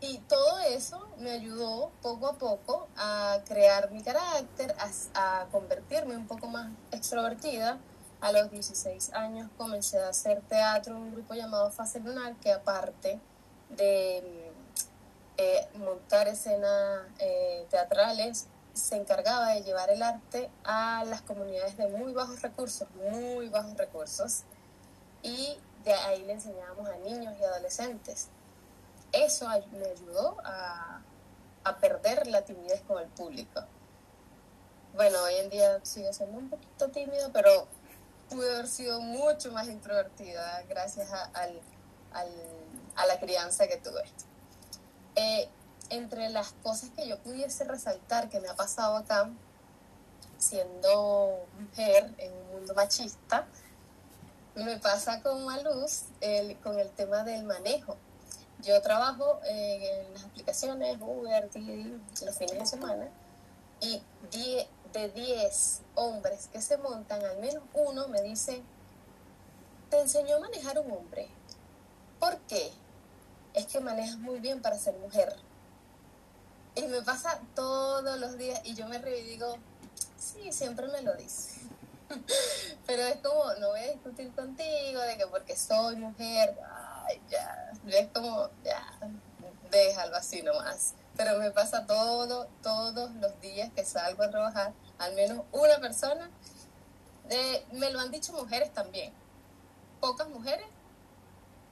y 0.00 0.18
todo 0.28 0.58
eso 0.60 1.08
me 1.18 1.30
ayudó 1.30 1.90
poco 2.02 2.28
a 2.28 2.34
poco 2.34 2.88
a 2.96 3.38
crear 3.46 3.90
mi 3.90 4.02
carácter, 4.02 4.74
a, 5.14 5.46
convertirme 5.50 6.16
un 6.16 6.26
poco 6.26 6.48
más 6.48 6.70
extrovertida. 6.90 7.78
A 8.20 8.32
los 8.32 8.50
16 8.50 9.12
años 9.12 9.50
comencé 9.58 9.98
a 10.00 10.08
hacer 10.08 10.40
teatro 10.42 10.96
en 10.96 11.02
un 11.02 11.12
grupo 11.12 11.34
llamado 11.34 11.70
Fase 11.70 12.00
Lunar, 12.00 12.34
que 12.36 12.52
aparte 12.52 13.20
de 13.70 14.50
eh, 15.36 15.68
montar 15.74 16.28
escenas 16.28 17.02
eh, 17.18 17.66
teatrales, 17.70 18.46
se 18.72 18.96
encargaba 18.96 19.48
de 19.48 19.62
llevar 19.62 19.90
el 19.90 20.02
arte 20.02 20.50
a 20.64 21.04
las 21.06 21.22
comunidades 21.22 21.76
de 21.76 21.88
muy 21.88 22.12
bajos 22.12 22.42
recursos, 22.42 22.88
muy 23.10 23.48
bajos 23.48 23.76
recursos, 23.76 24.42
y 25.22 25.58
de 25.84 25.92
ahí 25.92 26.24
le 26.24 26.34
enseñábamos 26.34 26.88
a 26.88 26.96
niños 26.98 27.34
y 27.38 27.44
adolescentes 27.44 28.28
eso 29.12 29.48
me 29.72 29.86
ayudó 29.86 30.38
a, 30.44 31.02
perder 31.80 32.28
la 32.28 32.42
timidez 32.42 32.80
con 32.86 33.02
el 33.02 33.08
público. 33.08 33.60
Bueno, 34.94 35.20
hoy 35.24 35.34
en 35.34 35.50
día 35.50 35.84
sigo 35.84 36.12
siendo 36.12 36.38
un 36.38 36.48
poquito 36.48 36.88
tímido, 36.90 37.32
pero 37.32 37.66
pude 38.30 38.54
haber 38.54 38.68
sido 38.68 39.00
mucho 39.00 39.50
más 39.50 39.66
introvertida 39.66 40.62
gracias 40.68 41.12
a, 41.12 41.30
a 42.12 43.06
la 43.06 43.20
crianza 43.20 43.66
que 43.66 43.78
tuve. 43.78 44.04
Eh, 45.16 45.48
entre 45.90 46.28
las 46.30 46.52
cosas 46.62 46.90
que 46.90 47.08
yo 47.08 47.18
pudiese 47.18 47.64
resaltar 47.64 48.28
que 48.28 48.40
me 48.40 48.48
ha 48.48 48.54
pasado 48.54 48.96
acá, 48.96 49.30
siendo 50.38 51.46
mujer 51.58 52.14
en 52.18 52.32
un 52.32 52.52
mundo 52.52 52.74
machista, 52.74 53.46
me 54.54 54.78
pasa 54.78 55.22
con 55.22 55.44
luz 55.62 56.04
el, 56.20 56.58
con 56.60 56.78
el 56.78 56.90
tema 56.90 57.24
del 57.24 57.44
manejo. 57.44 57.96
Yo 58.62 58.80
trabajo 58.80 59.40
en 59.44 60.12
las 60.14 60.24
aplicaciones 60.24 60.96
Uber, 61.00 61.50
Didi, 61.50 62.00
los 62.24 62.36
fines 62.36 62.58
de 62.58 62.66
semana 62.66 63.08
y 63.80 64.02
de 64.92 65.08
10 65.10 65.82
hombres 65.94 66.48
que 66.52 66.62
se 66.62 66.78
montan, 66.78 67.24
al 67.24 67.38
menos 67.38 67.62
uno 67.74 68.08
me 68.08 68.22
dice, 68.22 68.62
te 69.90 70.00
enseñó 70.00 70.36
a 70.36 70.40
manejar 70.40 70.78
un 70.78 70.90
hombre. 70.90 71.28
¿Por 72.18 72.38
qué? 72.40 72.72
Es 73.52 73.66
que 73.66 73.80
manejas 73.80 74.18
muy 74.18 74.40
bien 74.40 74.62
para 74.62 74.78
ser 74.78 74.96
mujer. 74.96 75.34
Y 76.74 76.82
me 76.86 77.02
pasa 77.02 77.40
todos 77.54 78.18
los 78.18 78.36
días 78.38 78.60
y 78.64 78.74
yo 78.74 78.86
me 78.88 78.98
río 78.98 79.16
y 79.16 79.22
digo, 79.22 79.56
sí, 80.18 80.52
siempre 80.52 80.88
me 80.88 81.02
lo 81.02 81.14
dice. 81.14 81.60
Pero 82.86 83.02
es 83.02 83.16
como, 83.16 83.54
no 83.54 83.68
voy 83.68 83.80
a 83.80 83.92
discutir 83.92 84.32
contigo 84.34 85.00
de 85.00 85.16
que 85.16 85.26
porque 85.26 85.56
soy 85.56 85.96
mujer, 85.96 86.56
ya, 87.30 87.72
es 87.86 88.08
como, 88.12 88.50
ya, 88.64 88.82
déjalo 89.70 90.16
así 90.16 90.42
nomás. 90.42 90.94
Pero 91.16 91.38
me 91.38 91.50
pasa 91.50 91.86
todo, 91.86 92.46
todos 92.62 93.10
los 93.16 93.40
días 93.40 93.70
que 93.74 93.84
salgo 93.84 94.22
a 94.22 94.30
trabajar, 94.30 94.72
al 94.98 95.14
menos 95.14 95.44
una 95.52 95.78
persona, 95.78 96.30
me 97.72 97.90
lo 97.90 98.00
han 98.00 98.10
dicho 98.10 98.32
mujeres 98.32 98.72
también, 98.72 99.12
pocas 100.00 100.28
mujeres, 100.28 100.66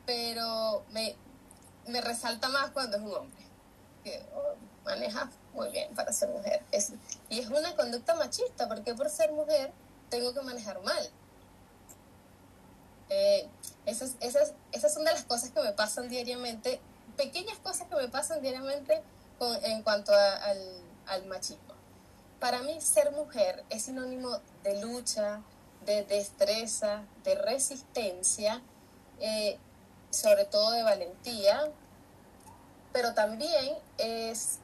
pero 0.07 0.85
me, 0.93 1.17
me 1.87 2.01
resalta 2.01 2.49
más 2.49 2.71
cuando 2.71 2.97
es 2.97 3.03
un 3.03 3.15
hombre, 3.15 3.45
que 4.03 4.25
oh, 4.35 4.55
maneja 4.85 5.31
muy 5.53 5.71
bien 5.71 5.95
para 5.95 6.13
ser 6.13 6.29
mujer. 6.31 6.63
y 7.29 7.41
es 7.41 7.49
una 7.49 7.75
conducta 7.77 8.15
machista, 8.15 8.69
porque 8.69 8.95
por 8.95 9.09
ser 9.11 9.33
mujer 9.33 9.73
tengo 10.11 10.33
que 10.35 10.43
manejar 10.43 10.81
mal. 10.83 11.11
Eh, 13.11 13.49
esas, 13.87 14.17
esas, 14.21 14.55
esas 14.73 14.95
son 14.95 15.05
de 15.05 15.13
las 15.13 15.25
cosas 15.25 15.51
que 15.51 15.61
me 15.61 15.73
pasan 15.73 16.09
diariamente, 16.09 16.81
pequeñas 17.17 17.59
cosas 17.59 17.87
que 17.89 17.97
me 17.97 18.09
pasan 18.09 18.41
diariamente 18.41 19.03
con, 19.39 19.63
en 19.65 19.83
cuanto 19.83 20.13
al, 20.13 20.59
al 21.07 21.27
machismo. 21.27 21.75
Para 22.41 22.63
mí 22.63 22.81
ser 22.81 23.13
mujer 23.13 23.65
es 23.71 23.85
sinónimo 23.85 24.39
de 24.63 24.81
lucha, 24.81 25.41
de 25.87 26.05
destreza, 26.05 27.03
de 27.25 27.35
resistencia, 27.35 28.63
eh, 29.21 29.59
sobre 30.11 30.45
todo 30.45 30.71
de 30.71 30.83
valentía, 30.83 31.71
pero 32.93 33.15
también 33.15 33.77
es, 33.99 34.59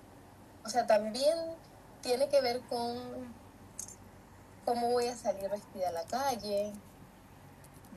o 0.64 0.68
sea, 0.68 0.86
también 0.86 1.36
tiene 2.02 2.28
que 2.28 2.40
ver 2.40 2.60
con 2.62 2.98
cómo 4.64 4.90
voy 4.90 5.06
a 5.06 5.16
salir 5.16 5.48
vestida 5.50 5.88
a 5.88 5.92
la 5.92 6.04
calle, 6.04 6.72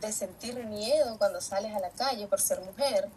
de 0.04 0.12
sentir 0.12 0.66
miedo 0.66 1.18
cuando 1.18 1.42
sales 1.42 1.74
a 1.76 1.80
la 1.80 1.89
calle 1.89 2.28
por 2.28 2.42
ser 2.42 2.60
mujer, 2.62 3.10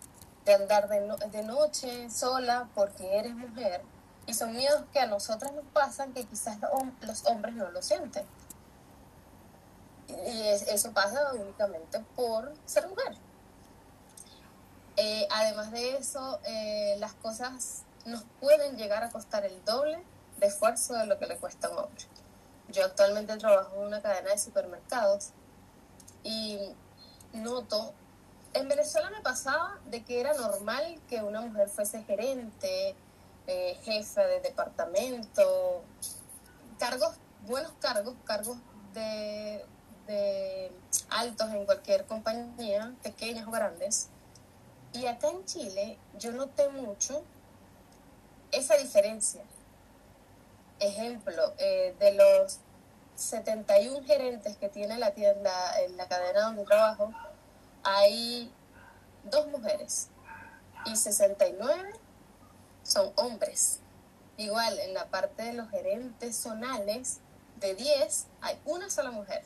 de 0.45 0.55
andar 0.55 0.89
de, 0.89 1.01
de 1.31 1.43
noche 1.43 2.09
sola 2.11 2.69
porque 2.75 3.19
eres 3.19 3.35
mujer. 3.35 3.83
Y 4.27 4.35
son 4.35 4.53
miedos 4.53 4.85
que 4.93 5.01
a 5.01 5.07
nosotras 5.07 5.53
nos 5.53 5.65
pasan 5.67 6.13
que 6.13 6.25
quizás 6.25 6.59
los 7.01 7.27
hombres 7.27 7.55
no 7.55 7.71
lo 7.71 7.83
sienten. 7.83 8.25
Y 10.09 10.43
eso 10.49 10.93
pasa 10.93 11.33
únicamente 11.35 12.01
por 12.15 12.53
ser 12.65 12.89
mujer. 12.89 13.17
Eh, 14.97 15.29
además 15.31 15.71
de 15.73 15.97
eso, 15.97 16.41
eh, 16.45 16.97
las 16.99 17.15
cosas 17.15 17.83
nos 18.05 18.25
pueden 18.41 18.77
llegar 18.77 19.03
a 19.03 19.11
costar 19.11 19.45
el 19.45 19.65
doble 19.65 20.03
de 20.39 20.47
esfuerzo 20.47 20.95
de 20.95 21.07
lo 21.07 21.19
que 21.19 21.27
le 21.27 21.37
cuesta 21.37 21.67
a 21.67 21.71
un 21.71 21.79
hombre. 21.79 22.05
Yo 22.69 22.85
actualmente 22.85 23.37
trabajo 23.37 23.75
en 23.77 23.83
una 23.83 24.01
cadena 24.01 24.31
de 24.31 24.39
supermercados 24.39 25.33
y 26.27 26.59
noto, 27.33 27.95
en 28.53 28.69
Venezuela 28.69 29.11
me 29.11 29.21
pasaba 29.21 29.79
de 29.87 30.03
que 30.03 30.21
era 30.21 30.35
normal 30.35 31.01
que 31.09 31.23
una 31.23 31.41
mujer 31.41 31.69
fuese 31.69 32.03
gerente, 32.03 32.97
eh, 33.47 33.79
jefa 33.85 34.23
de 34.23 34.41
departamento, 34.41 35.85
cargos, 36.79 37.17
buenos 37.47 37.73
cargos, 37.79 38.15
cargos 38.25 38.57
de, 38.93 39.65
altos 41.11 41.51
en 41.51 41.65
cualquier 41.65 42.07
compañía, 42.07 42.93
pequeñas 43.03 43.47
o 43.47 43.51
grandes. 43.51 44.09
Y 44.93 45.07
acá 45.07 45.29
en 45.29 45.45
Chile 45.45 45.99
yo 46.19 46.33
noté 46.33 46.69
mucho 46.71 47.23
esa 48.51 48.77
diferencia. 48.77 49.43
Ejemplo, 50.81 51.55
eh, 51.59 51.95
de 51.99 52.13
los 52.15 52.59
71 53.17 54.07
gerentes 54.07 54.57
que 54.57 54.69
tiene 54.69 54.99
la 54.99 55.13
tienda 55.13 55.51
en 55.81 55.97
la 55.97 56.07
cadena 56.07 56.43
donde 56.43 56.65
trabajo, 56.65 57.13
hay 57.83 58.53
dos 59.25 59.47
mujeres 59.49 60.09
y 60.85 60.97
69 60.97 61.93
son 62.83 63.13
hombres. 63.17 63.81
Igual, 64.37 64.79
en 64.79 64.95
la 64.95 65.07
parte 65.07 65.45
de 65.45 65.55
los 65.55 65.71
gerentes 65.71 66.37
zonales, 66.37 67.21
de 67.61 67.75
10 67.75 68.27
hay 68.43 68.61
una 68.65 68.91
sola 68.91 69.11
mujer. 69.11 69.43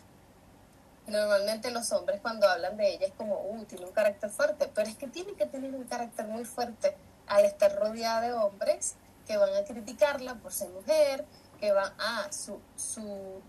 Normalmente 1.06 1.70
los 1.70 1.90
hombres 1.92 2.20
cuando 2.20 2.48
hablan 2.48 2.76
de 2.76 2.94
ella 2.94 3.06
es 3.06 3.12
como, 3.14 3.40
uh, 3.40 3.64
tiene 3.64 3.87
un 3.87 3.92
carácter 3.92 4.30
fuerte, 4.30 4.70
pero 4.74 4.88
es 4.88 4.96
que 4.96 5.06
tiene 5.06 5.35
que 5.35 5.46
tener 5.46 5.74
un 5.74 5.85
carácter 5.85 6.26
muy 6.26 6.44
fuerte 6.44 6.96
al 7.26 7.44
estar 7.44 7.74
rodeada 7.76 8.20
de 8.20 8.33
hombres 8.33 8.94
que 9.26 9.37
van 9.37 9.54
a 9.54 9.64
criticarla 9.64 10.35
por 10.37 10.52
ser 10.52 10.68
mujer, 10.70 11.24
que 11.61 11.72
van 11.72 11.92
a 11.98 12.33
su, 12.33 12.61
su, 12.76 13.40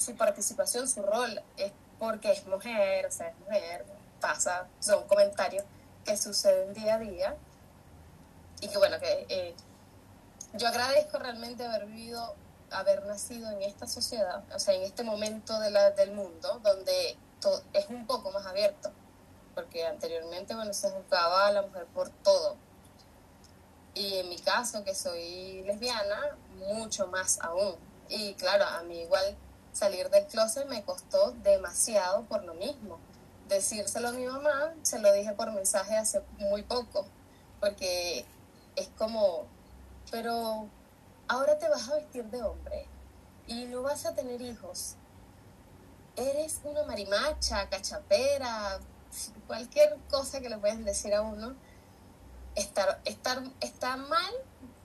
su 0.00 0.16
participación, 0.16 0.88
su 0.88 1.02
rol 1.02 1.42
es 1.56 1.72
porque 1.98 2.32
es 2.32 2.46
mujer, 2.46 3.06
o 3.06 3.10
sea, 3.10 3.28
es 3.28 3.38
mujer, 3.40 3.84
pasa, 4.20 4.66
son 4.80 5.06
comentarios 5.06 5.64
que 6.04 6.16
suceden 6.16 6.72
día 6.72 6.94
a 6.94 6.98
día 6.98 7.36
y 8.60 8.68
que 8.68 8.78
bueno, 8.78 8.98
que 8.98 9.26
eh, 9.28 9.54
yo 10.54 10.68
agradezco 10.68 11.18
realmente 11.18 11.64
haber 11.64 11.86
vivido, 11.86 12.34
haber 12.70 13.04
nacido 13.06 13.50
en 13.50 13.62
esta 13.62 13.86
sociedad, 13.86 14.42
o 14.54 14.58
sea, 14.58 14.74
en 14.74 14.82
este 14.82 15.02
momento 15.02 15.58
de 15.60 15.70
la, 15.70 15.90
del 15.90 16.12
mundo 16.12 16.60
donde 16.62 17.16
todo 17.40 17.62
es 17.72 17.88
un 17.88 18.06
poco 18.06 18.30
más 18.32 18.46
abierto, 18.46 18.90
porque 19.54 19.86
anteriormente, 19.86 20.54
bueno, 20.54 20.72
se 20.72 20.90
juzgaba 20.90 21.48
a 21.48 21.52
la 21.52 21.62
mujer 21.62 21.86
por 21.86 22.10
todo. 22.10 22.56
Y 23.94 24.18
en 24.18 24.28
mi 24.28 24.38
caso, 24.38 24.84
que 24.84 24.94
soy 24.94 25.62
lesbiana, 25.64 26.36
mucho 26.56 27.08
más 27.08 27.40
aún. 27.40 27.74
Y 28.08 28.34
claro, 28.34 28.64
a 28.64 28.82
mí 28.84 29.00
igual 29.00 29.36
salir 29.72 30.10
del 30.10 30.26
closet 30.26 30.66
me 30.68 30.84
costó 30.84 31.32
demasiado 31.42 32.24
por 32.24 32.44
lo 32.44 32.54
mismo. 32.54 32.98
Decírselo 33.48 34.08
a 34.08 34.12
mi 34.12 34.26
mamá, 34.26 34.74
se 34.82 34.98
lo 34.98 35.12
dije 35.12 35.32
por 35.32 35.52
mensaje 35.52 35.96
hace 35.96 36.22
muy 36.38 36.62
poco, 36.62 37.06
porque 37.58 38.24
es 38.76 38.88
como, 38.96 39.46
pero 40.10 40.68
ahora 41.28 41.58
te 41.58 41.68
vas 41.68 41.88
a 41.88 41.96
vestir 41.96 42.24
de 42.26 42.42
hombre 42.42 42.86
y 43.46 43.64
no 43.64 43.82
vas 43.82 44.06
a 44.06 44.14
tener 44.14 44.40
hijos. 44.40 44.94
Eres 46.16 46.60
una 46.64 46.84
marimacha, 46.84 47.68
cachapera, 47.68 48.78
cualquier 49.46 49.96
cosa 50.10 50.40
que 50.40 50.48
le 50.48 50.58
puedan 50.58 50.84
decir 50.84 51.14
a 51.14 51.22
uno. 51.22 51.56
Estar, 52.54 53.00
estar, 53.04 53.42
está 53.60 53.96
mal 53.96 54.32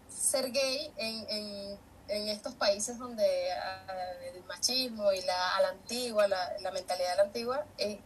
ser 0.10 0.52
gay 0.52 0.94
en, 0.98 1.26
en, 1.30 1.80
en 2.08 2.28
estos 2.30 2.54
países 2.56 2.98
donde 2.98 3.24
uh, 3.24 4.36
el 4.36 4.44
machismo 4.46 5.12
y 5.12 5.22
la, 5.22 5.56
a 5.56 5.70
antigua, 5.70 6.28
la, 6.28 6.72
mentalidad 6.72 7.12
de 7.12 7.16
la 7.16 7.24
antigua 7.24 7.66
es, 7.78 8.00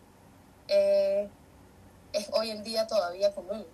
eh, 0.67 1.29
es 2.13 2.29
hoy 2.31 2.51
en 2.51 2.63
día 2.63 2.87
todavía 2.87 3.33
común. 3.33 3.65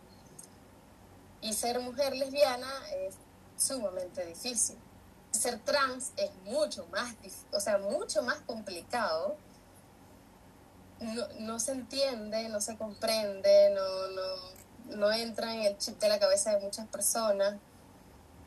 Y 1.42 1.54
ser 1.54 1.80
mujer 1.80 2.16
lesbiana 2.16 2.72
es 2.98 3.16
sumamente 3.58 4.26
difícil. 4.26 4.78
Ser 5.32 5.60
trans 5.60 6.12
es 6.18 6.34
mucho 6.46 6.88
más, 6.88 7.14
o 7.52 7.60
sea, 7.60 7.78
mucho 7.78 8.24
más 8.24 8.38
complicado. 8.42 9.38
No, 11.00 11.28
no 11.40 11.60
se 11.60 11.74
entiende, 11.74 12.48
no 12.50 12.62
se 12.62 12.78
comprende, 12.78 13.70
no, 13.72 14.08
no, 14.08 14.98
no 14.98 15.12
entra 15.12 15.54
en 15.54 15.62
el 15.64 15.78
chip 15.78 16.00
de 16.00 16.08
la 16.08 16.20
cabeza 16.20 16.56
de 16.56 16.62
muchas 16.62 16.88
personas 16.88 17.56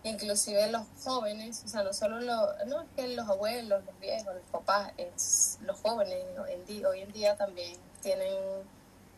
inclusive 0.05 0.71
los 0.71 0.83
jóvenes, 1.03 1.63
o 1.65 1.69
sea, 1.69 1.83
no 1.83 1.93
solo 1.93 2.21
los, 2.21 2.67
no 2.67 2.83
es 2.83 2.89
que 2.97 3.09
los 3.09 3.29
abuelos, 3.29 3.85
los 3.85 3.99
viejos, 4.01 4.35
los 4.35 4.45
papás, 4.51 4.93
es 4.97 5.59
los 5.63 5.79
jóvenes 5.81 6.25
hoy 6.39 7.01
en 7.01 7.13
día, 7.13 7.37
también 7.37 7.77
tienen 8.03 8.33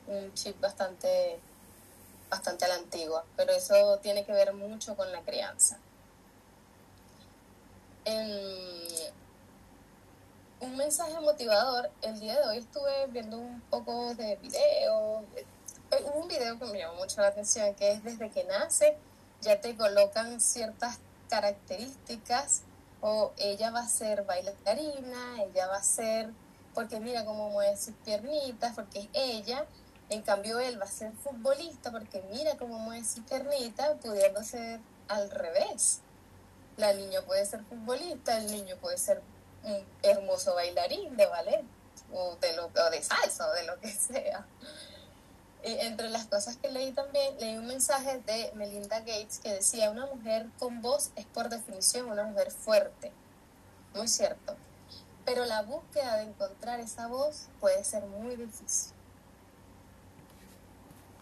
un 0.07 0.35
chip 0.35 0.59
bastante, 0.61 1.39
bastante 2.31 2.65
a 2.65 2.69
la 2.69 2.75
antigua, 2.77 3.25
pero 3.37 3.53
eso 3.53 3.99
tiene 3.99 4.25
que 4.25 4.33
ver 4.33 4.53
mucho 4.55 4.97
con 4.97 5.11
la 5.13 5.21
crianza. 5.23 5.79
un 10.61 10.77
mensaje 10.77 11.19
motivador, 11.21 11.91
el 12.03 12.19
día 12.19 12.39
de 12.39 12.47
hoy 12.47 12.59
estuve 12.59 13.07
viendo 13.09 13.39
un 13.39 13.61
poco 13.71 14.15
de 14.15 14.37
video, 14.37 15.25
eh, 15.37 15.47
hubo 16.05 16.21
un 16.21 16.29
video 16.29 16.59
que 16.59 16.65
me 16.67 16.79
llamó 16.79 16.95
mucho 16.97 17.21
la 17.21 17.29
atención, 17.29 17.75
que 17.75 17.93
es 17.93 18.03
desde 18.05 18.31
que 18.31 18.45
nace 18.45 18.97
ya 19.41 19.61
te 19.61 19.77
colocan 19.77 20.41
ciertas 20.41 20.99
características 21.29 22.63
o 23.01 23.33
ella 23.39 23.71
va 23.71 23.81
a 23.81 23.89
ser 23.89 24.25
bailarina, 24.25 25.43
ella 25.43 25.67
va 25.69 25.77
a 25.77 25.83
ser, 25.83 26.31
porque 26.75 27.01
mira 27.01 27.25
cómo 27.25 27.51
mueve 27.51 27.77
sus 27.77 27.95
piernitas, 28.05 28.75
porque 28.75 29.01
es 29.01 29.09
ella, 29.15 29.67
en 30.11 30.23
cambio 30.23 30.59
él 30.59 30.79
va 30.81 30.85
a 30.85 30.91
ser 30.91 31.13
futbolista 31.13 31.91
porque 31.91 32.23
mira 32.31 32.57
cómo 32.57 32.79
mueve 32.79 33.05
sus 33.05 33.25
piernitas, 33.25 33.97
pudiendo 34.03 34.43
ser 34.43 34.81
al 35.09 35.31
revés. 35.31 36.01
La 36.77 36.93
niña 36.93 37.23
puede 37.23 37.47
ser 37.47 37.63
futbolista, 37.65 38.37
el 38.37 38.51
niño 38.51 38.77
puede 38.81 38.99
ser 38.99 39.23
un 39.63 39.85
hermoso 40.03 40.55
bailarín 40.55 41.17
de 41.17 41.27
ballet 41.27 41.65
o 42.13 42.37
de, 42.41 42.57
lo, 42.57 42.67
o 42.67 42.91
de 42.91 43.03
salsa 43.03 43.49
o 43.49 43.53
de 43.53 43.65
lo 43.65 43.79
que 43.81 43.91
sea. 43.93 44.47
Y 45.63 45.73
entre 45.81 46.09
las 46.09 46.27
cosas 46.27 46.57
que 46.57 46.71
leí 46.71 46.93
también, 46.93 47.37
leí 47.39 47.57
un 47.57 47.67
mensaje 47.67 48.21
de 48.21 48.51
Melinda 48.55 49.01
Gates 49.01 49.41
que 49.41 49.53
decía, 49.53 49.91
una 49.91 50.07
mujer 50.07 50.47
con 50.59 50.81
voz 50.81 51.11
es 51.17 51.27
por 51.27 51.49
definición 51.49 52.11
una 52.11 52.25
mujer 52.25 52.51
fuerte. 52.51 53.13
Muy 53.95 54.09
cierto. 54.09 54.57
Pero 55.25 55.45
la 55.45 55.63
búsqueda 55.63 56.17
de 56.17 56.23
encontrar 56.25 56.81
esa 56.81 57.09
voz 57.09 57.49
puede 57.61 57.85
ser 57.85 58.05
muy 58.05 58.37
difícil. 58.37 58.93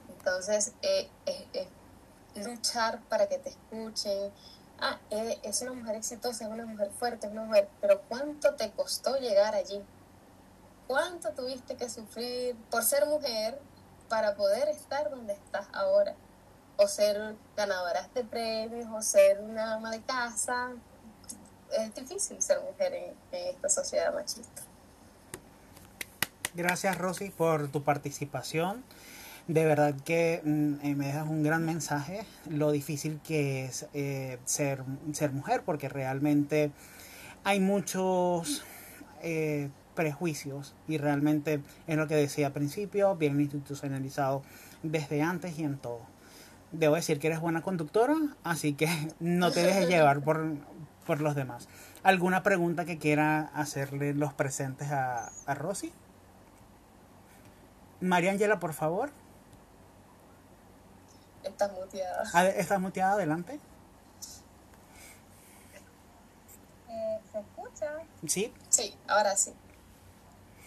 Entonces, 0.08 0.72
eh, 0.82 1.08
luchar 2.44 3.00
para 3.08 3.28
que 3.28 3.38
te 3.38 3.50
escuchen. 3.50 4.32
Ah, 4.80 4.98
eh, 5.10 5.38
es 5.42 5.60
una 5.62 5.72
mujer 5.72 5.96
exitosa, 5.96 6.44
es 6.44 6.50
una 6.50 6.64
mujer 6.64 6.90
fuerte, 6.90 7.26
es 7.26 7.32
una 7.32 7.44
mujer, 7.44 7.68
pero 7.80 8.00
¿cuánto 8.08 8.54
te 8.54 8.70
costó 8.70 9.16
llegar 9.16 9.54
allí? 9.54 9.82
¿Cuánto 10.86 11.30
tuviste 11.32 11.76
que 11.76 11.90
sufrir 11.90 12.56
por 12.70 12.84
ser 12.84 13.06
mujer? 13.06 13.60
Para 14.08 14.34
poder 14.34 14.68
estar 14.68 15.10
donde 15.10 15.34
estás 15.34 15.66
ahora. 15.72 16.14
O 16.76 16.86
ser 16.86 17.34
ganadoras 17.56 18.12
de 18.14 18.24
premios, 18.24 18.86
o 18.92 19.02
ser 19.02 19.40
una 19.40 19.74
ama 19.74 19.90
de 19.90 20.00
casa. 20.02 20.70
Es 21.72 21.94
difícil 21.94 22.40
ser 22.40 22.60
mujer 22.60 22.94
en, 22.94 23.14
esta 23.32 23.68
sociedad 23.68 24.14
machista. 24.14 24.62
Gracias 26.54 26.96
Rosy 26.96 27.30
por 27.30 27.68
tu 27.68 27.82
participación. 27.82 28.84
De 29.48 29.64
verdad 29.64 29.94
que 30.04 30.40
mm, 30.44 30.74
eh, 30.82 30.94
me 30.94 31.06
dejas 31.06 31.26
un 31.26 31.42
gran 31.42 31.64
mensaje, 31.64 32.24
lo 32.48 32.70
difícil 32.70 33.20
que 33.26 33.64
es 33.64 33.86
eh, 33.94 34.38
ser, 34.44 34.84
ser 35.12 35.32
mujer, 35.32 35.62
porque 35.64 35.88
realmente 35.88 36.70
hay 37.44 37.58
muchos 37.58 38.62
eh, 39.22 39.70
prejuicios 39.98 40.76
y 40.86 40.96
realmente 40.96 41.60
es 41.88 41.96
lo 41.96 42.06
que 42.06 42.14
decía 42.14 42.46
al 42.46 42.52
principio, 42.52 43.16
bien 43.16 43.40
institucionalizado 43.40 44.42
desde 44.84 45.22
antes 45.22 45.58
y 45.58 45.64
en 45.64 45.76
todo. 45.76 46.02
Debo 46.70 46.94
decir 46.94 47.18
que 47.18 47.26
eres 47.26 47.40
buena 47.40 47.62
conductora, 47.62 48.14
así 48.44 48.74
que 48.74 48.88
no 49.18 49.50
te 49.50 49.64
dejes 49.64 49.88
llevar 49.88 50.20
por, 50.20 50.54
por 51.04 51.20
los 51.20 51.34
demás. 51.34 51.68
¿Alguna 52.04 52.44
pregunta 52.44 52.84
que 52.84 52.96
quiera 52.96 53.50
hacerle 53.54 54.14
los 54.14 54.32
presentes 54.32 54.92
a, 54.92 55.32
a 55.46 55.54
Rosy? 55.56 55.92
María 58.00 58.30
Angela, 58.30 58.60
por 58.60 58.74
favor. 58.74 59.10
Estás 61.42 61.72
muteada. 61.72 62.22
Ah, 62.34 62.46
¿Estás 62.46 62.80
muteada? 62.80 63.14
Adelante. 63.14 63.58
Eh, 66.88 67.20
¿Se 67.32 67.40
escucha? 67.40 67.86
Sí. 68.28 68.52
Sí, 68.68 68.94
ahora 69.08 69.34
sí. 69.34 69.52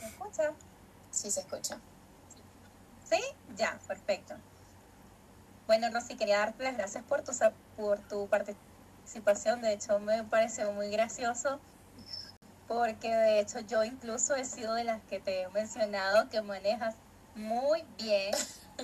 ¿Se 0.01 0.07
escucha? 0.07 0.51
Sí, 1.11 1.29
se 1.29 1.41
escucha. 1.41 1.77
¿Sí? 3.07 3.19
Ya, 3.55 3.77
perfecto. 3.87 4.33
Bueno, 5.67 5.91
Rosy, 5.91 6.15
quería 6.15 6.39
darte 6.39 6.63
las 6.63 6.75
gracias 6.75 7.03
por 7.03 7.21
tu, 7.21 7.31
por 7.77 7.99
tu 7.99 8.27
participación. 8.27 9.61
De 9.61 9.73
hecho, 9.73 9.99
me 9.99 10.23
pareció 10.23 10.71
muy 10.71 10.89
gracioso 10.89 11.59
porque 12.67 13.13
de 13.15 13.41
hecho 13.41 13.59
yo 13.59 13.83
incluso 13.83 14.33
he 14.33 14.43
sido 14.43 14.73
de 14.73 14.85
las 14.85 15.03
que 15.03 15.19
te 15.19 15.43
he 15.43 15.49
mencionado 15.49 16.29
que 16.29 16.41
manejas 16.41 16.95
muy 17.35 17.83
bien, 17.99 18.33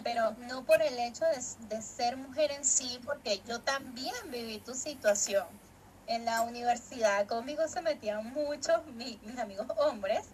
pero 0.03 0.36
no 0.47 0.65
por 0.65 0.84
el 0.84 0.99
hecho 0.99 1.26
de, 1.26 1.76
de 1.76 1.82
ser 1.82 2.15
mujer 2.15 2.51
en 2.51 2.63
sí, 2.63 2.99
porque 3.03 3.41
yo 3.47 3.61
también 3.61 4.13
viví 4.30 4.59
tu 4.59 4.76
situación. 4.76 5.47
En 6.05 6.26
la 6.26 6.41
universidad 6.41 7.26
conmigo 7.26 7.68
se 7.68 7.82
metían 7.82 8.32
muchos 8.34 8.86
mis 8.93 9.39
amigos 9.39 9.65
hombres 9.78 10.28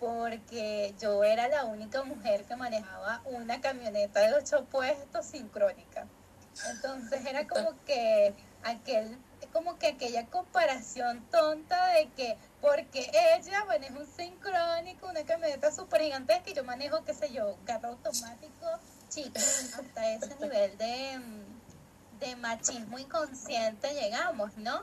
porque 0.00 0.94
yo 1.00 1.24
era 1.24 1.48
la 1.48 1.64
única 1.64 2.02
mujer 2.04 2.44
que 2.44 2.56
manejaba 2.56 3.22
una 3.24 3.60
camioneta 3.60 4.20
de 4.20 4.34
ocho 4.34 4.64
puestos 4.66 5.26
sincrónica. 5.26 6.06
Entonces 6.70 7.24
era 7.26 7.46
como 7.46 7.70
que 7.86 8.34
aquel 8.62 9.18
como 9.52 9.78
que 9.78 9.88
aquella 9.88 10.26
comparación 10.26 11.22
tonta 11.30 11.88
de 11.88 12.08
que 12.10 12.36
porque 12.60 13.10
ella 13.38 13.64
maneja 13.64 13.98
un 13.98 14.06
sincrónico, 14.06 15.08
una 15.08 15.24
camioneta 15.24 15.70
súper 15.70 16.02
gigante 16.02 16.42
que 16.44 16.52
yo 16.52 16.64
manejo, 16.64 17.04
qué 17.04 17.14
sé 17.14 17.32
yo, 17.32 17.54
un 17.54 17.64
carro 17.64 17.90
automático 17.90 18.66
chico, 19.08 19.38
hasta 19.38 20.12
ese 20.12 20.36
nivel 20.40 20.76
de, 20.78 21.20
de 22.20 22.36
machismo 22.36 22.98
inconsciente 22.98 23.94
llegamos, 23.94 24.56
¿no? 24.56 24.82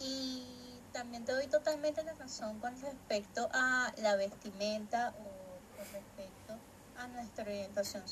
Y 0.00 0.59
también 0.92 1.24
te 1.24 1.32
doy 1.32 1.46
totalmente 1.46 2.02
la 2.04 2.14
razón 2.14 2.58
con 2.60 2.80
respecto 2.80 3.48
a 3.52 3.92
la 3.98 4.16
vestimenta 4.16 5.14
o 5.18 5.76
con 5.76 5.92
respecto 5.92 6.54
a 6.96 7.06
nuestra 7.08 7.44
orientación, 7.44 8.04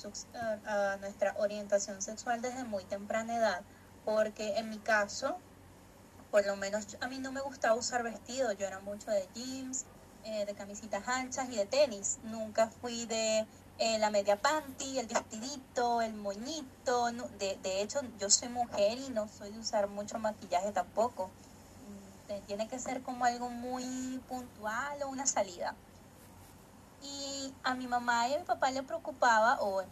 a 0.67 0.97
nuestra 0.97 1.35
orientación 1.39 2.01
sexual 2.03 2.41
desde 2.41 2.65
muy 2.65 2.85
temprana 2.85 3.37
edad, 3.37 3.63
porque 4.05 4.57
en 4.57 4.71
mi 4.71 4.79
caso, 4.79 5.37
por 6.31 6.47
lo 6.47 6.57
menos 6.57 6.97
a 7.01 7.09
mí 7.09 7.19
no 7.19 7.33
me 7.33 7.41
gustaba 7.41 7.75
usar 7.75 8.03
vestido, 8.03 8.53
yo 8.53 8.67
era 8.67 8.81
mucho 8.81 9.11
de 9.11 9.29
jeans, 9.35 9.85
eh, 10.25 10.47
de 10.47 10.55
camisitas 10.55 11.07
anchas 11.09 11.49
y 11.51 11.57
de 11.57 11.67
tenis, 11.67 12.19
nunca 12.23 12.69
fui 12.69 13.07
de 13.07 13.47
eh, 13.79 13.99
la 13.99 14.11
media 14.11 14.37
panty, 14.41 14.99
el 14.99 15.07
vestidito, 15.07 16.03
el 16.03 16.15
moñito, 16.15 17.11
de, 17.39 17.59
de 17.63 17.83
hecho 17.83 18.01
yo 18.19 18.31
soy 18.31 18.49
mujer 18.49 18.99
y 18.99 19.11
no 19.11 19.29
soy 19.29 19.53
de 19.53 19.59
usar 19.59 19.89
mucho 19.89 20.19
maquillaje 20.19 20.73
tampoco, 20.73 21.31
mm, 22.29 22.41
tiene 22.47 22.69
que 22.69 22.79
ser 22.79 23.03
como 23.03 23.25
algo 23.25 23.49
muy 23.51 24.21
puntual 24.29 25.03
o 25.03 25.09
una 25.09 25.27
salida. 25.27 25.75
Y 27.03 27.55
a 27.63 27.75
mi 27.75 27.87
mamá 27.87 28.29
y 28.29 28.35
a 28.35 28.39
mi 28.39 28.45
papá 28.45 28.71
le 28.71 28.83
preocupaba, 28.83 29.61
o 29.61 29.83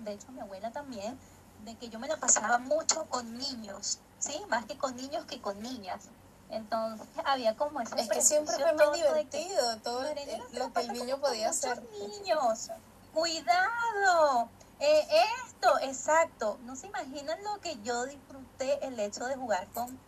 de 0.00 0.12
hecho 0.12 0.28
a 0.28 0.32
mi 0.32 0.40
abuela 0.40 0.72
también, 0.72 1.18
de 1.64 1.76
que 1.76 1.88
yo 1.88 1.98
me 1.98 2.08
la 2.08 2.16
pasaba 2.16 2.58
mucho 2.58 3.04
con 3.06 3.36
niños, 3.36 3.98
¿sí? 4.18 4.40
Más 4.48 4.64
que 4.66 4.76
con 4.76 4.96
niños 4.96 5.24
que 5.26 5.40
con 5.40 5.60
niñas. 5.60 6.08
Entonces 6.50 7.06
había 7.24 7.56
como 7.56 7.80
ese 7.80 8.00
Es 8.00 8.08
que 8.08 8.22
siempre 8.22 8.54
fue 8.56 8.72
muy 8.72 8.98
divertido 8.98 9.76
todo 9.82 10.02
lo 10.02 10.72
que 10.72 10.80
el 10.80 10.92
niño 10.92 11.18
podía 11.18 11.50
hacer. 11.50 11.82
niños, 12.00 12.70
cuidado, 13.12 14.48
eh, 14.80 15.06
esto, 15.46 15.78
exacto. 15.82 16.58
No 16.64 16.74
se 16.76 16.86
imaginan 16.86 17.42
lo 17.44 17.60
que 17.60 17.78
yo 17.82 18.06
disfruté 18.06 18.86
el 18.86 18.98
hecho 18.98 19.26
de 19.26 19.36
jugar 19.36 19.66
con 19.74 19.98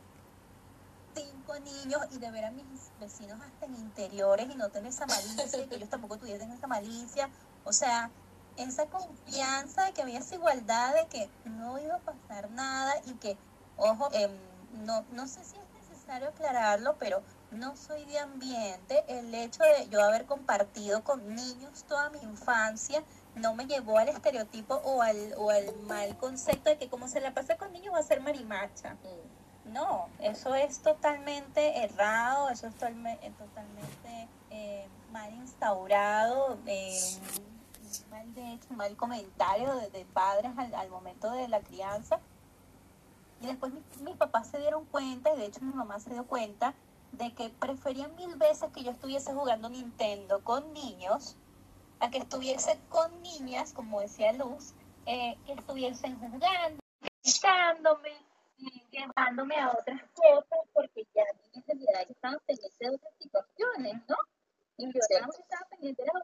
cinco 1.25 1.59
niños 1.61 2.01
y 2.13 2.19
de 2.19 2.31
ver 2.31 2.45
a 2.45 2.51
mis 2.51 2.67
vecinos 2.99 3.41
hasta 3.41 3.67
en 3.67 3.75
interiores 3.75 4.49
y 4.51 4.55
no 4.55 4.69
tener 4.71 4.91
esa 4.91 5.07
malicia, 5.07 5.69
que 5.69 5.75
ellos 5.75 5.89
tampoco 5.89 6.19
tuviesen 6.19 6.51
esa 6.53 6.67
malicia. 6.67 7.29
O 7.65 7.73
sea, 7.73 8.11
esa 8.57 8.87
confianza 8.87 9.85
de 9.85 9.93
que 9.93 10.03
había 10.03 10.19
esa 10.19 10.35
igualdad, 10.35 10.95
de 10.95 11.07
que 11.09 11.31
no 11.45 11.79
iba 11.79 11.97
a 11.97 12.01
pasar 12.01 12.51
nada 12.51 12.95
y 13.07 13.15
que, 13.15 13.37
ojo, 13.77 14.09
em, 14.13 14.31
no, 14.85 15.05
no 15.13 15.27
sé 15.27 15.45
si 15.45 15.57
es 15.57 15.89
necesario 15.89 16.29
aclararlo, 16.29 16.97
pero 16.99 17.23
no 17.51 17.77
soy 17.77 18.05
de 18.05 18.19
ambiente. 18.19 19.05
El 19.09 19.35
hecho 19.35 19.63
de 19.63 19.89
yo 19.89 20.03
haber 20.03 20.27
compartido 20.27 21.03
con 21.05 21.35
niños 21.35 21.85
toda 21.85 22.11
mi 22.11 22.19
infancia 22.21 23.03
no 23.35 23.55
me 23.55 23.67
llevó 23.67 23.99
al 23.99 24.09
estereotipo 24.09 24.75
o 24.75 25.03
al, 25.03 25.35
o 25.37 25.51
al 25.51 25.75
mal 25.83 26.17
concepto 26.19 26.71
de 26.71 26.79
que 26.79 26.89
como 26.89 27.09
se 27.09 27.21
la 27.21 27.33
pasa 27.33 27.57
con 27.57 27.73
niños 27.73 27.95
va 27.95 27.99
a 27.99 28.03
ser 28.03 28.21
marimacha. 28.21 28.95
Mm. 28.95 29.30
No, 29.73 30.09
eso 30.19 30.55
es 30.55 30.81
totalmente 30.81 31.85
errado, 31.85 32.49
eso 32.49 32.67
es 32.67 32.75
totalmente, 32.75 33.31
eh, 34.51 34.89
mal 35.13 35.33
instaurado, 35.33 36.59
eh, 36.67 36.99
mal 38.11 38.35
de 38.35 38.55
hecho, 38.55 38.73
mal 38.75 38.97
comentario 38.97 39.73
de, 39.77 40.05
padres 40.07 40.51
al, 40.57 40.91
momento 40.91 41.31
de 41.31 41.47
la 41.47 41.61
crianza. 41.61 42.19
Y 43.41 43.47
después 43.47 43.73
mis, 44.01 44.17
papás 44.17 44.49
se 44.49 44.59
dieron 44.59 44.85
cuenta, 44.87 45.33
y 45.35 45.39
de 45.39 45.47
hecho 45.47 45.61
mi 45.61 45.73
mamá 45.73 46.01
se 46.01 46.11
dio 46.11 46.27
cuenta, 46.27 46.75
de 47.13 47.33
que 47.33 47.51
preferían 47.51 48.15
mil 48.17 48.35
veces 48.37 48.71
que 48.73 48.83
yo 48.83 48.91
estuviese 48.91 49.33
jugando 49.33 49.69
Nintendo 49.69 50.43
con 50.43 50.73
niños 50.73 51.37
a 52.01 52.11
que 52.11 52.19
estuviese 52.19 52.79
con 52.89 53.23
niñas, 53.23 53.73
como 53.73 54.01
decía 54.01 54.33
Luz, 54.33 54.75
eh, 55.07 55.37
que 55.47 55.53
estuviesen 55.53 56.19
jugando, 56.19 56.47
gritándome, 57.23 58.30
llevándome 58.91 59.57
a 59.57 59.71
otras 59.71 60.03
cosas 60.15 60.59
porque 60.73 61.07
ya 61.15 61.23
en 61.55 61.63
realidad 61.67 62.07
yo 62.07 62.13
estaba 62.13 62.37
de 62.47 62.89
otras 62.89 63.15
situaciones, 63.19 63.95
¿no? 64.09 64.17
Y 64.77 64.87
yo 64.87 65.01
no 65.21 65.33
estaba 65.33 65.67
pendiente 65.71 66.03
de 66.03 66.11
las 66.13 66.23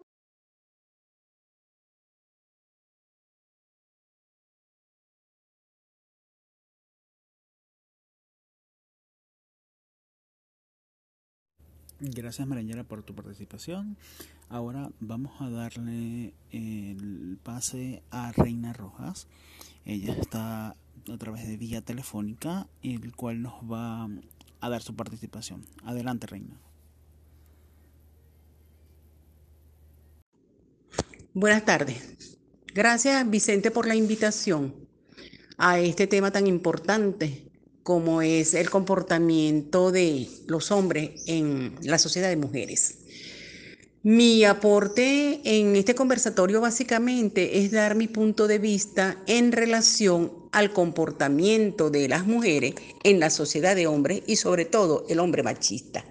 Gracias 11.98 12.46
Mariangela 12.46 12.84
por 12.84 13.02
tu 13.02 13.14
participación. 13.14 13.96
Ahora 14.50 14.90
vamos 15.00 15.40
a 15.40 15.48
darle 15.48 16.34
el 16.50 17.38
pase 17.42 18.02
a 18.10 18.32
Reina 18.32 18.74
Rojas. 18.74 19.28
Ella 19.86 20.12
está 20.12 20.76
a 21.12 21.16
través 21.18 21.46
de 21.46 21.56
vía 21.56 21.80
telefónica, 21.82 22.66
el 22.82 23.14
cual 23.14 23.42
nos 23.42 23.54
va 23.70 24.08
a 24.60 24.68
dar 24.68 24.82
su 24.82 24.94
participación. 24.94 25.64
Adelante, 25.84 26.26
Reina. 26.26 26.60
Buenas 31.34 31.64
tardes. 31.64 32.38
Gracias, 32.74 33.28
Vicente, 33.28 33.70
por 33.70 33.86
la 33.86 33.94
invitación 33.94 34.74
a 35.58 35.78
este 35.78 36.06
tema 36.06 36.30
tan 36.30 36.46
importante 36.46 37.50
como 37.82 38.20
es 38.20 38.54
el 38.54 38.68
comportamiento 38.68 39.92
de 39.92 40.28
los 40.46 40.70
hombres 40.70 41.22
en 41.26 41.76
la 41.82 41.98
sociedad 41.98 42.28
de 42.28 42.36
mujeres. 42.36 42.98
Mi 44.02 44.44
aporte 44.44 45.40
en 45.44 45.76
este 45.76 45.94
conversatorio 45.94 46.60
básicamente 46.60 47.58
es 47.58 47.70
dar 47.70 47.94
mi 47.94 48.08
punto 48.08 48.46
de 48.46 48.58
vista 48.58 49.22
en 49.26 49.52
relación 49.52 50.45
al 50.56 50.72
comportamiento 50.72 51.90
de 51.90 52.08
las 52.08 52.26
mujeres 52.26 52.76
en 53.04 53.20
la 53.20 53.28
sociedad 53.28 53.76
de 53.76 53.86
hombres 53.86 54.22
y 54.26 54.36
sobre 54.36 54.64
todo 54.64 55.04
el 55.10 55.18
hombre 55.18 55.42
machista. 55.42 56.06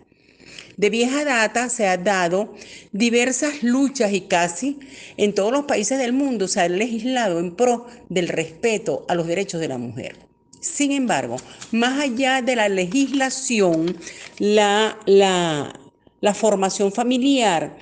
De 0.77 0.91
vieja 0.91 1.25
data 1.25 1.67
se 1.67 1.87
han 1.87 2.03
dado 2.03 2.53
diversas 2.91 3.63
luchas 3.63 4.13
y 4.13 4.21
casi 4.21 4.77
en 5.17 5.33
todos 5.33 5.51
los 5.51 5.65
países 5.65 5.97
del 5.97 6.13
mundo 6.13 6.47
se 6.47 6.61
ha 6.61 6.69
legislado 6.69 7.39
en 7.39 7.55
pro 7.55 7.87
del 8.09 8.27
respeto 8.27 9.03
a 9.07 9.15
los 9.15 9.25
derechos 9.25 9.59
de 9.61 9.67
la 9.67 9.79
mujer. 9.79 10.15
Sin 10.59 10.91
embargo, 10.91 11.37
más 11.71 11.99
allá 11.99 12.43
de 12.43 12.55
la 12.55 12.69
legislación, 12.69 13.97
la, 14.37 14.99
la 15.07 16.33
formación 16.35 16.91
familiar, 16.91 17.75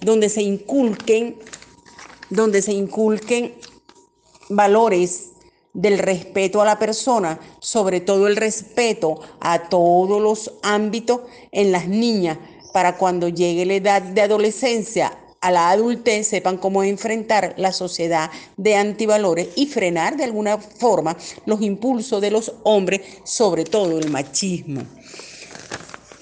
donde 0.00 0.30
se 0.30 0.40
donde 2.30 2.62
se 2.62 2.72
inculquen 2.72 3.52
valores 4.48 5.27
del 5.78 5.98
respeto 6.00 6.60
a 6.60 6.64
la 6.64 6.76
persona, 6.76 7.38
sobre 7.60 8.00
todo 8.00 8.26
el 8.26 8.34
respeto 8.34 9.20
a 9.38 9.68
todos 9.68 10.20
los 10.20 10.52
ámbitos 10.64 11.20
en 11.52 11.70
las 11.70 11.86
niñas, 11.86 12.36
para 12.72 12.96
cuando 12.96 13.28
llegue 13.28 13.64
la 13.64 13.74
edad 13.74 14.02
de 14.02 14.20
adolescencia 14.20 15.16
a 15.40 15.52
la 15.52 15.70
adultez 15.70 16.26
sepan 16.26 16.56
cómo 16.56 16.82
enfrentar 16.82 17.54
la 17.58 17.72
sociedad 17.72 18.28
de 18.56 18.74
antivalores 18.74 19.50
y 19.54 19.66
frenar 19.66 20.16
de 20.16 20.24
alguna 20.24 20.58
forma 20.58 21.16
los 21.46 21.62
impulsos 21.62 22.20
de 22.20 22.32
los 22.32 22.52
hombres, 22.64 23.02
sobre 23.22 23.64
todo 23.64 24.00
el 24.00 24.10
machismo. 24.10 24.82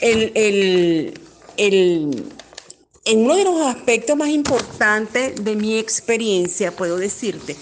El, 0.02 0.32
el, 0.34 1.20
el, 1.56 2.26
en 3.06 3.20
uno 3.24 3.36
de 3.36 3.44
los 3.44 3.62
aspectos 3.62 4.18
más 4.18 4.28
importantes 4.28 5.42
de 5.42 5.56
mi 5.56 5.78
experiencia, 5.78 6.76
puedo 6.76 6.98
decirte 6.98 7.56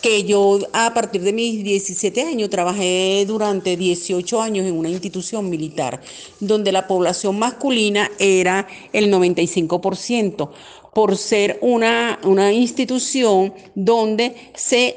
que 0.00 0.24
yo 0.24 0.58
a 0.72 0.92
partir 0.94 1.22
de 1.22 1.32
mis 1.32 1.62
17 1.62 2.22
años 2.22 2.50
trabajé 2.50 3.24
durante 3.26 3.76
18 3.76 4.40
años 4.40 4.66
en 4.66 4.76
una 4.76 4.88
institución 4.88 5.50
militar 5.50 6.00
donde 6.40 6.72
la 6.72 6.86
población 6.86 7.38
masculina 7.38 8.10
era 8.18 8.66
el 8.92 9.12
95%, 9.12 10.50
por 10.94 11.16
ser 11.16 11.58
una, 11.60 12.18
una 12.24 12.52
institución 12.52 13.54
donde 13.74 14.34
se, 14.54 14.96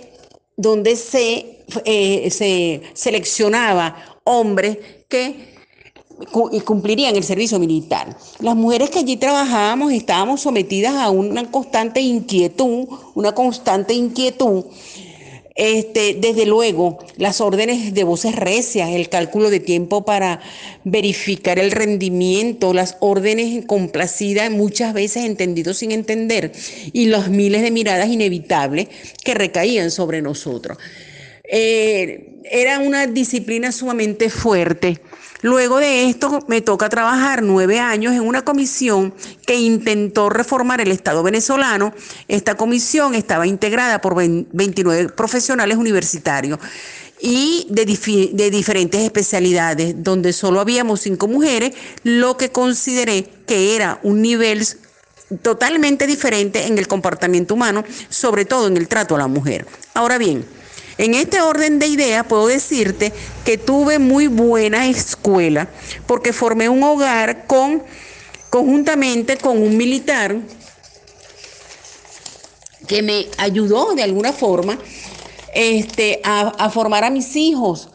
donde 0.58 0.96
se, 0.96 1.60
eh, 1.86 2.30
se 2.32 2.82
seleccionaba 2.94 4.20
hombres 4.24 4.78
que 5.08 5.53
y 6.52 6.60
cumplirían 6.62 7.16
el 7.16 7.24
servicio 7.24 7.60
militar. 7.60 8.18
Las 8.40 8.56
mujeres 8.56 8.90
que 8.90 9.00
allí 9.00 9.18
trabajábamos 9.18 9.92
estábamos 9.92 10.42
sometidas 10.42 10.96
a 10.96 11.10
una 11.10 11.50
constante 11.50 12.02
inquietud, 12.02 12.88
una 13.16 13.34
constante 13.34 13.94
inquietud. 13.94 14.66
Este, 15.56 16.16
desde 16.16 16.48
luego, 16.48 16.98
las 17.18 17.40
órdenes 17.40 17.94
de 17.94 18.04
voces 18.04 18.36
recias, 18.36 18.90
el 18.90 19.10
cálculo 19.10 19.52
de 19.52 19.60
tiempo 19.60 20.04
para 20.04 20.42
verificar 20.84 21.60
el 21.60 21.72
rendimiento, 21.72 22.74
las 22.74 22.98
órdenes 23.02 23.64
complacidas, 23.66 24.50
muchas 24.50 24.96
veces 24.96 25.26
entendidos 25.26 25.78
sin 25.78 25.92
entender, 25.92 26.54
y 26.92 27.06
los 27.06 27.30
miles 27.30 27.62
de 27.62 27.70
miradas 27.70 28.10
inevitables 28.10 28.88
que 29.24 29.36
recaían 29.36 29.92
sobre 29.92 30.24
nosotros. 30.24 30.80
Eh, 31.44 32.40
era 32.50 32.80
una 32.80 33.06
disciplina 33.06 33.72
sumamente 33.72 34.32
fuerte 34.32 35.00
Luego 35.44 35.80
de 35.80 36.10
esto 36.10 36.40
me 36.48 36.62
toca 36.62 36.88
trabajar 36.88 37.44
nueve 37.44 37.78
años 37.78 38.14
en 38.14 38.22
una 38.22 38.44
comisión 38.44 39.14
que 39.46 39.56
intentó 39.56 40.30
reformar 40.30 40.80
el 40.80 40.90
Estado 40.90 41.22
venezolano. 41.22 41.94
Esta 42.30 42.56
comisión 42.56 43.14
estaba 43.14 43.46
integrada 43.46 44.00
por 44.00 44.16
29 44.16 45.10
profesionales 45.10 45.76
universitarios 45.78 46.60
y 47.20 47.68
de, 47.70 48.50
diferentes 48.52 49.02
especialidades, 49.02 50.02
donde 50.02 50.32
solo 50.32 50.62
habíamos 50.62 51.02
cinco 51.02 51.28
mujeres, 51.28 51.74
lo 52.04 52.38
que 52.38 52.50
consideré 52.50 53.30
que 53.46 53.76
era 53.76 54.00
un 54.02 54.22
nivel 54.22 54.66
totalmente 55.42 56.08
diferente 56.08 56.68
en 56.68 56.78
el 56.78 56.88
comportamiento 56.88 57.54
humano, 57.54 57.84
sobre 58.08 58.46
todo 58.46 58.68
en 58.68 58.78
el 58.78 58.88
trato 58.88 59.16
a 59.16 59.20
la 59.20 59.28
mujer. 59.28 59.66
Ahora 59.94 60.18
bien, 60.18 60.46
en 60.98 61.14
este 61.16 61.42
orden 61.42 61.80
de 61.80 61.88
ideas 61.88 62.26
puedo 62.28 62.48
decirte 62.48 63.14
que 63.46 63.58
tuve 63.58 64.00
muy 64.00 64.28
buena 64.28 64.88
escuela 64.88 65.70
porque 66.08 66.34
formé 66.34 66.70
un 66.70 66.84
hogar 66.84 67.48
con 67.48 67.84
conjuntamente 68.50 69.38
con 69.38 69.62
un 69.62 69.76
militar 69.78 70.38
que 72.88 73.02
me 73.02 73.28
ayudó 73.38 73.96
de 73.96 74.04
alguna 74.04 74.34
forma 74.34 74.78
este, 75.54 76.20
a, 76.24 76.70
formar 76.70 77.04
a 77.04 77.10
mis 77.10 77.36
hijos 77.36 77.90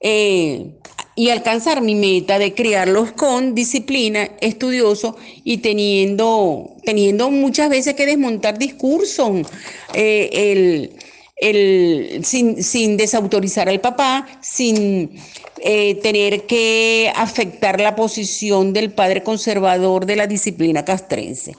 eh, 0.00 0.74
y 1.16 1.30
alcanzar 1.30 1.80
mi 1.80 1.94
meta 1.94 2.38
de 2.38 2.54
criarlos 2.54 3.12
con 3.12 3.54
disciplina, 3.54 4.30
estudioso 4.40 5.16
y 5.44 5.58
teniendo, 5.58 6.76
teniendo 6.84 7.30
muchas 7.30 7.70
veces 7.70 7.94
que 7.94 8.06
desmontar 8.06 8.58
discursos, 8.58 9.46
eh, 9.94 10.30
el, 10.32 10.96
sin, 11.40 12.96
desautorizar 12.96 13.68
al 13.68 13.80
papá, 13.80 14.26
sin 14.40 15.18
eh, 15.60 15.96
tener 15.96 16.46
que 16.46 17.12
afectar 17.14 17.80
la 17.80 17.96
posición 17.96 18.72
del 18.72 18.92
padre 18.92 19.22
conservador 19.22 20.06
de 20.06 20.16
la 20.16 20.26
disciplina 20.26 20.84
castrense. 20.84 21.54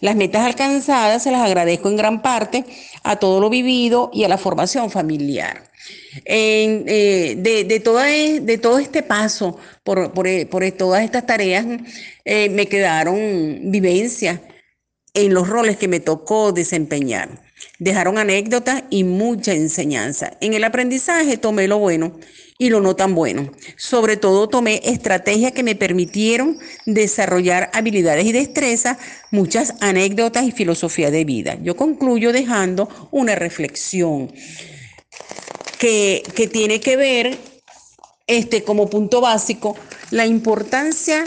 Las 0.00 0.16
metas 0.16 0.46
alcanzadas 0.46 1.22
se 1.22 1.30
las 1.30 1.42
agradezco 1.42 1.88
en 1.88 1.96
gran 1.96 2.22
parte 2.22 2.64
a 3.02 3.16
todo 3.16 3.40
lo 3.40 3.50
vivido 3.50 4.10
y 4.12 4.24
a 4.24 4.28
la 4.28 4.38
formación 4.38 4.90
familiar. 4.90 5.70
Eh, 6.24 7.34
de, 7.36 7.60
e, 7.60 8.40
de, 8.40 8.58
todo 8.58 8.78
este 8.78 9.02
paso 9.02 9.58
por, 9.84 10.26
eh, 10.26 10.72
todas 10.76 11.04
estas 11.04 11.26
tareas, 11.26 11.66
eh, 12.24 12.48
me 12.50 12.66
quedaron 12.66 13.70
vivencias 13.70 14.40
en 15.14 15.34
los 15.34 15.48
roles 15.48 15.76
que 15.76 15.88
me 15.88 16.00
tocó 16.00 16.52
desempeñar. 16.52 17.49
Dejaron 17.80 18.18
anécdotas 18.18 18.84
y 18.90 19.04
mucha 19.04 19.54
enseñanza. 19.54 20.34
En 20.42 20.52
el 20.52 20.64
aprendizaje 20.64 21.38
tomé 21.38 21.66
lo 21.66 21.78
bueno 21.78 22.12
y 22.58 22.68
lo 22.68 22.82
no 22.82 22.94
tan 22.94 23.14
bueno. 23.14 23.50
Sobre 23.78 24.18
todo 24.18 24.50
tomé 24.50 24.82
estrategias 24.84 25.52
que 25.52 25.62
me 25.62 25.74
permitieron 25.74 26.58
desarrollar 26.84 27.70
habilidades 27.72 28.26
y 28.26 28.32
destrezas, 28.32 28.98
muchas 29.30 29.72
anécdotas 29.80 30.44
y 30.44 30.52
filosofía 30.52 31.10
de 31.10 31.24
vida. 31.24 31.56
Yo 31.62 31.74
concluyo 31.74 32.32
dejando 32.32 33.08
una 33.10 33.34
reflexión 33.34 34.30
que, 35.78 36.22
tiene 36.52 36.80
que 36.80 36.96
ver 36.96 37.38
este, 38.26 38.62
como 38.62 38.90
punto 38.90 39.22
básico 39.22 39.74
la 40.10 40.26
importancia 40.26 41.24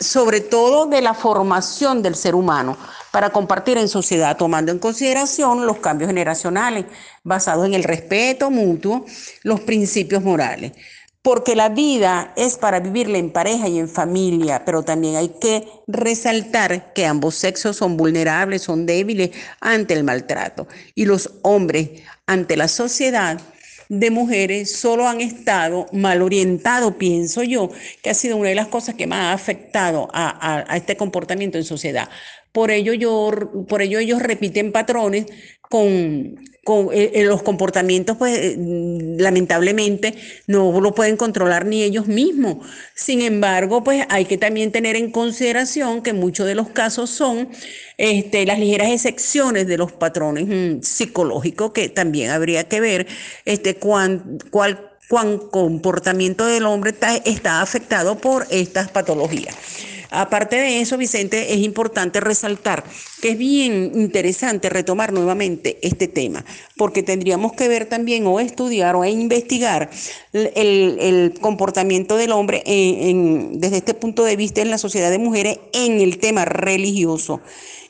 sobre 0.00 0.40
todo 0.40 0.86
de 0.86 1.02
la 1.02 1.12
formación 1.12 2.02
del 2.02 2.14
ser 2.14 2.34
humano 2.34 2.78
para 3.10 3.30
compartir 3.30 3.78
en 3.78 3.88
sociedad, 3.88 4.36
tomando 4.36 4.72
en 4.72 4.78
consideración 4.78 5.66
los 5.66 5.78
cambios 5.78 6.08
generacionales 6.08 6.84
basados 7.24 7.66
en 7.66 7.74
el 7.74 7.84
respeto 7.84 8.50
mutuo, 8.50 9.04
los 9.42 9.60
principios 9.60 10.22
morales. 10.22 10.72
Porque 11.22 11.56
la 11.56 11.68
vida 11.68 12.32
es 12.36 12.56
para 12.56 12.80
vivirla 12.80 13.18
en 13.18 13.30
pareja 13.30 13.68
y 13.68 13.78
en 13.78 13.88
familia, 13.88 14.64
pero 14.64 14.82
también 14.82 15.16
hay 15.16 15.30
que 15.40 15.68
resaltar 15.86 16.92
que 16.92 17.06
ambos 17.06 17.34
sexos 17.34 17.76
son 17.76 17.96
vulnerables, 17.96 18.62
son 18.62 18.86
débiles 18.86 19.30
ante 19.60 19.94
el 19.94 20.04
maltrato. 20.04 20.68
Y 20.94 21.04
los 21.04 21.30
hombres 21.42 21.90
ante 22.26 22.56
la 22.56 22.68
sociedad 22.68 23.38
de 23.88 24.10
mujeres 24.10 24.76
solo 24.76 25.08
han 25.08 25.20
estado 25.20 25.86
mal 25.92 26.22
orientados, 26.22 26.94
pienso 26.94 27.42
yo, 27.42 27.70
que 28.02 28.10
ha 28.10 28.14
sido 28.14 28.36
una 28.36 28.50
de 28.50 28.54
las 28.54 28.68
cosas 28.68 28.94
que 28.94 29.06
más 29.06 29.18
ha 29.18 29.32
afectado 29.32 30.08
a, 30.12 30.64
a 30.70 30.76
este 30.76 30.96
comportamiento 30.96 31.58
en 31.58 31.64
sociedad. 31.64 32.08
Por 32.58 32.72
ello, 32.72 32.92
ellos 34.00 34.20
repiten 34.20 34.72
patrones 34.72 35.26
con, 35.60 36.34
eh, 36.92 37.22
los 37.24 37.44
comportamientos, 37.44 38.16
pues 38.16 38.36
eh, 38.36 38.56
lamentablemente 38.58 40.14
no 40.48 40.80
lo 40.80 40.92
pueden 40.92 41.16
controlar 41.16 41.66
ni 41.66 41.84
ellos 41.84 42.08
mismos. 42.08 42.66
Sin 42.96 43.22
embargo, 43.22 43.84
pues 43.84 44.04
hay 44.08 44.24
que 44.24 44.38
también 44.38 44.72
tener 44.72 44.96
en 44.96 45.12
consideración 45.12 46.02
que 46.02 46.12
muchos 46.12 46.48
de 46.48 46.56
los 46.56 46.70
casos 46.70 47.10
son 47.10 47.48
este, 47.96 48.44
las 48.44 48.58
ligeras 48.58 48.88
excepciones 48.88 49.68
de 49.68 49.78
los 49.78 49.92
patrones 49.92 50.48
mm, 50.48 50.82
psicológicos 50.82 51.70
que 51.70 51.88
también 51.88 52.30
habría 52.30 52.64
que 52.64 52.80
ver 52.80 53.06
este, 53.44 53.76
cuán, 53.76 54.38
cuál, 54.50 54.84
comportamiento 55.52 56.44
del 56.44 56.66
hombre 56.66 56.92
está 57.24 57.62
afectado 57.62 58.18
por 58.18 58.48
estas 58.50 58.90
patologías. 58.90 59.54
Aparte 60.10 60.56
de 60.56 60.80
eso, 60.80 60.96
Vicente, 60.96 61.52
es 61.52 61.60
importante 61.60 62.20
resaltar 62.20 62.82
que 63.20 63.30
es 63.30 63.38
bien 63.38 63.92
interesante 63.94 64.70
retomar 64.70 65.12
nuevamente 65.12 65.78
este 65.82 66.08
tema, 66.08 66.44
porque 66.76 67.02
tendríamos 67.02 67.52
que 67.52 67.68
ver 67.68 67.86
también 67.86 68.26
o 68.26 68.40
estudiar 68.40 68.96
o 68.96 69.04
investigar 69.04 69.90
el, 70.32 71.34
comportamiento 71.40 72.16
del 72.16 72.32
hombre 72.32 72.62
desde 72.64 73.76
este 73.76 73.94
punto 73.94 74.24
de 74.24 74.36
vista 74.36 74.62
en 74.62 74.70
la 74.70 74.78
sociedad 74.78 75.10
de 75.10 75.18
mujeres 75.18 75.58
en 75.72 76.00
el 76.00 76.18
tema 76.18 76.46
religioso 76.46 77.40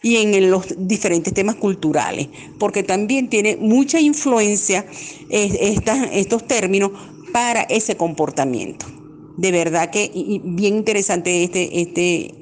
y 0.03 0.17
en 0.17 0.51
los 0.51 0.75
diferentes 0.77 1.33
temas 1.33 1.55
culturales, 1.55 2.29
porque 2.59 2.83
también 2.83 3.29
tiene 3.29 3.57
mucha 3.57 4.01
influencia 4.01 4.85
estos 5.31 6.47
términos 6.47 6.91
para 7.33 7.63
ese 7.63 7.97
comportamiento 7.97 8.98
de 9.39 9.53
verdad 9.53 9.91
que 9.91 10.11
bien 10.45 10.77
interesante 10.77 11.45
este, 11.45 11.81
este, 11.81 12.35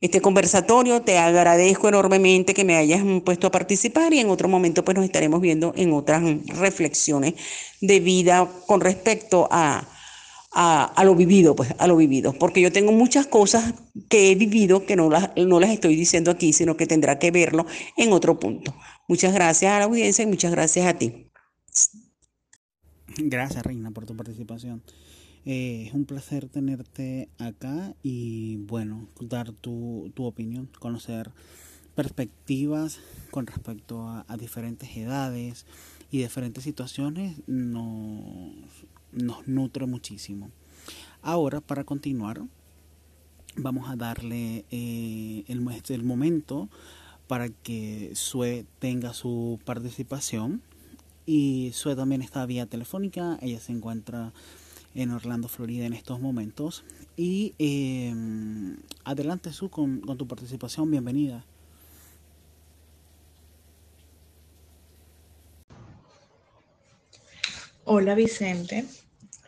este 0.00 0.20
conversatorio. 0.22 1.02
Te 1.02 1.18
agradezco 1.18 1.88
enormemente 1.88 2.54
que 2.54 2.64
me 2.64 2.76
hayas 2.76 3.04
puesto 3.22 3.46
a 3.46 3.50
participar 3.50 4.14
y 4.14 4.18
en 4.18 4.30
otro 4.30 4.48
momento 4.48 4.82
pues 4.82 4.96
nos 4.96 5.04
estaremos 5.04 5.42
viendo 5.42 5.74
en 5.76 5.92
otras 5.92 6.22
reflexiones 6.46 7.34
de 7.82 8.00
vida 8.00 8.50
con 8.66 8.80
respecto 8.80 9.46
a, 9.50 9.86
a, 10.52 11.04
lo 11.04 11.14
vivido, 11.14 11.54
pues 11.54 11.74
a 11.76 11.86
lo 11.86 11.96
vivido. 11.96 12.32
Porque 12.32 12.62
yo 12.62 12.72
tengo 12.72 12.92
muchas 12.92 13.26
cosas 13.26 13.74
que 14.08 14.30
he 14.30 14.34
vivido 14.34 14.86
que 14.86 14.96
no 14.96 15.10
las, 15.10 15.32
no 15.36 15.60
las 15.60 15.70
estoy 15.70 15.96
diciendo 15.96 16.30
aquí, 16.30 16.54
sino 16.54 16.78
que 16.78 16.86
tendrá 16.86 17.18
que 17.18 17.30
verlo 17.30 17.66
en 17.98 18.10
otro 18.14 18.40
punto. 18.40 18.74
Muchas 19.06 19.34
gracias 19.34 19.70
a 19.70 19.80
la 19.80 19.84
audiencia 19.84 20.22
y 20.22 20.28
muchas 20.28 20.50
gracias 20.50 20.86
a 20.86 20.94
ti. 20.94 21.30
Gracias, 23.18 23.62
Reina, 23.62 23.90
por 23.90 24.06
tu 24.06 24.16
participación. 24.16 24.82
Eh, 25.44 25.86
es 25.88 25.94
un 25.94 26.04
placer 26.04 26.48
tenerte 26.48 27.28
acá 27.38 27.94
y 28.02 28.58
bueno, 28.58 29.08
dar 29.20 29.52
tu, 29.52 30.12
tu 30.14 30.24
opinión, 30.24 30.68
conocer 30.78 31.32
perspectivas 31.94 33.00
con 33.30 33.46
respecto 33.46 34.08
a, 34.08 34.24
diferentes 34.38 34.96
edades 34.96 35.66
y 36.10 36.18
diferentes 36.18 36.64
situaciones 36.64 37.40
nos, 37.46 38.54
nos 39.12 39.46
nutre 39.46 39.86
muchísimo. 39.86 40.50
Ahora, 41.22 41.60
para 41.60 41.84
continuar, 41.84 42.42
vamos 43.56 43.88
a 43.88 43.96
darle 43.96 44.64
eh, 44.70 45.44
el, 45.48 45.66
el 45.88 46.02
momento 46.02 46.68
para 47.26 47.48
que 47.48 48.10
Sue 48.14 48.66
tenga 48.78 49.14
su 49.14 49.58
participación. 49.64 50.62
Y 51.24 51.70
Sue 51.72 51.94
también 51.94 52.20
está 52.20 52.44
vía 52.46 52.66
telefónica, 52.66 53.38
ella 53.40 53.60
se 53.60 53.72
encuentra 53.72 54.32
en 54.94 55.10
Orlando, 55.10 55.48
Florida 55.48 55.86
en 55.86 55.92
estos 55.92 56.20
momentos. 56.20 56.84
Y 57.16 57.54
em, 57.58 58.76
adelante, 59.04 59.52
Su, 59.52 59.70
con, 59.70 60.00
tu 60.16 60.26
participación. 60.26 60.90
Bienvenida. 60.90 61.44
Hola 67.84 68.14
Vicente, 68.14 68.84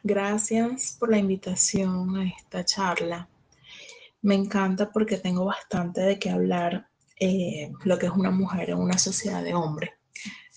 gracias 0.02 0.96
por 0.98 1.08
la 1.10 1.18
invitación 1.18 2.16
a 2.16 2.24
esta 2.24 2.64
charla. 2.64 3.28
Me 4.22 4.34
encanta 4.34 4.90
porque 4.90 5.18
tengo 5.18 5.44
bastante 5.44 6.00
de 6.00 6.18
qué 6.18 6.30
hablar 6.30 6.88
eh, 7.20 7.70
lo 7.84 7.96
que 7.96 8.06
es 8.06 8.12
una 8.12 8.32
mujer 8.32 8.70
en 8.70 8.78
una 8.78 8.98
sociedad 8.98 9.44
de 9.44 9.54
hombres. 9.54 9.90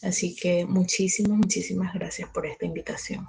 Así 0.02 0.36
que 0.36 0.66
muchísimas, 0.66 1.38
muchísimas 1.38 1.94
gracias 1.94 2.30
por 2.32 2.48
esta 2.48 2.66
invitación. 2.66 3.28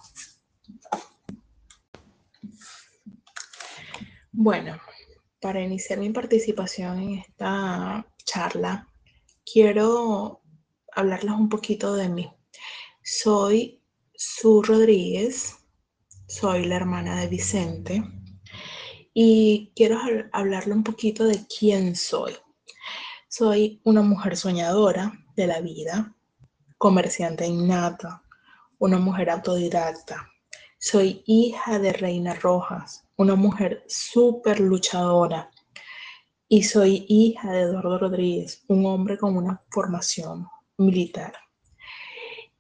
Bueno, 4.41 4.81
para 5.41 5.61
iniciar 5.61 5.99
mi 5.99 6.11
participación 6.11 7.01
en 7.01 7.19
esta 7.19 8.07
charla, 8.25 8.89
quiero 9.45 10.43
hablarles 10.93 11.35
un 11.35 11.49
poquito 11.49 11.97
de 11.97 12.09
mí. 12.09 12.31
Soy 13.03 13.83
Su 14.15 14.63
Rodríguez, 14.63 15.57
soy 16.29 16.67
la 16.67 16.77
hermana 16.77 17.21
de 17.21 17.27
Vicente 17.27 18.05
y 19.13 19.73
quiero 19.75 19.99
hablarle 20.31 20.73
un 20.73 20.85
poquito 20.85 21.25
de 21.25 21.45
quién 21.49 21.97
soy. 21.97 22.35
Soy 23.29 23.81
una 23.83 24.03
mujer 24.03 24.37
soñadora 24.37 25.15
de 25.35 25.49
la 25.49 25.61
vida, 25.61 26.15
comerciante 26.77 27.45
innata, 27.45 28.23
una 28.79 28.99
mujer 28.99 29.31
autodidacta. 29.31 30.31
Soy 30.79 31.25
hija 31.27 31.81
de 31.81 31.93
Reina 31.93 32.35
Rojas, 32.35 33.08
una 33.19 33.35
mujer 33.35 33.85
súper 33.89 34.61
luchadora. 34.61 35.51
Y 36.49 36.63
soy 36.63 37.05
hija 37.09 37.53
de 37.53 37.63
Eduardo 37.63 37.99
Rodríguez, 37.99 38.65
un 38.69 38.87
hombre 38.87 39.19
con 39.19 39.37
una 39.37 39.61
formación 39.71 40.47
militar. 40.79 41.35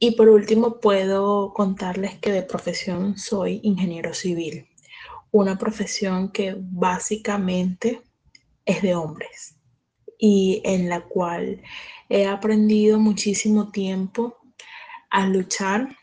Y 0.00 0.10
por 0.12 0.28
último, 0.28 0.80
puedo 0.80 1.54
contarles 1.54 2.18
que 2.18 2.32
de 2.32 2.42
profesión 2.42 3.16
soy 3.16 3.60
ingeniero 3.62 4.12
civil, 4.12 4.68
una 5.30 5.56
profesión 5.56 6.30
que 6.32 6.56
básicamente 6.58 8.02
es 8.64 8.82
de 8.82 8.94
hombres 8.94 9.56
y 10.18 10.60
en 10.64 10.88
la 10.88 11.02
cual 11.02 11.62
he 12.08 12.26
aprendido 12.26 12.98
muchísimo 12.98 13.70
tiempo 13.70 14.36
a 15.10 15.26
luchar 15.26 15.96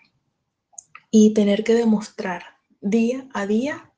y 1.12 1.34
tener 1.34 1.64
que 1.64 1.74
demostrar 1.74 2.44
día 2.82 3.28
a 3.34 3.46
día 3.46 3.92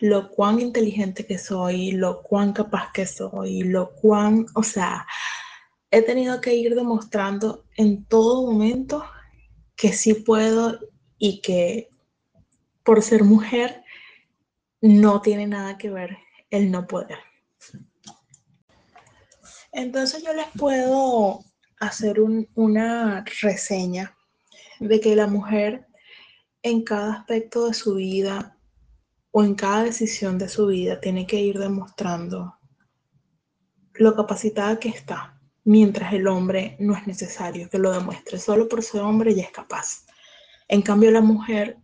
lo 0.00 0.30
cuán 0.30 0.60
inteligente 0.60 1.26
que 1.26 1.38
soy, 1.38 1.92
lo 1.92 2.22
cuán 2.22 2.52
capaz 2.52 2.92
que 2.92 3.06
soy, 3.06 3.62
lo 3.62 3.94
cuán, 3.94 4.46
o 4.54 4.62
sea, 4.62 5.06
he 5.90 6.02
tenido 6.02 6.40
que 6.40 6.54
ir 6.54 6.74
demostrando 6.74 7.64
en 7.76 8.04
todo 8.04 8.50
momento 8.50 9.04
que 9.76 9.92
sí 9.92 10.14
puedo 10.14 10.78
y 11.18 11.40
que 11.40 11.88
por 12.82 13.02
ser 13.02 13.24
mujer 13.24 13.84
no 14.80 15.20
tiene 15.20 15.46
nada 15.46 15.76
que 15.76 15.90
ver 15.90 16.16
el 16.50 16.70
no 16.70 16.86
poder. 16.86 17.18
Entonces 19.72 20.24
yo 20.24 20.32
les 20.32 20.48
puedo 20.58 21.44
hacer 21.78 22.20
una 22.54 23.24
reseña 23.40 24.16
de 24.80 25.00
que 25.00 25.14
la 25.14 25.26
mujer 25.26 25.86
en 26.62 26.82
cada 26.82 27.14
aspecto 27.14 27.68
de 27.68 27.74
su 27.74 27.94
vida 27.94 28.56
o 29.32 29.44
en 29.44 29.54
cada 29.54 29.84
decisión 29.84 30.38
de 30.38 30.48
su 30.48 30.66
vida 30.66 31.00
tiene 31.00 31.26
que 31.26 31.40
ir 31.40 31.58
demostrando 31.58 32.56
lo 33.94 34.14
capacitada 34.16 34.78
que 34.80 34.88
está, 34.88 35.40
mientras 35.64 36.12
el 36.12 36.26
hombre 36.26 36.76
no 36.80 36.96
es 36.96 37.06
necesario 37.06 37.68
que 37.68 37.78
lo 37.78 37.92
demuestre, 37.92 38.38
solo 38.38 38.68
por 38.68 38.82
ser 38.82 39.02
hombre 39.02 39.34
ya 39.34 39.42
es 39.42 39.50
capaz. 39.50 40.06
En 40.68 40.82
cambio, 40.82 41.10
la 41.10 41.20
mujer 41.20 41.78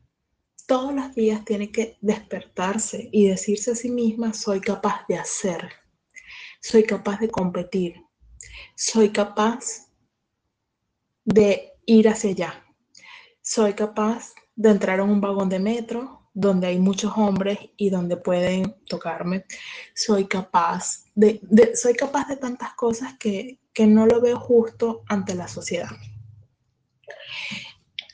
todos 0.66 0.92
los 0.94 1.14
días 1.14 1.44
tiene 1.44 1.70
que 1.70 1.96
despertarse 2.00 3.08
y 3.12 3.28
decirse 3.28 3.72
a 3.72 3.74
sí 3.76 3.90
misma, 3.90 4.32
soy 4.32 4.60
capaz 4.60 5.06
de 5.08 5.16
hacer, 5.16 5.70
soy 6.60 6.82
capaz 6.82 7.20
de 7.20 7.28
competir, 7.28 7.94
soy 8.74 9.10
capaz 9.10 9.92
de 11.24 11.72
ir 11.84 12.08
hacia 12.08 12.30
allá, 12.30 12.64
soy 13.42 13.74
capaz 13.74 14.32
de 14.56 14.70
entrar 14.70 14.98
en 14.98 15.10
un 15.10 15.20
vagón 15.20 15.48
de 15.48 15.60
metro 15.60 16.25
donde 16.38 16.66
hay 16.66 16.78
muchos 16.78 17.14
hombres 17.16 17.58
y 17.78 17.88
donde 17.88 18.18
pueden 18.18 18.76
tocarme. 18.86 19.46
Soy 19.94 20.26
capaz 20.26 21.06
de, 21.14 21.40
soy 21.74 21.94
capaz 21.94 22.28
de 22.28 22.36
tantas 22.36 22.74
cosas 22.74 23.14
que, 23.18 23.58
que 23.72 23.86
no 23.86 24.04
lo 24.04 24.20
veo 24.20 24.38
justo 24.38 25.02
ante 25.08 25.34
la 25.34 25.48
sociedad. 25.48 25.88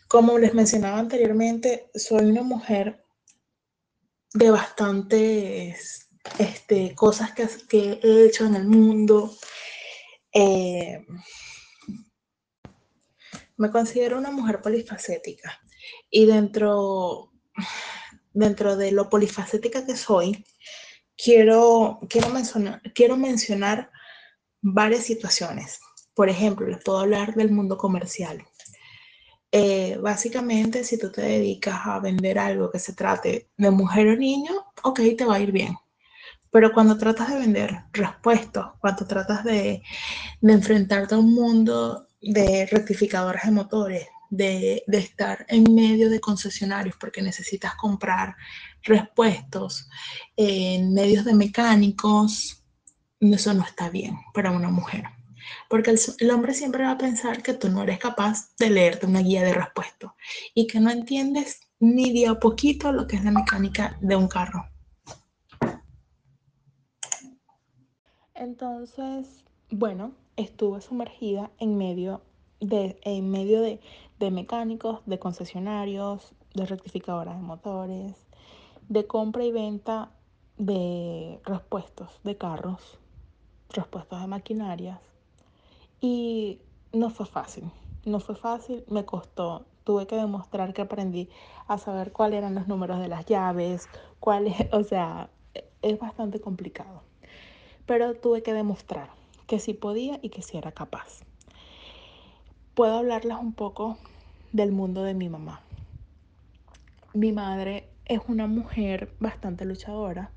Como 0.07 0.39
les 0.39 0.55
mencionaba 0.55 1.01
anteriormente, 1.01 1.91
soy 1.97 2.27
una 2.27 2.43
mujer 2.43 3.05
de 4.35 4.53
bastantes 4.53 6.09
este, 6.39 6.95
cosas 6.95 7.33
que, 7.33 7.49
que, 7.69 7.99
he 8.05 8.27
hecho 8.27 8.47
en 8.47 8.55
el 8.55 8.69
mundo. 8.69 9.37
Eh, 10.33 11.05
me 13.57 13.71
considero 13.73 14.17
una 14.17 14.31
mujer 14.31 14.63
polifacética 14.63 15.61
y 16.09 16.25
dentro, 16.25 17.33
dentro 18.35 18.77
de 18.77 18.93
lo 18.93 19.09
polifacética 19.09 19.85
que 19.87 19.97
soy, 19.97 20.45
quiero, 21.17 22.01
quiero, 22.09 22.29
mencionar, 22.31 22.81
quiero 22.95 23.17
mencionar 23.17 23.91
varias 24.61 25.05
situaciones. 25.05 25.81
Por 26.15 26.29
ejemplo, 26.29 26.67
les 26.67 26.83
puedo 26.83 27.01
hablar 27.01 27.35
del 27.35 27.51
mundo 27.51 27.77
comercial. 27.79 28.45
Eh, 29.51 29.99
básicamente, 30.01 30.83
si 30.83 30.99
tú 30.99 31.13
te 31.13 31.21
dedicas 31.23 31.81
a 31.85 32.01
vender 32.01 32.39
algo 32.39 32.71
que 32.71 32.79
se 32.79 32.95
trate 32.95 33.51
de 33.57 33.71
mujer 33.71 34.09
o 34.09 34.17
niño, 34.17 34.53
ok, 34.83 35.01
te 35.17 35.25
va 35.27 35.37
a 35.37 35.41
ir 35.41 35.53
bien. 35.53 35.77
Pero 36.51 36.73
cuando 36.73 36.99
tratas 36.99 37.31
de 37.31 37.39
vender 37.39 37.85
respuestos, 37.93 38.67
cuando 38.81 39.07
tratas 39.07 39.45
de, 39.45 39.83
enfrentarte 40.43 41.15
a 41.15 41.19
un 41.19 41.35
mundo 41.35 42.09
de 42.21 42.67
rectificadoras 42.67 43.45
de 43.45 43.51
motores, 43.53 44.09
de, 44.33 44.83
estar 44.89 45.45
en 45.49 45.75
medio 45.75 46.09
de 46.09 46.19
concesionarios 46.19 46.97
porque 46.99 47.21
necesitas 47.21 47.75
comprar 47.75 48.35
respuestos 48.83 49.89
en 50.37 50.95
medios 50.95 51.27
de 51.27 51.35
mecánicos, 51.35 52.65
eso 53.21 53.53
no 53.53 53.63
está 53.63 53.91
bien 53.91 54.17
para 54.33 54.51
una 54.51 54.71
mujer. 54.71 55.05
Porque 55.69 55.91
el, 55.91 56.01
el, 56.19 56.31
hombre 56.31 56.55
siempre 56.55 56.85
va 56.85 56.93
a 56.93 56.99
pensar 56.99 57.43
que 57.43 57.53
tú 57.53 57.69
no 57.69 57.83
eres 57.83 57.99
capaz 57.99 58.55
de 58.57 58.71
leerte 58.71 59.07
una 59.07 59.21
guía 59.21 59.43
de 59.43 59.53
repuesto 59.53 60.15
y 60.55 60.67
que 60.67 60.81
no 60.81 60.91
entiendes 60.91 61.61
ni 61.79 62.13
de 62.13 62.29
a 62.29 62.41
poquito 62.41 62.91
lo 62.91 63.07
que 63.07 63.17
es 63.17 63.25
la 63.25 63.33
mecánica 63.33 63.99
de 64.01 64.17
un 64.17 64.29
carro. 64.29 64.67
Entonces, 68.35 69.45
bueno, 69.71 70.15
estuve 70.37 70.81
sumergida 70.81 71.51
en 71.59 71.77
medio 71.77 72.23
de, 72.63 72.97
en 73.03 73.31
medio 73.31 73.61
de, 73.61 73.81
de 74.19 74.31
mecánicos, 74.31 75.01
de 75.05 75.19
concesionarios, 75.19 76.33
de 76.55 76.65
rectificadoras 76.65 77.37
de 77.37 77.43
motores, 77.43 78.15
de 78.89 79.07
compra 79.07 79.45
y 79.45 79.51
venta 79.51 80.11
de 80.59 81.41
repuestos 81.45 82.21
de 82.23 82.37
carros, 82.37 82.99
repuestos 83.71 84.21
de 84.21 84.27
maquinarias. 84.29 85.01
Y 86.01 86.61
no 86.93 87.11
fue 87.11 87.27
fácil, 87.27 87.65
no 88.05 88.21
fue 88.21 88.37
fácil, 88.37 88.85
me 88.89 89.05
costó. 89.05 89.67
Tuve 89.85 90.07
que 90.07 90.15
demostrar 90.15 90.73
que 90.73 90.83
aprendí 90.83 91.29
a 91.67 91.79
saber 91.79 92.13
cuáles 92.13 92.39
eran 92.39 92.55
los 92.55 92.69
números 92.69 93.01
de 93.01 93.09
las 93.09 93.27
llaves, 93.27 93.89
cuáles, 94.21 94.55
o 94.73 94.85
sea, 94.85 95.31
es 95.83 95.99
bastante 95.99 96.41
complicado. 96.41 97.03
Pero 97.87 98.15
tuve 98.15 98.45
que 98.45 98.55
demostrar 98.55 99.11
que 99.49 99.59
sí 99.59 99.75
podía 99.75 100.21
y 100.23 100.29
que 100.29 100.43
sí 100.43 100.57
era 100.57 100.71
capaz. 100.71 101.25
Puedo 102.75 102.97
hablarles 102.97 103.37
un 103.37 103.53
poco 103.53 103.99
del 104.51 104.73
mundo 104.73 105.03
de 105.03 105.13
mi 105.13 105.29
mamá. 105.29 105.61
Mi 107.13 107.31
madre 107.31 107.87
es 108.07 108.21
una 108.29 108.47
mujer 108.47 109.13
bastante 109.21 109.67
luchadora. 109.67 110.31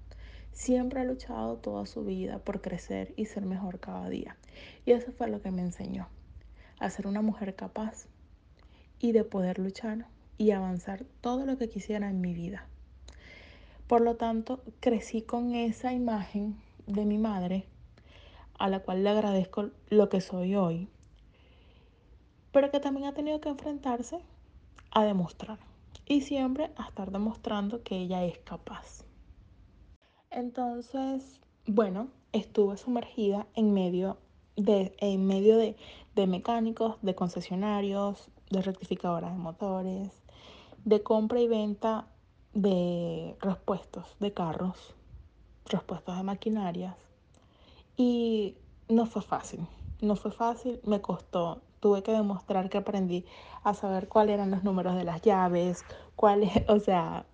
Siempre 0.51 0.99
ha 0.99 1.05
luchado 1.05 1.55
toda 1.55 1.86
su 1.86 2.03
vida 2.03 2.39
por 2.39 2.59
crecer 2.59 3.13
y 3.15 3.27
ser 3.27 3.45
mejor 3.45 3.79
cada 3.79 4.09
día. 4.09 4.36
Y 4.86 4.91
eso 4.91 5.13
fue 5.13 5.29
lo 5.29 5.41
que 5.41 5.51
me 5.51 5.61
enseñó. 5.61 6.09
A 6.77 6.89
ser 6.89 7.07
una 7.07 7.21
mujer 7.21 7.55
capaz 7.55 8.07
y 8.99 9.13
de 9.13 9.23
poder 9.23 9.57
luchar 9.57 10.05
y 10.38 10.51
avanzar 10.51 11.05
todo 11.21 11.45
lo 11.45 11.57
que 11.57 11.69
quisiera 11.69 12.09
en 12.09 12.19
mi 12.19 12.33
vida. 12.33 12.67
Por 13.88 14.01
lo 14.01 14.17
tanto, 14.17 14.61
crecí 14.81 15.21
con 15.21 15.55
esa 15.55 15.93
imagen 15.93 16.57
de 16.86 17.05
mi 17.05 17.17
madre, 17.17 17.63
a 18.59 18.67
la 18.67 18.79
cual 18.79 19.05
le 19.05 19.09
agradezco 19.09 19.69
lo 19.89 20.09
que 20.09 20.19
soy 20.19 20.55
hoy, 20.55 20.89
pero 22.56 22.72
que 22.72 22.80
también 22.80 23.06
ha 23.06 23.14
tenido 23.14 23.41
que 23.41 23.49
enfrentarse 23.49 24.18
a 24.91 25.03
demostrar 25.03 25.60
y 26.06 26.22
siempre 26.22 26.72
a 26.78 26.88
estar 26.88 27.12
demostrando 27.12 27.84
que 27.84 27.97
ella 27.97 28.24
es 28.24 28.38
capaz. 28.38 29.03
Entonces, 30.32 31.41
bueno, 31.68 32.08
estuve 32.32 32.78
sumergida 32.78 33.45
en 33.56 33.74
medio 33.74 34.16
de, 34.56 34.95
en 34.99 35.28
medio 35.28 35.58
de, 35.58 35.76
de 36.16 36.28
mecánicos, 36.28 36.95
de 37.01 37.14
concesionarios, 37.14 38.30
de 38.49 38.62
rectificadoras 38.62 39.34
de 39.34 39.38
motores, 39.38 40.24
de 40.86 41.03
compra 41.03 41.41
y 41.41 41.49
venta 41.49 42.08
de 42.53 43.36
repuestos 43.41 44.16
de 44.22 44.32
carros, 44.32 44.95
repuestos 45.66 46.16
de 46.16 46.24
maquinarias. 46.24 46.95
Y 47.97 48.56
no 48.88 49.08
fue 49.08 49.24
fácil, 49.24 49.68
no 49.99 50.16
fue 50.16 50.32
fácil, 50.32 50.80
me 50.86 51.01
costó. 51.01 51.64
Tuve 51.80 52.03
que 52.03 52.11
demostrar 52.11 52.69
que 52.69 52.78
aprendí 52.78 53.26
a 53.63 53.73
saber 53.73 54.07
cuáles 54.07 54.36
eran 54.36 54.51
los 54.51 54.63
números 54.63 54.95
de 54.95 55.03
las 55.03 55.21
llaves, 55.21 55.84
cuáles, 56.15 56.51
o 56.67 56.80
sea, 56.80 57.26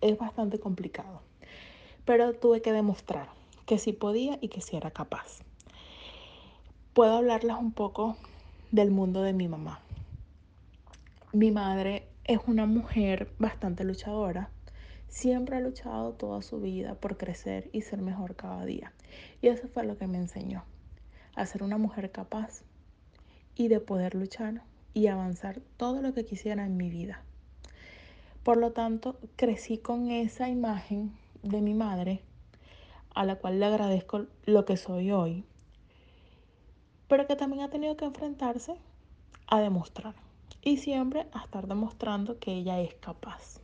es 0.00 0.18
bastante 0.18 0.58
complicado. 0.58 1.22
Pero 2.04 2.32
tuve 2.34 2.62
que 2.62 2.72
demostrar 2.72 3.28
que 3.66 3.78
sí 3.78 3.92
podía 3.92 4.38
y 4.40 4.48
que 4.48 4.60
sí 4.60 4.76
era 4.76 4.90
capaz. 4.90 5.40
Puedo 6.94 7.16
hablarles 7.16 7.56
un 7.58 7.72
poco 7.72 8.16
del 8.72 8.90
mundo 8.90 9.22
de 9.22 9.32
mi 9.32 9.46
mamá. 9.46 9.80
Mi 11.32 11.50
madre 11.50 12.08
es 12.24 12.40
una 12.46 12.66
mujer 12.66 13.30
bastante 13.38 13.84
luchadora. 13.84 14.50
Siempre 15.08 15.56
ha 15.56 15.60
luchado 15.60 16.12
toda 16.12 16.42
su 16.42 16.60
vida 16.60 16.94
por 16.94 17.16
crecer 17.16 17.70
y 17.72 17.82
ser 17.82 18.00
mejor 18.00 18.34
cada 18.36 18.64
día. 18.64 18.92
Y 19.40 19.48
eso 19.48 19.68
fue 19.68 19.84
lo 19.84 19.96
que 19.96 20.06
me 20.06 20.18
enseñó. 20.18 20.64
A 21.36 21.46
ser 21.46 21.62
una 21.62 21.78
mujer 21.78 22.10
capaz 22.10 22.62
y 23.58 23.68
de 23.68 23.80
poder 23.80 24.14
luchar 24.14 24.62
y 24.94 25.08
avanzar 25.08 25.60
todo 25.76 26.00
lo 26.00 26.14
que 26.14 26.24
quisiera 26.24 26.64
en 26.64 26.78
mi 26.78 26.88
vida. 26.88 27.22
Por 28.44 28.56
lo 28.56 28.72
tanto, 28.72 29.18
crecí 29.36 29.76
con 29.76 30.10
esa 30.10 30.48
imagen 30.48 31.12
de 31.42 31.60
mi 31.60 31.74
madre, 31.74 32.22
a 33.14 33.24
la 33.24 33.34
cual 33.34 33.58
le 33.58 33.66
agradezco 33.66 34.26
lo 34.46 34.64
que 34.64 34.76
soy 34.76 35.10
hoy, 35.10 35.44
pero 37.08 37.26
que 37.26 37.36
también 37.36 37.62
ha 37.62 37.68
tenido 37.68 37.96
que 37.96 38.04
enfrentarse 38.04 38.76
a 39.48 39.60
demostrar 39.60 40.14
y 40.62 40.76
siempre 40.76 41.26
a 41.32 41.44
estar 41.44 41.66
demostrando 41.66 42.38
que 42.38 42.52
ella 42.52 42.80
es 42.80 42.94
capaz. 42.94 43.60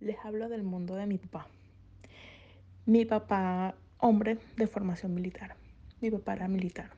Les 0.00 0.16
hablo 0.24 0.48
del 0.48 0.62
mundo 0.62 0.94
de 0.94 1.06
mi 1.06 1.18
papá. 1.18 1.48
Mi 2.86 3.04
papá, 3.04 3.74
hombre 3.98 4.38
de 4.56 4.66
formación 4.66 5.14
militar. 5.14 5.54
Mi 6.00 6.10
papá 6.10 6.34
era 6.34 6.48
militar 6.48 6.90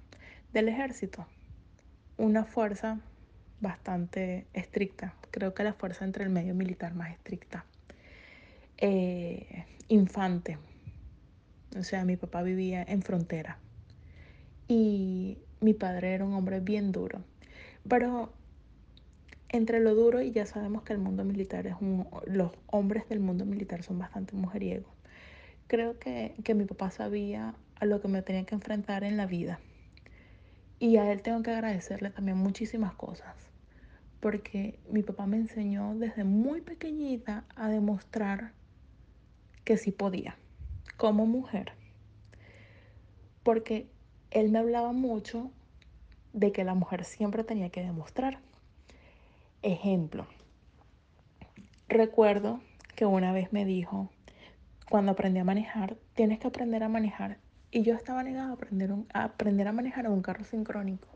del 0.52 0.68
ejército. 0.68 1.26
Una 2.18 2.44
fuerza 2.44 2.98
bastante 3.60 4.46
estricta. 4.52 5.14
Creo 5.30 5.54
que 5.54 5.62
la 5.62 5.72
fuerza 5.72 6.04
entre 6.04 6.24
el 6.24 6.30
medio 6.30 6.52
militar 6.52 6.92
más 6.94 7.12
estricta. 7.12 7.64
Eh, 8.76 9.64
infante. 9.86 10.58
O 11.78 11.84
sea, 11.84 12.04
mi 12.04 12.16
papá 12.16 12.42
vivía 12.42 12.82
en 12.82 13.02
frontera. 13.02 13.58
Y 14.66 15.38
mi 15.60 15.74
padre 15.74 16.12
era 16.12 16.24
un 16.24 16.34
hombre 16.34 16.58
bien 16.58 16.90
duro. 16.90 17.22
Pero 17.88 18.32
entre 19.48 19.78
lo 19.78 19.94
duro 19.94 20.20
y 20.20 20.32
ya 20.32 20.44
sabemos 20.44 20.82
que 20.82 20.94
el 20.94 20.98
mundo 20.98 21.22
militar 21.22 21.68
es 21.68 21.76
un... 21.80 22.08
Los 22.26 22.50
hombres 22.66 23.08
del 23.08 23.20
mundo 23.20 23.44
militar 23.44 23.84
son 23.84 23.98
bastante 24.00 24.34
mujeriegos. 24.34 24.92
Creo 25.68 26.00
que, 26.00 26.34
que 26.42 26.54
mi 26.54 26.64
papá 26.64 26.90
sabía 26.90 27.54
a 27.76 27.84
lo 27.84 28.00
que 28.00 28.08
me 28.08 28.22
tenía 28.22 28.44
que 28.44 28.56
enfrentar 28.56 29.04
en 29.04 29.16
la 29.16 29.26
vida. 29.26 29.60
Y 30.78 30.96
a 30.96 31.10
él 31.10 31.22
tengo 31.22 31.42
que 31.42 31.50
agradecerle 31.50 32.10
también 32.10 32.38
muchísimas 32.38 32.94
cosas. 32.94 33.34
Porque 34.20 34.78
mi 34.90 35.02
papá 35.02 35.26
me 35.26 35.36
enseñó 35.36 35.94
desde 35.96 36.24
muy 36.24 36.60
pequeñita 36.60 37.44
a 37.56 37.68
demostrar 37.68 38.52
que 39.64 39.76
sí 39.76 39.92
podía, 39.92 40.36
como 40.96 41.26
mujer. 41.26 41.72
Porque 43.42 43.88
él 44.30 44.50
me 44.50 44.58
hablaba 44.58 44.92
mucho 44.92 45.50
de 46.32 46.52
que 46.52 46.64
la 46.64 46.74
mujer 46.74 47.04
siempre 47.04 47.44
tenía 47.44 47.70
que 47.70 47.82
demostrar. 47.82 48.38
Ejemplo, 49.62 50.26
recuerdo 51.88 52.60
que 52.94 53.06
una 53.06 53.32
vez 53.32 53.52
me 53.52 53.64
dijo, 53.64 54.10
cuando 54.88 55.12
aprendí 55.12 55.40
a 55.40 55.44
manejar, 55.44 55.96
tienes 56.14 56.38
que 56.38 56.46
aprender 56.46 56.82
a 56.82 56.88
manejar. 56.88 57.38
Y 57.70 57.82
yo 57.82 57.94
estaba 57.94 58.22
negada 58.22 58.50
a 58.50 58.52
aprender, 58.52 58.92
a 59.12 59.24
aprender 59.24 59.68
a 59.68 59.72
manejar 59.72 60.08
un 60.08 60.22
carro 60.22 60.44
sincrónico. 60.44 61.08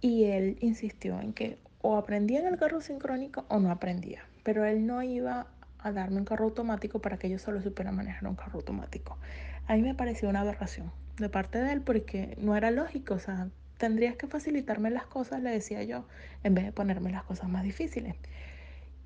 Y 0.00 0.24
él 0.24 0.58
insistió 0.60 1.20
en 1.20 1.32
que 1.32 1.58
o 1.80 1.96
aprendía 1.96 2.40
en 2.40 2.46
el 2.46 2.58
carro 2.58 2.80
sincrónico 2.80 3.44
o 3.48 3.58
no 3.58 3.70
aprendía. 3.70 4.22
Pero 4.42 4.64
él 4.64 4.86
no 4.86 5.02
iba 5.02 5.46
a 5.78 5.92
darme 5.92 6.18
un 6.18 6.24
carro 6.24 6.44
automático 6.44 7.00
para 7.00 7.18
que 7.18 7.30
yo 7.30 7.38
solo 7.38 7.62
supiera 7.62 7.92
manejar 7.92 8.28
un 8.28 8.34
carro 8.34 8.58
automático. 8.58 9.16
A 9.66 9.74
mí 9.74 9.82
me 9.82 9.94
pareció 9.94 10.28
una 10.28 10.40
aberración 10.40 10.90
de 11.18 11.28
parte 11.28 11.58
de 11.58 11.72
él 11.72 11.80
porque 11.82 12.36
no 12.40 12.56
era 12.56 12.70
lógico. 12.70 13.14
O 13.14 13.18
sea, 13.18 13.48
tendrías 13.78 14.16
que 14.16 14.26
facilitarme 14.26 14.90
las 14.90 15.06
cosas, 15.06 15.42
le 15.42 15.50
decía 15.50 15.82
yo, 15.84 16.04
en 16.42 16.54
vez 16.54 16.64
de 16.64 16.72
ponerme 16.72 17.10
las 17.10 17.24
cosas 17.24 17.48
más 17.48 17.62
difíciles. 17.62 18.16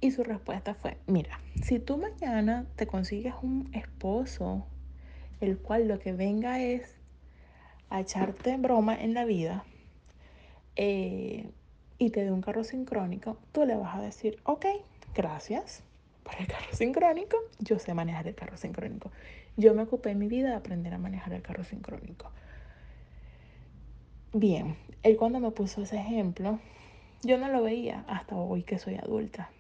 Y 0.01 0.11
su 0.11 0.25
respuesta 0.25 0.75
fue, 0.75 0.97
mira, 1.07 1.39
si 1.63 1.79
tú 1.79 1.97
mañana 1.97 2.67
te 2.75 2.89
consigues 2.89 3.35
un 3.43 3.71
esposo, 3.73 4.67
el 5.45 5.59
cual 5.59 5.89
lo 5.89 5.99
que 5.99 6.13
venga 6.13 6.61
es 6.61 6.97
a 7.91 8.01
echarte 8.01 8.57
broma 8.57 9.01
en 9.01 9.15
la 9.15 9.25
vida 9.25 9.65
eh, 10.77 11.51
y 11.99 12.11
te 12.11 12.25
dé 12.25 12.33
un 12.33 12.41
carro 12.41 12.65
sincrónico, 12.65 13.37
tú 13.53 13.65
le 13.65 13.77
vas 13.77 13.97
a 13.97 14.01
decir, 14.01 14.39
ok, 14.45 14.67
gracias 15.15 15.85
por 16.23 16.35
el 16.41 16.47
carro 16.47 16.73
sincrónico, 16.73 17.37
yo 17.59 17.79
sé 17.79 17.95
manejar 17.95 18.29
el 18.29 18.35
carro 18.35 18.57
sincrónico. 18.57 19.11
Yo 19.57 19.75
me 19.75 19.83
ocupé 19.83 20.11
en 20.11 20.19
mi 20.19 20.29
vida 20.29 20.49
de 20.49 20.55
aprender 20.55 20.95
a 20.95 20.99
manejar 20.99 21.33
el 21.35 21.43
carro 21.43 21.65
sincrónico. 21.65 22.31
Bien, 24.33 24.77
él 25.03 25.17
cuando 25.17 25.41
me 25.41 25.51
puso 25.51 25.83
ese 25.83 25.99
ejemplo, 25.99 26.59
yo 27.23 27.37
no 27.37 27.49
lo 27.49 27.63
veía 27.63 28.05
hasta 28.09 28.35
hoy 28.35 28.63
que 28.63 28.79
soy 28.79 28.95
adulta. 28.95 29.51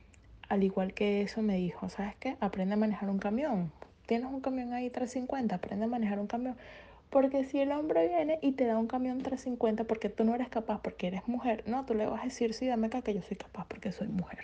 Al 0.48 0.64
igual 0.64 0.94
que 0.94 1.22
eso 1.22 1.42
me 1.42 1.56
dijo, 1.56 1.88
¿sabes 1.90 2.16
qué? 2.16 2.36
Aprende 2.40 2.74
a 2.74 2.78
manejar 2.78 3.10
un 3.10 3.18
camión. 3.18 3.70
Tienes 4.12 4.30
un 4.30 4.42
camión 4.42 4.74
ahí 4.74 4.90
350, 4.90 5.54
aprende 5.54 5.86
a 5.86 5.88
manejar 5.88 6.18
un 6.18 6.26
camión. 6.26 6.54
Porque 7.08 7.46
si 7.46 7.60
el 7.60 7.72
hombre 7.72 8.08
viene 8.08 8.38
y 8.42 8.52
te 8.52 8.66
da 8.66 8.76
un 8.76 8.86
camión 8.86 9.22
350 9.22 9.84
porque 9.84 10.10
tú 10.10 10.22
no 10.24 10.34
eres 10.34 10.50
capaz, 10.50 10.82
porque 10.82 11.06
eres 11.06 11.26
mujer, 11.26 11.64
no, 11.66 11.86
tú 11.86 11.94
le 11.94 12.04
vas 12.04 12.20
a 12.20 12.24
decir, 12.24 12.52
sí, 12.52 12.66
dame 12.66 12.88
acá 12.88 13.00
que 13.00 13.14
yo 13.14 13.22
soy 13.22 13.38
capaz 13.38 13.64
porque 13.68 13.90
soy 13.90 14.08
mujer. 14.08 14.40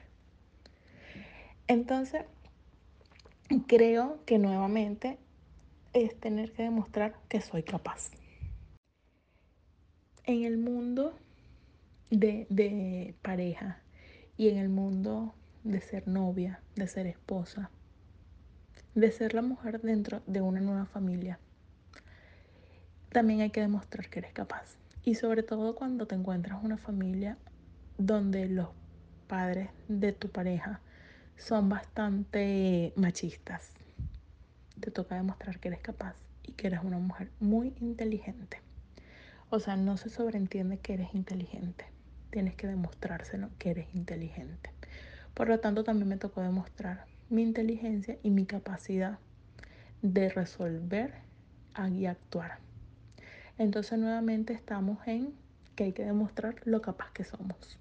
Entonces, 1.67 2.23
creo 3.67 4.25
que 4.25 4.39
nuevamente 4.39 5.19
es 5.93 6.19
tener 6.19 6.53
que 6.53 6.63
demostrar 6.63 7.17
que 7.29 7.43
soy 7.43 7.63
capaz 7.63 8.11
en 10.25 10.45
el 10.45 10.57
mundo 10.57 11.13
de, 12.09 12.47
de, 12.49 13.15
pareja 13.21 13.83
y 14.39 14.49
en 14.49 14.57
el 14.57 14.71
mundo 14.71 15.35
de 15.63 15.83
ser 15.83 16.09
novia, 16.09 16.63
de 16.75 16.89
ser 16.89 17.07
esposa, 17.07 17.71
de 19.01 19.13
ser 19.13 19.33
la 19.33 19.43
mujer 19.43 19.81
dentro 19.81 20.23
de 20.27 20.41
una 20.41 20.61
nueva 20.61 20.85
familia, 20.85 21.39
también 23.11 23.43
hay 23.43 23.51
que 23.51 23.61
demostrar 23.61 24.11
que 24.11 24.19
eres 24.19 24.33
capaz. 24.33 24.77
Y 25.05 25.15
sobre 25.15 25.45
todo 25.45 25.77
cuando 25.77 26.07
te 26.07 26.17
encuentras 26.17 26.65
una 26.65 26.79
familia 26.79 27.39
donde 27.97 28.49
los 28.49 28.71
padres 29.29 29.71
de 29.87 30.13
tu 30.13 30.31
pareja 30.31 30.81
son 31.37 31.69
bastante 31.69 32.93
machistas. 32.97 33.71
Te 34.81 34.91
toca 34.91 35.15
demostrar 35.15 35.61
que 35.61 35.69
eres 35.69 35.81
capaz 35.81 36.17
y 36.43 36.53
que 36.53 36.67
eres 36.67 36.81
una 36.83 36.99
mujer 36.99 37.31
muy 37.39 37.75
inteligente. 37.81 38.61
O 39.49 39.61
sea, 39.61 39.77
no 39.77 39.97
se 39.97 40.11
sobreentiende 40.11 40.79
que 40.79 40.95
eres 40.95 41.15
inteligente. 41.15 41.87
Tienes 42.31 42.57
que 42.57 42.67
demostrárselo 42.67 43.49
que 43.61 43.71
eres 43.71 43.95
inteligente. 43.95 44.73
Por 45.35 45.47
lo 45.47 45.61
tanto, 45.61 45.85
también 45.85 46.09
me 46.09 46.17
tocó 46.17 46.43
demostrar 46.43 47.07
mi 47.31 47.43
inteligencia 47.43 48.19
y 48.23 48.31
mi 48.31 48.47
capacidad 48.47 49.19
de 50.03 50.29
resolver 50.29 51.15
y 51.93 52.07
actuar. 52.07 52.59
Entonces, 53.57 53.99
nuevamente 53.99 54.53
estamos 54.53 54.99
en 55.07 55.33
que 55.77 55.85
hay 55.85 55.93
que 55.93 56.05
demostrar 56.05 56.57
lo 56.65 56.83
capaz 56.83 57.13
que 57.13 57.25
somos. 57.25 57.79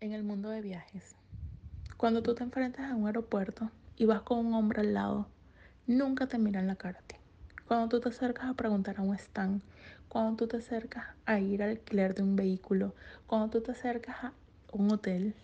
En 0.00 0.12
el 0.12 0.22
mundo 0.22 0.48
de 0.48 0.60
viajes, 0.60 1.16
cuando 1.96 2.22
tú 2.22 2.34
te 2.34 2.44
enfrentas 2.44 2.90
a 2.90 2.94
un 2.94 3.06
aeropuerto 3.06 3.70
y 3.96 4.04
vas 4.04 4.22
con 4.22 4.46
un 4.46 4.54
hombre 4.54 4.80
al 4.82 4.94
lado, 4.94 5.26
nunca 5.86 6.28
te 6.28 6.38
miran 6.38 6.68
la 6.68 6.76
cara 6.76 7.00
a 7.00 7.02
ti. 7.02 7.16
Cuando 7.66 7.88
tú 7.88 8.00
te 8.00 8.10
acercas 8.10 8.46
a 8.46 8.54
preguntar 8.54 8.98
a 8.98 9.02
un 9.02 9.14
stand, 9.14 9.62
cuando 10.08 10.36
tú 10.36 10.46
te 10.46 10.58
acercas 10.58 11.06
a 11.24 11.38
ir 11.40 11.62
al 11.62 11.70
alquiler 11.70 12.14
de 12.14 12.22
un 12.22 12.36
vehículo, 12.36 12.94
cuando 13.26 13.50
tú 13.50 13.60
te 13.60 13.72
acercas 13.72 14.22
a 14.22 14.32
un 14.72 14.92
hotel, 14.92 15.34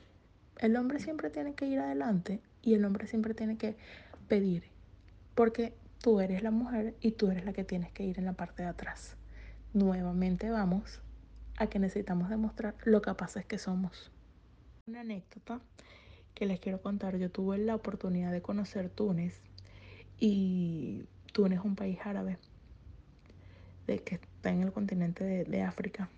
el 0.59 0.77
hombre 0.77 1.01
siempre 1.01 1.31
tiene 1.31 1.55
que 1.55 1.67
ir 1.67 1.79
adelante 1.81 2.41
y 2.63 2.75
el 2.75 2.85
hombre 2.85 3.07
siempre 3.07 3.35
tiene 3.35 3.57
que 3.57 3.77
pedir, 4.29 4.65
porque 5.35 5.75
tú 6.01 6.21
eres 6.21 6.43
la 6.43 6.51
mujer 6.51 6.95
y 7.01 7.13
tú 7.13 7.31
eres 7.31 7.45
la 7.45 7.53
que 7.53 7.65
tienes 7.65 7.93
que 7.93 8.05
ir 8.05 8.19
en 8.19 8.25
la 8.25 8.35
parte 8.35 8.63
de 8.63 8.69
atrás. 8.69 9.17
Nuevamente 9.73 10.51
vamos 10.51 11.01
a 11.57 11.69
que 11.69 11.79
necesitamos 11.79 12.31
demostrar 12.31 12.75
lo 12.85 13.03
capaces 13.03 13.45
que 13.45 13.59
somos. 13.59 14.11
Una 14.87 15.01
anécdota 15.01 15.61
que 16.35 16.47
les 16.47 16.61
quiero 16.61 16.81
contar, 16.81 17.17
yo 17.17 17.31
tuve 17.31 17.59
la 17.59 17.75
oportunidad 17.75 18.33
de 18.33 18.41
conocer 18.41 18.89
Túnez 18.91 19.41
y 20.21 21.05
Túnez 21.33 21.59
es 21.59 21.65
un 21.65 21.77
país 21.77 21.99
árabe 22.05 22.39
de 23.87 23.99
que 23.99 24.17
está 24.17 24.51
en 24.51 24.63
el 24.63 24.73
continente 24.73 25.25
de, 25.25 25.45
de 25.45 25.63
África. 25.63 26.09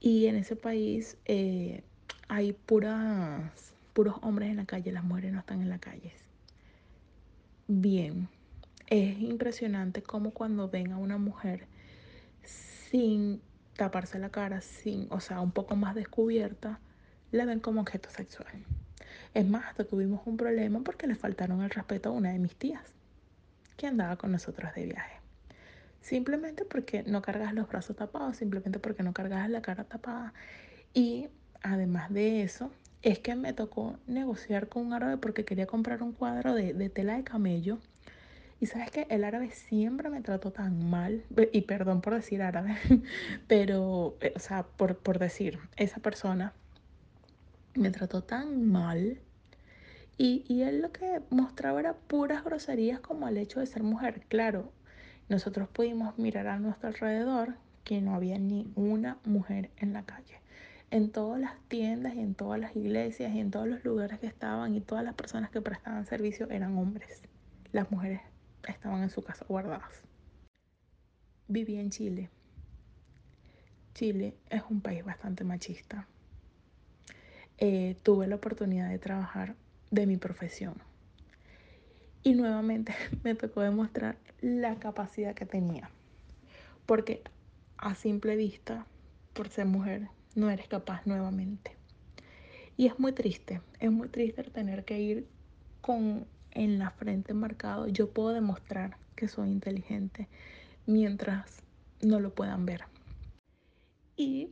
Y 0.00 0.26
en 0.26 0.36
ese 0.36 0.56
país 0.56 1.16
eh, 1.24 1.82
hay 2.28 2.52
puras, 2.52 3.73
puros 3.94 4.16
hombres 4.20 4.50
en 4.50 4.56
la 4.56 4.66
calle, 4.66 4.92
las 4.92 5.04
mujeres 5.04 5.32
no 5.32 5.38
están 5.38 5.62
en 5.62 5.70
la 5.70 5.78
calle. 5.78 6.12
Bien, 7.66 8.28
es 8.88 9.18
impresionante 9.20 10.02
como 10.02 10.32
cuando 10.32 10.68
ven 10.68 10.92
a 10.92 10.98
una 10.98 11.16
mujer 11.16 11.66
sin 12.42 13.40
taparse 13.76 14.18
la 14.18 14.28
cara, 14.28 14.60
sin, 14.60 15.06
o 15.10 15.20
sea, 15.20 15.40
un 15.40 15.52
poco 15.52 15.76
más 15.76 15.94
descubierta, 15.94 16.80
la 17.32 17.46
ven 17.46 17.60
como 17.60 17.80
objeto 17.80 18.10
sexual. 18.10 18.52
Es 19.32 19.46
más, 19.46 19.64
hasta 19.66 19.84
tuvimos 19.84 20.20
un 20.26 20.36
problema 20.36 20.80
porque 20.80 21.06
le 21.06 21.14
faltaron 21.14 21.62
el 21.62 21.70
respeto 21.70 22.10
a 22.10 22.12
una 22.12 22.32
de 22.32 22.38
mis 22.38 22.54
tías, 22.56 22.82
que 23.76 23.86
andaba 23.86 24.16
con 24.16 24.30
nosotros 24.32 24.74
de 24.74 24.86
viaje. 24.86 25.16
Simplemente 26.00 26.64
porque 26.64 27.02
no 27.04 27.22
cargas 27.22 27.54
los 27.54 27.66
brazos 27.66 27.96
tapados, 27.96 28.36
simplemente 28.36 28.78
porque 28.78 29.02
no 29.02 29.14
cargas 29.14 29.48
la 29.48 29.62
cara 29.62 29.84
tapada. 29.84 30.34
Y 30.92 31.28
además 31.62 32.12
de 32.12 32.42
eso, 32.42 32.70
es 33.04 33.18
que 33.20 33.34
me 33.36 33.52
tocó 33.52 33.98
negociar 34.06 34.68
con 34.68 34.86
un 34.86 34.92
árabe 34.94 35.18
porque 35.18 35.44
quería 35.44 35.66
comprar 35.66 36.02
un 36.02 36.12
cuadro 36.12 36.54
de, 36.54 36.88
tela 36.90 37.16
de 37.16 37.24
camello. 37.24 37.78
Y 38.60 38.66
sabes 38.66 38.90
que 38.90 39.06
el 39.10 39.24
árabe 39.24 39.50
siempre 39.50 40.08
me 40.10 40.22
trató 40.22 40.52
tan 40.52 40.88
mal, 40.90 41.24
y 41.52 41.62
perdón 41.62 42.00
por 42.00 42.14
decir 42.14 42.42
árabe, 42.42 42.76
pero, 43.48 44.16
o 44.34 44.38
sea, 44.38 44.64
por, 44.64 44.98
por 44.98 45.18
decir, 45.18 45.58
esa 45.76 46.00
persona 46.00 46.54
me 47.74 47.90
trató 47.90 48.22
tan 48.24 48.66
mal 48.66 49.20
Y, 50.18 50.44
y 50.48 50.62
él 50.62 50.82
lo 50.82 50.92
que 50.92 51.22
mostraba 51.30 51.80
era 51.80 51.94
puras 51.94 52.44
groserías 52.44 53.00
como 53.00 53.28
el 53.28 53.38
hecho 53.38 53.60
de 53.60 53.66
ser 53.66 53.82
mujer. 53.84 54.22
Claro, 54.28 54.72
nosotros 55.28 55.68
pudimos 55.68 56.18
mirar 56.18 56.46
a 56.48 56.58
nuestro 56.58 56.88
alrededor 56.88 57.56
que 57.84 58.00
no 58.00 58.14
había 58.14 58.38
ni 58.38 58.72
una 58.76 59.18
mujer 59.24 59.70
en 59.76 59.92
la 59.92 60.04
calle. 60.04 60.40
En 60.94 61.10
todas 61.10 61.40
las 61.40 61.58
tiendas 61.66 62.14
y 62.14 62.20
en 62.20 62.36
todas 62.36 62.60
las 62.60 62.76
iglesias 62.76 63.34
y 63.34 63.40
en 63.40 63.50
todos 63.50 63.66
los 63.66 63.84
lugares 63.84 64.20
que 64.20 64.28
estaban 64.28 64.76
y 64.76 64.80
todas 64.80 65.02
las 65.02 65.14
personas 65.14 65.50
que 65.50 65.60
prestaban 65.60 66.06
servicio 66.06 66.48
eran 66.50 66.78
hombres. 66.78 67.20
Las 67.72 67.90
mujeres 67.90 68.20
estaban 68.68 69.02
en 69.02 69.10
su 69.10 69.20
casa 69.20 69.44
guardadas. 69.48 69.90
Viví 71.48 71.80
en 71.80 71.90
Chile. 71.90 72.30
Chile 73.94 74.36
es 74.50 74.62
un 74.70 74.80
país 74.80 75.04
bastante 75.04 75.42
machista. 75.42 76.06
Eh, 77.58 77.96
tuve 78.04 78.28
la 78.28 78.36
oportunidad 78.36 78.88
de 78.88 79.00
trabajar 79.00 79.56
de 79.90 80.06
mi 80.06 80.16
profesión. 80.16 80.76
Y 82.22 82.34
nuevamente 82.34 82.94
me 83.24 83.34
tocó 83.34 83.62
demostrar 83.62 84.16
la 84.40 84.76
capacidad 84.76 85.34
que 85.34 85.44
tenía. 85.44 85.90
Porque 86.86 87.24
a 87.78 87.96
simple 87.96 88.36
vista, 88.36 88.86
por 89.32 89.48
ser 89.48 89.66
mujer, 89.66 90.08
no 90.34 90.50
eres 90.50 90.68
capaz 90.68 91.06
nuevamente. 91.06 91.76
Y 92.76 92.86
es 92.86 92.98
muy 92.98 93.12
triste, 93.12 93.60
es 93.78 93.90
muy 93.90 94.08
triste 94.08 94.42
tener 94.44 94.84
que 94.84 95.00
ir 95.00 95.28
con 95.80 96.26
en 96.50 96.78
la 96.78 96.90
frente 96.90 97.34
marcado. 97.34 97.88
Yo 97.88 98.10
puedo 98.10 98.30
demostrar 98.30 98.96
que 99.16 99.28
soy 99.28 99.50
inteligente 99.50 100.28
mientras 100.86 101.62
no 102.02 102.20
lo 102.20 102.34
puedan 102.34 102.66
ver. 102.66 102.84
Y 104.16 104.50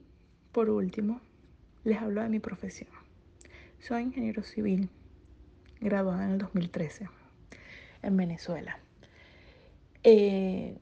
por 0.53 0.71
último, 0.71 1.21
les 1.85 1.99
hablo 1.99 2.23
de 2.23 2.29
mi 2.29 2.41
profesión. 2.41 2.91
Soy 3.81 4.03
ingeniero 4.03 4.43
civil, 4.43 4.89
graduada 5.81 6.25
en 6.25 6.33
el 6.33 6.39
2013 6.39 7.09
en 8.03 8.17
Venezuela. 8.17 8.79
Eh, 10.05 10.79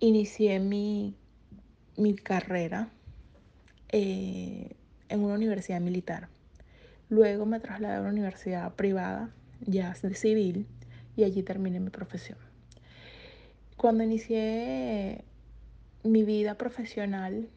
inicié 0.00 0.60
mi, 0.60 1.16
mi 1.96 2.14
carrera 2.14 2.90
eh, 3.90 4.76
en 5.08 5.20
una 5.20 5.34
universidad 5.34 5.80
militar. 5.80 6.28
Luego 7.08 7.46
me 7.46 7.60
trasladé 7.60 7.96
a 7.96 8.00
una 8.00 8.10
universidad 8.10 8.74
privada, 8.74 9.30
ya 9.60 9.94
de 10.02 10.14
civil, 10.14 10.66
y 11.16 11.24
allí 11.24 11.42
terminé 11.42 11.80
mi 11.80 11.90
profesión. 11.90 12.38
Cuando 13.76 14.04
inicié 14.04 15.24
mi 16.02 16.22
vida 16.22 16.56
profesional, 16.56 17.48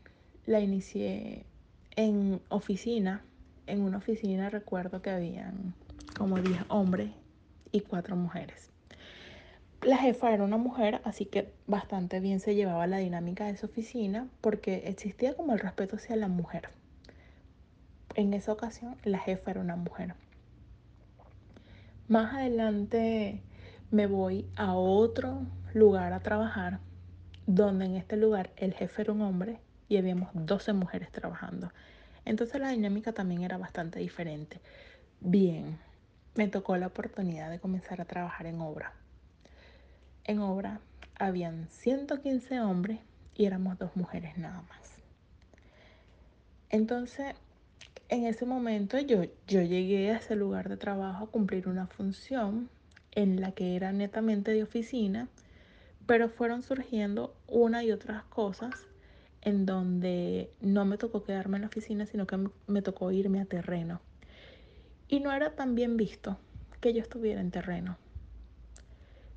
la 0.45 0.59
inicié 0.59 1.45
en 1.95 2.41
oficina. 2.49 3.23
En 3.67 3.81
una 3.81 3.97
oficina 3.97 4.49
recuerdo 4.49 5.01
que 5.01 5.09
habían 5.09 5.73
como 6.17 6.39
10 6.39 6.63
hombres 6.69 7.11
y 7.71 7.81
4 7.81 8.15
mujeres. 8.15 8.70
La 9.81 9.97
jefa 9.97 10.31
era 10.31 10.43
una 10.43 10.57
mujer, 10.57 11.01
así 11.05 11.25
que 11.25 11.51
bastante 11.65 12.19
bien 12.19 12.39
se 12.39 12.53
llevaba 12.53 12.85
la 12.85 12.97
dinámica 12.97 13.45
de 13.45 13.53
esa 13.53 13.65
oficina 13.65 14.27
porque 14.39 14.83
existía 14.85 15.33
como 15.33 15.53
el 15.53 15.59
respeto 15.59 15.95
hacia 15.95 16.15
la 16.15 16.27
mujer. 16.27 16.69
En 18.13 18.35
esa 18.35 18.51
ocasión 18.51 18.95
la 19.03 19.17
jefa 19.17 19.49
era 19.49 19.59
una 19.59 19.75
mujer. 19.75 20.13
Más 22.07 22.35
adelante 22.35 23.41
me 23.89 24.05
voy 24.05 24.45
a 24.55 24.75
otro 24.75 25.47
lugar 25.73 26.13
a 26.13 26.19
trabajar, 26.19 26.79
donde 27.47 27.85
en 27.85 27.95
este 27.95 28.17
lugar 28.17 28.51
el 28.57 28.75
jefe 28.75 29.01
era 29.01 29.13
un 29.13 29.21
hombre 29.21 29.61
y 29.89 29.97
habíamos 29.97 30.29
12 30.35 30.73
mujeres 30.73 31.11
trabajando. 31.11 31.71
Entonces 32.23 32.61
la 32.61 32.69
dinámica 32.69 33.13
también 33.13 33.41
era 33.41 33.57
bastante 33.57 33.97
diferente. 33.97 34.61
Bien, 35.21 35.79
me 36.35 36.47
tocó 36.47 36.77
la 36.77 36.87
oportunidad 36.87 37.49
de 37.49 37.59
comenzar 37.59 37.99
a 37.99 38.05
trabajar 38.05 38.45
en 38.45 38.61
obra. 38.61 38.93
En 40.23 40.39
obra 40.39 40.79
habían 41.17 41.67
115 41.69 42.61
hombres 42.61 42.99
y 43.35 43.45
éramos 43.45 43.77
dos 43.77 43.95
mujeres 43.95 44.37
nada 44.37 44.61
más. 44.69 44.97
Entonces, 46.69 47.35
en 48.09 48.25
ese 48.25 48.45
momento 48.45 48.99
yo, 48.99 49.23
yo 49.47 49.61
llegué 49.61 50.11
a 50.11 50.17
ese 50.17 50.35
lugar 50.35 50.69
de 50.69 50.77
trabajo 50.77 51.25
a 51.25 51.29
cumplir 51.29 51.67
una 51.67 51.87
función 51.87 52.69
en 53.13 53.41
la 53.41 53.51
que 53.51 53.75
era 53.75 53.91
netamente 53.91 54.51
de 54.51 54.63
oficina, 54.63 55.27
pero 56.05 56.29
fueron 56.29 56.61
surgiendo 56.61 57.35
una 57.47 57.83
y 57.83 57.91
otras 57.91 58.23
cosas 58.23 58.73
en 59.41 59.65
donde 59.65 60.51
no 60.61 60.85
me 60.85 60.97
tocó 60.97 61.23
quedarme 61.23 61.57
en 61.57 61.61
la 61.61 61.67
oficina, 61.67 62.05
sino 62.05 62.27
que 62.27 62.37
me 62.67 62.81
tocó 62.81 63.11
irme 63.11 63.41
a 63.41 63.45
terreno. 63.45 64.01
Y 65.07 65.19
no 65.19 65.33
era 65.33 65.55
tan 65.55 65.75
bien 65.75 65.97
visto 65.97 66.37
que 66.79 66.93
yo 66.93 67.01
estuviera 67.01 67.41
en 67.41 67.51
terreno. 67.51 67.97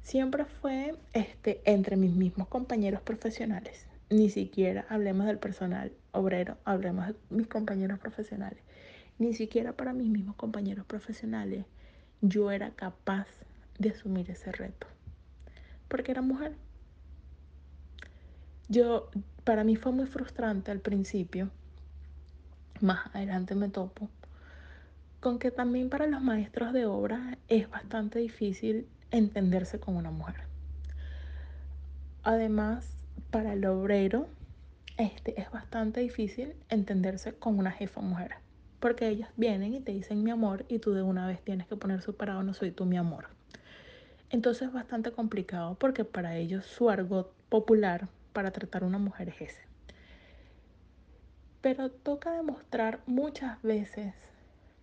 Siempre 0.04 0.44
fue 0.44 0.94
este, 1.14 1.62
entre 1.64 1.96
mis 1.96 2.12
mismos 2.12 2.46
compañeros 2.48 3.00
profesionales. 3.00 3.86
Ni 4.10 4.28
siquiera 4.28 4.84
hablemos 4.90 5.26
del 5.26 5.38
personal 5.38 5.92
obrero, 6.12 6.58
hablemos 6.66 7.08
de 7.08 7.14
mis 7.30 7.46
compañeros 7.46 7.98
profesionales. 7.98 8.62
Ni 9.18 9.32
siquiera 9.32 9.72
para 9.72 9.94
mis 9.94 10.08
mismos 10.08 10.36
compañeros 10.36 10.84
profesionales 10.84 11.64
yo 12.20 12.50
era 12.50 12.70
capaz 12.72 13.26
de 13.78 13.90
asumir 13.90 14.30
ese 14.30 14.52
reto. 14.52 14.86
Porque 15.88 16.12
era 16.12 16.20
mujer. 16.20 16.54
Yo, 18.68 19.08
para 19.42 19.64
mí 19.64 19.74
fue 19.76 19.92
muy 19.92 20.06
frustrante 20.06 20.70
al 20.70 20.80
principio, 20.80 21.50
más 22.82 23.06
adelante 23.14 23.54
me 23.54 23.70
topo, 23.70 24.10
con 25.20 25.38
que 25.38 25.50
también 25.50 25.88
para 25.88 26.06
los 26.06 26.20
maestros 26.20 26.74
de 26.74 26.84
obra 26.84 27.38
es 27.48 27.70
bastante 27.70 28.18
difícil 28.18 28.86
entenderse 29.18 29.78
con 29.78 29.96
una 29.96 30.10
mujer. 30.10 30.36
Además, 32.22 32.96
para 33.30 33.52
el 33.52 33.64
obrero 33.64 34.28
este, 34.96 35.40
es 35.40 35.50
bastante 35.50 36.00
difícil 36.00 36.54
entenderse 36.68 37.34
con 37.34 37.58
una 37.58 37.70
jefa 37.70 38.00
mujer, 38.00 38.36
porque 38.80 39.08
ellas 39.08 39.30
vienen 39.36 39.74
y 39.74 39.80
te 39.80 39.92
dicen 39.92 40.22
mi 40.22 40.30
amor 40.30 40.64
y 40.68 40.78
tú 40.78 40.92
de 40.94 41.02
una 41.02 41.26
vez 41.26 41.40
tienes 41.42 41.66
que 41.66 41.76
poner 41.76 42.00
su 42.00 42.16
parado, 42.16 42.42
no 42.42 42.54
soy 42.54 42.70
tú 42.70 42.86
mi 42.86 42.96
amor. 42.96 43.28
Entonces 44.30 44.68
es 44.68 44.74
bastante 44.74 45.12
complicado 45.12 45.76
porque 45.76 46.04
para 46.04 46.36
ellos 46.36 46.64
su 46.64 46.90
argot 46.90 47.32
popular 47.48 48.08
para 48.32 48.50
tratar 48.50 48.82
a 48.82 48.86
una 48.86 48.98
mujer 48.98 49.28
es 49.28 49.40
ese. 49.40 49.60
Pero 51.60 51.90
toca 51.90 52.32
demostrar 52.32 53.00
muchas 53.06 53.62
veces 53.62 54.12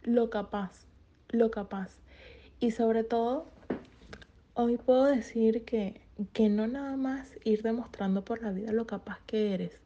lo 0.03 0.29
capaz, 0.29 0.85
lo 1.29 1.51
capaz. 1.51 1.97
Y 2.59 2.71
sobre 2.71 3.03
todo, 3.03 3.47
hoy 4.53 4.77
puedo 4.77 5.05
decir 5.05 5.63
que, 5.63 6.01
que 6.33 6.49
no 6.49 6.67
nada 6.67 6.97
más 6.97 7.29
ir 7.43 7.61
demostrando 7.61 8.23
por 8.23 8.41
la 8.41 8.51
vida 8.51 8.71
lo 8.71 8.85
capaz 8.85 9.19
que 9.25 9.53
eres, 9.53 9.79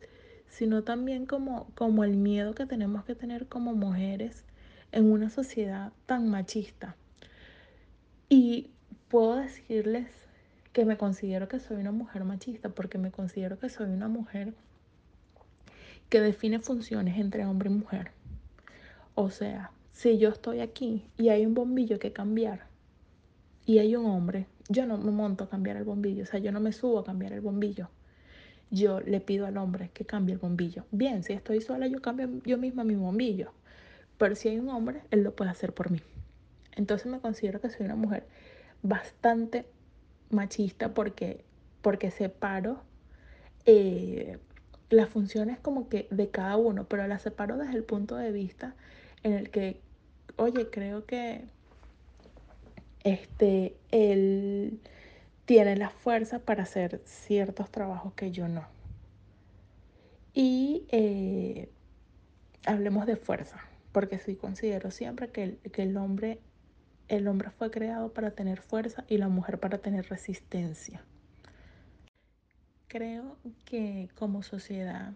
sino 0.49 0.83
también 0.83 1.25
como, 1.25 1.67
como 1.75 2.03
el 2.03 2.15
miedo 2.17 2.55
que 2.55 2.65
tenemos 2.65 3.05
que 3.05 3.15
tener 3.15 3.47
como 3.47 3.73
mujeres 3.73 4.45
en 4.91 5.11
una 5.11 5.29
sociedad 5.29 5.91
tan 6.05 6.29
machista. 6.29 6.95
Y 8.29 8.69
puedo 9.09 9.35
decirles 9.35 10.07
que 10.73 10.85
me 10.85 10.97
considero 10.97 11.47
que 11.47 11.59
soy 11.59 11.77
una 11.77 11.91
mujer 11.91 12.23
machista 12.23 12.69
porque 12.69 12.97
me 12.97 13.11
considero 13.11 13.59
que 13.59 13.69
soy 13.69 13.89
una 13.89 14.07
mujer 14.07 14.53
que 16.09 16.21
define 16.21 16.59
funciones 16.59 17.17
entre 17.17 17.45
hombre 17.45 17.69
y 17.69 17.73
mujer. 17.73 18.11
O 19.15 19.29
sea, 19.29 19.71
si 19.93 20.17
yo 20.17 20.29
estoy 20.29 20.59
aquí 20.59 21.05
y 21.17 21.29
hay 21.29 21.45
un 21.45 21.53
bombillo 21.53 21.99
que 21.99 22.11
cambiar 22.11 22.67
y 23.65 23.79
hay 23.79 23.95
un 23.95 24.05
hombre, 24.05 24.47
yo 24.69 24.85
no 24.85 24.97
me 24.97 25.11
monto 25.11 25.43
a 25.45 25.49
cambiar 25.49 25.77
el 25.77 25.83
bombillo, 25.83 26.23
o 26.23 26.25
sea, 26.25 26.39
yo 26.39 26.51
no 26.51 26.59
me 26.59 26.71
subo 26.73 26.99
a 26.99 27.03
cambiar 27.03 27.33
el 27.33 27.41
bombillo. 27.41 27.89
Yo 28.71 28.99
le 28.99 29.21
pido 29.21 29.45
al 29.45 29.57
hombre 29.57 29.91
que 29.93 30.05
cambie 30.05 30.33
el 30.33 30.39
bombillo. 30.39 30.85
Bien, 30.91 31.23
si 31.23 31.33
estoy 31.33 31.61
sola, 31.61 31.87
yo 31.87 32.01
cambio 32.01 32.29
yo 32.45 32.57
misma 32.57 32.83
mi 32.83 32.95
bombillo. 32.95 33.51
Pero 34.17 34.35
si 34.35 34.49
hay 34.49 34.59
un 34.59 34.69
hombre, 34.69 35.03
él 35.11 35.23
lo 35.23 35.35
puede 35.35 35.51
hacer 35.51 35.73
por 35.73 35.91
mí. 35.91 36.01
Entonces 36.75 37.07
me 37.07 37.19
considero 37.19 37.61
que 37.61 37.69
soy 37.69 37.85
una 37.85 37.95
mujer 37.95 38.27
bastante 38.81 39.65
machista 40.29 40.93
porque, 40.93 41.45
porque 41.81 42.11
separo 42.11 42.81
eh, 43.65 44.39
las 44.89 45.09
funciones 45.09 45.59
como 45.59 45.89
que 45.89 46.07
de 46.11 46.29
cada 46.29 46.57
uno, 46.57 46.87
pero 46.87 47.07
las 47.07 47.21
separo 47.21 47.57
desde 47.57 47.75
el 47.75 47.83
punto 47.83 48.15
de 48.15 48.31
vista 48.31 48.75
en 49.23 49.33
el 49.33 49.49
que, 49.49 49.81
oye, 50.37 50.69
creo 50.69 51.05
que 51.05 51.45
este, 53.05 53.77
él 53.91 54.81
tiene 55.45 55.77
la 55.77 55.89
fuerza 55.89 56.39
para 56.39 56.63
hacer 56.63 57.01
ciertos 57.05 57.71
trabajos 57.71 58.13
que 58.13 58.31
yo 58.31 58.49
no. 58.49 58.67
Y 60.33 60.85
eh, 60.89 61.69
hablemos 62.65 63.05
de 63.05 63.15
fuerza, 63.15 63.63
porque 63.93 64.17
sí 64.19 64.35
considero 64.35 64.91
siempre 64.91 65.29
que 65.29 65.43
el, 65.43 65.57
que 65.71 65.83
el 65.83 65.95
hombre 65.95 66.39
el 67.07 67.27
hombre 67.27 67.51
fue 67.51 67.69
creado 67.69 68.11
para 68.11 68.31
tener 68.31 68.59
fuerza 68.61 69.05
y 69.07 69.19
la 69.19 69.27
mujer 69.27 69.59
para 69.59 69.77
tener 69.77 70.09
resistencia. 70.09 71.03
Creo 72.87 73.37
que 73.65 74.09
como 74.15 74.41
sociedad 74.41 75.13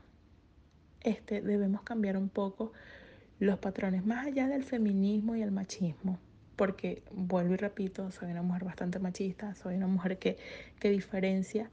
este, 1.02 1.42
debemos 1.42 1.82
cambiar 1.82 2.16
un 2.18 2.30
poco 2.30 2.72
los 3.40 3.58
patrones, 3.58 4.06
más 4.06 4.28
allá 4.28 4.48
del 4.48 4.64
feminismo 4.64 5.36
y 5.36 5.42
el 5.42 5.50
machismo. 5.50 6.20
Porque 6.60 7.04
vuelvo 7.14 7.54
y 7.54 7.56
repito, 7.56 8.12
soy 8.12 8.32
una 8.32 8.42
mujer 8.42 8.66
bastante 8.66 9.00
machista, 9.00 9.56
soy 9.56 9.76
una 9.76 9.88
mujer 9.88 10.20
que, 10.20 10.36
que 10.82 10.90
diferencia 10.90 11.70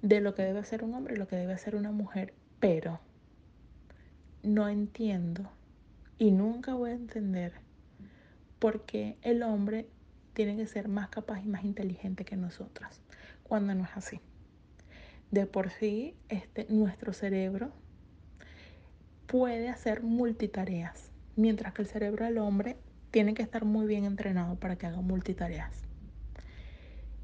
de 0.00 0.20
lo 0.20 0.36
que 0.36 0.42
debe 0.42 0.62
ser 0.62 0.84
un 0.84 0.94
hombre 0.94 1.14
y 1.14 1.18
lo 1.18 1.26
que 1.26 1.34
debe 1.34 1.58
ser 1.58 1.74
una 1.74 1.90
mujer, 1.90 2.34
pero 2.60 3.00
no 4.44 4.68
entiendo 4.68 5.50
y 6.18 6.30
nunca 6.30 6.74
voy 6.74 6.90
a 6.90 6.94
entender 6.94 7.52
por 8.60 8.84
qué 8.84 9.16
el 9.22 9.42
hombre 9.42 9.88
tiene 10.34 10.56
que 10.56 10.68
ser 10.68 10.86
más 10.86 11.08
capaz 11.08 11.40
y 11.40 11.48
más 11.48 11.64
inteligente 11.64 12.24
que 12.24 12.36
nosotras, 12.36 13.00
cuando 13.42 13.74
no 13.74 13.82
es 13.82 13.96
así. 13.96 14.20
De 15.32 15.46
por 15.46 15.70
sí, 15.70 16.14
este, 16.28 16.64
nuestro 16.68 17.12
cerebro 17.12 17.72
puede 19.26 19.68
hacer 19.68 20.04
multitareas, 20.04 21.10
mientras 21.34 21.74
que 21.74 21.82
el 21.82 21.88
cerebro 21.88 22.24
del 22.24 22.38
hombre 22.38 22.76
tiene 23.10 23.34
que 23.34 23.42
estar 23.42 23.64
muy 23.64 23.86
bien 23.86 24.04
entrenado 24.04 24.56
para 24.56 24.76
que 24.76 24.86
haga 24.86 25.00
multitareas. 25.00 25.82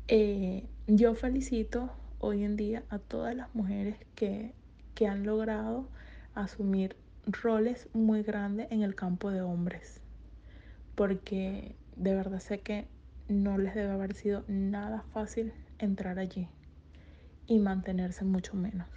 Eh, 0.09 0.67
yo 0.87 1.15
felicito 1.15 1.91
hoy 2.19 2.45
en 2.45 2.57
día 2.57 2.85
a 2.91 2.99
todas 2.99 3.35
las 3.35 3.55
mujeres 3.55 3.97
que, 4.15 4.53
que 4.95 5.07
han 5.07 5.25
logrado 5.25 5.89
asumir 6.35 6.97
roles 7.27 7.89
muy 7.93 8.23
grandes 8.23 8.69
en 8.71 8.83
el 8.83 8.95
campo 8.95 9.31
de 9.31 9.41
hombres, 9.41 10.01
porque 10.95 11.75
de 11.97 12.15
verdad 12.15 12.41
sé 12.41 12.61
que 12.61 12.87
no 13.29 13.57
les 13.57 13.75
debe 13.75 13.93
haber 13.93 14.15
sido 14.15 14.45
nada 14.49 15.03
fácil 15.13 15.53
entrar 15.79 16.19
allí 16.19 16.49
y 17.47 17.59
mantenerse 17.59 18.25
mucho 18.25 18.55
menos. 18.55 18.89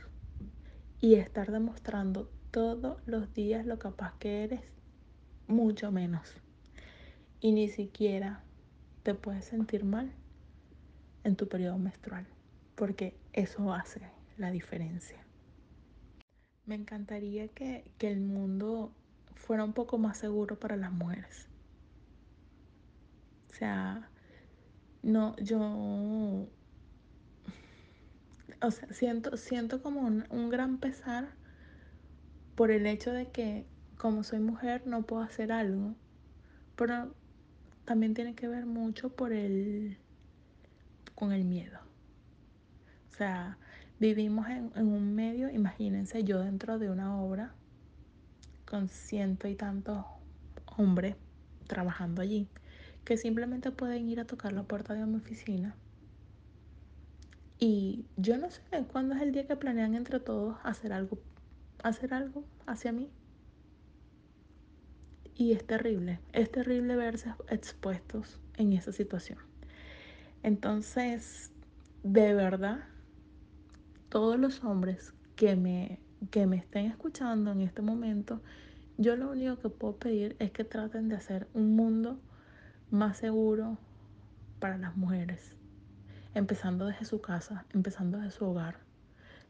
Y 1.00 1.16
estar 1.16 1.52
demostrando 1.52 2.30
todos 2.52 2.98
los 3.06 3.34
días 3.34 3.66
lo 3.66 3.78
capaz 3.78 4.18
que 4.20 4.44
eres, 4.44 4.62
mucho 5.48 5.92
menos. 5.92 6.42
Y 7.40 7.52
ni 7.52 7.70
siquiera 7.70 8.42
te 9.04 9.14
puedes 9.14 9.46
sentir 9.46 9.86
mal 9.86 10.12
en 11.24 11.36
tu 11.36 11.48
periodo 11.48 11.78
menstrual, 11.78 12.26
porque 12.76 13.14
eso 13.34 13.74
hace 13.74 14.02
la 14.38 14.52
diferencia. 14.52 15.18
Me 16.66 16.76
encantaría 16.76 17.48
que, 17.50 17.84
que 17.98 18.12
el 18.12 18.20
mundo 18.20 18.92
fuera 19.36 19.64
un 19.64 19.74
poco 19.74 19.98
más 19.98 20.18
seguro 20.18 20.60
para 20.60 20.76
las 20.76 20.92
mujeres. 20.92 21.48
O 23.50 23.54
sea, 23.54 24.10
no, 25.02 25.36
yo, 25.38 25.60
o 28.62 28.72
sea, 28.72 28.94
siento, 28.94 29.38
siento 29.38 29.82
como 29.82 30.02
un, 30.02 30.26
un 30.30 30.50
gran 30.50 30.78
pesar 30.80 31.30
por 32.56 32.72
el 32.72 32.86
hecho 32.88 33.12
de 33.12 33.28
que 33.32 33.66
como 33.98 34.24
soy 34.24 34.40
mujer 34.40 34.86
no 34.86 35.04
puedo 35.04 35.22
hacer 35.22 35.52
algo, 35.52 35.96
pero 36.76 37.14
también 37.88 38.14
tiene 38.14 38.36
que 38.36 38.50
ver 38.50 38.66
mucho 38.66 39.08
por 39.08 39.32
el, 39.32 39.98
con 41.16 41.32
el 41.32 41.46
miedo. 41.46 41.80
O 43.14 43.16
sea, 43.16 43.58
vivimos 43.98 44.50
en, 44.50 44.74
en 44.76 44.88
un 44.88 45.16
medio, 45.16 45.50
imagínense 45.50 46.26
yo 46.26 46.40
dentro 46.40 46.80
de 46.80 46.90
una 46.90 47.18
obra 47.22 47.56
con 48.66 48.90
ciento 48.90 49.48
y 49.48 49.56
tantos 49.56 50.06
hombres 50.76 51.16
trabajando 51.66 52.22
allí, 52.22 52.50
que 53.06 53.16
simplemente 53.16 53.72
pueden 53.72 54.10
ir 54.10 54.20
a 54.20 54.26
tocar 54.26 54.52
la 54.52 54.64
puerta 54.64 54.94
de 54.94 55.06
mi 55.06 55.16
oficina. 55.16 55.74
Y 57.58 58.06
yo 58.18 58.38
no 58.38 58.52
sé 58.52 58.62
cuándo 58.92 59.16
es 59.16 59.22
el 59.22 59.32
día 59.32 59.48
que 59.48 59.56
planean 59.56 59.96
entre 59.96 60.20
todos 60.20 60.58
hacer 60.64 60.92
algo, 60.92 61.20
hacer 61.84 62.14
algo 62.14 62.44
hacia 62.66 62.92
mí. 62.92 63.10
Y 65.40 65.52
es 65.52 65.68
terrible, 65.68 66.20
es 66.34 66.52
terrible 66.52 66.96
verse 66.96 67.32
expuestos 67.50 68.40
en 68.56 68.74
esa 68.74 68.92
situación. 68.92 69.38
Entonces, 70.42 71.52
de 72.02 72.34
verdad, 72.34 72.80
todos 74.10 74.40
los 74.40 74.64
hombres 74.64 75.14
que 75.36 75.56
me, 75.56 76.00
que 76.32 76.48
me 76.48 76.58
estén 76.58 76.88
escuchando 76.88 77.52
en 77.52 77.62
este 77.62 77.84
momento, 77.84 78.42
yo 78.98 79.16
lo 79.16 79.30
único 79.30 79.60
que 79.60 79.70
puedo 79.70 79.98
pedir 79.98 80.36
es 80.40 80.50
que 80.50 80.64
traten 80.64 81.08
de 81.08 81.18
hacer 81.18 81.48
un 81.54 81.76
mundo 81.76 82.20
más 82.90 83.18
seguro 83.18 83.78
para 84.60 84.80
las 84.80 84.98
mujeres, 84.98 85.54
empezando 86.34 86.88
desde 86.88 87.06
su 87.06 87.22
casa, 87.22 87.68
empezando 87.76 88.18
desde 88.18 88.32
su 88.32 88.46
hogar, 88.46 88.80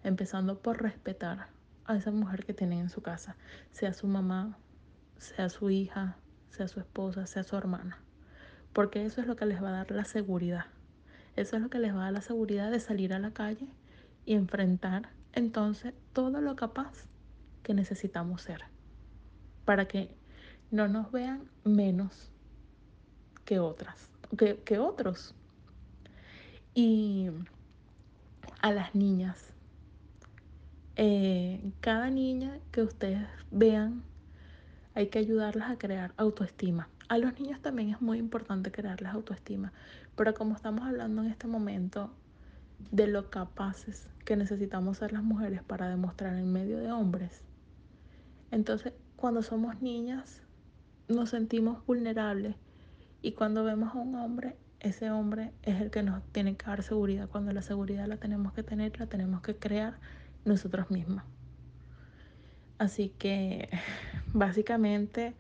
empezando 0.04 0.60
por 0.60 0.82
respetar 0.82 1.48
a 1.86 1.96
esa 1.96 2.12
mujer 2.12 2.44
que 2.44 2.54
tienen 2.54 2.80
en 2.80 2.90
su 2.90 3.02
casa, 3.02 3.38
sea 3.72 3.94
su 3.94 4.08
mamá, 4.08 4.58
sea 5.20 5.49
su 5.49 5.70
hija, 5.70 6.18
sea 6.49 6.68
su 6.68 6.80
esposa, 6.80 7.28
sea 7.28 7.43
su 7.43 7.55
hermana, 7.55 7.97
porque 8.74 9.05
eso 9.05 9.22
es 9.22 9.28
lo 9.28 9.36
que 9.36 9.45
les 9.45 9.61
va 9.61 9.70
a 9.70 9.72
dar 9.72 9.91
la 9.91 10.05
seguridad, 10.05 10.65
eso 11.36 11.55
es 11.55 11.61
lo 11.61 11.70
que 11.70 11.80
les 11.80 11.93
va 11.93 12.01
a 12.01 12.03
dar 12.05 12.13
la 12.13 12.22
seguridad 12.22 12.72
de 12.72 12.80
salir 12.80 13.13
a 13.13 13.20
la 13.20 13.32
calle 13.32 13.68
y 14.26 14.34
enfrentar 14.34 15.09
entonces 15.34 15.93
todo 16.13 16.41
lo 16.41 16.55
capaz 16.55 17.05
que 17.63 17.74
necesitamos 17.74 18.41
ser. 18.41 18.63
Para 19.65 19.88
que 19.88 20.09
no 20.72 20.88
nos 20.88 21.11
vean 21.11 21.49
menos 21.63 22.32
que 23.45 23.59
otras, 23.59 24.09
que, 24.38 24.57
que 24.63 24.80
otros. 24.80 25.36
Y 26.74 27.30
a 28.61 28.72
las 28.72 28.95
niñas, 28.95 29.53
eh, 30.95 31.72
cada 31.82 32.09
niña 32.09 32.57
que 32.72 32.82
ustedes 32.82 33.28
vean, 33.51 34.03
hay 34.98 35.10
que 35.10 35.20
ayudarlas 35.20 35.70
a 35.70 35.78
crear 35.78 36.12
autoestima. 36.18 36.89
A 37.08 37.20
los 37.20 37.39
niños 37.39 37.62
también 37.62 37.91
es 37.91 38.02
muy 38.02 38.18
importante 38.18 38.72
crearles 38.72 39.14
autoestima, 39.14 39.72
pero 40.16 40.34
como 40.34 40.56
estamos 40.56 40.88
hablando 40.88 41.22
en 41.22 41.30
este 41.30 41.45
momento 41.45 42.10
de 42.89 43.06
lo 43.06 43.30
capaces 43.30 44.10
que 44.26 44.36
necesitamos 44.36 44.98
ser 44.98 45.14
las 45.14 45.22
mujeres 45.22 45.62
para 45.62 45.88
demostrar 45.88 46.36
en 46.36 46.52
medio 46.52 46.80
de 46.80 46.91
hombres, 46.91 47.43
entonces 48.50 48.91
cuando 49.16 49.43
somos 49.43 49.84
niñas 49.84 50.41
nos 51.08 51.30
sentimos 51.30 51.86
vulnerables 51.86 52.56
y 53.22 53.34
cuando 53.34 53.64
vemos 53.64 53.93
a 53.93 54.00
un 54.00 54.16
hombre, 54.16 54.58
ese 54.80 55.12
hombre 55.12 55.54
es 55.62 55.80
el 55.80 55.91
que 55.91 56.02
nos 56.02 56.24
tiene 56.32 56.58
que 56.58 56.66
dar 56.66 56.82
seguridad. 56.82 57.30
Cuando 57.30 57.52
la 57.52 57.62
seguridad 57.62 58.08
la 58.08 58.18
tenemos 58.18 58.52
que 58.54 58.64
tener, 58.64 59.00
la 59.00 59.06
tenemos 59.06 59.41
que 59.41 59.56
crear 59.58 60.00
nosotros 60.43 60.89
mismos. 60.89 61.22
Así 62.78 63.12
que 63.18 63.70
básicamente, 64.34 65.34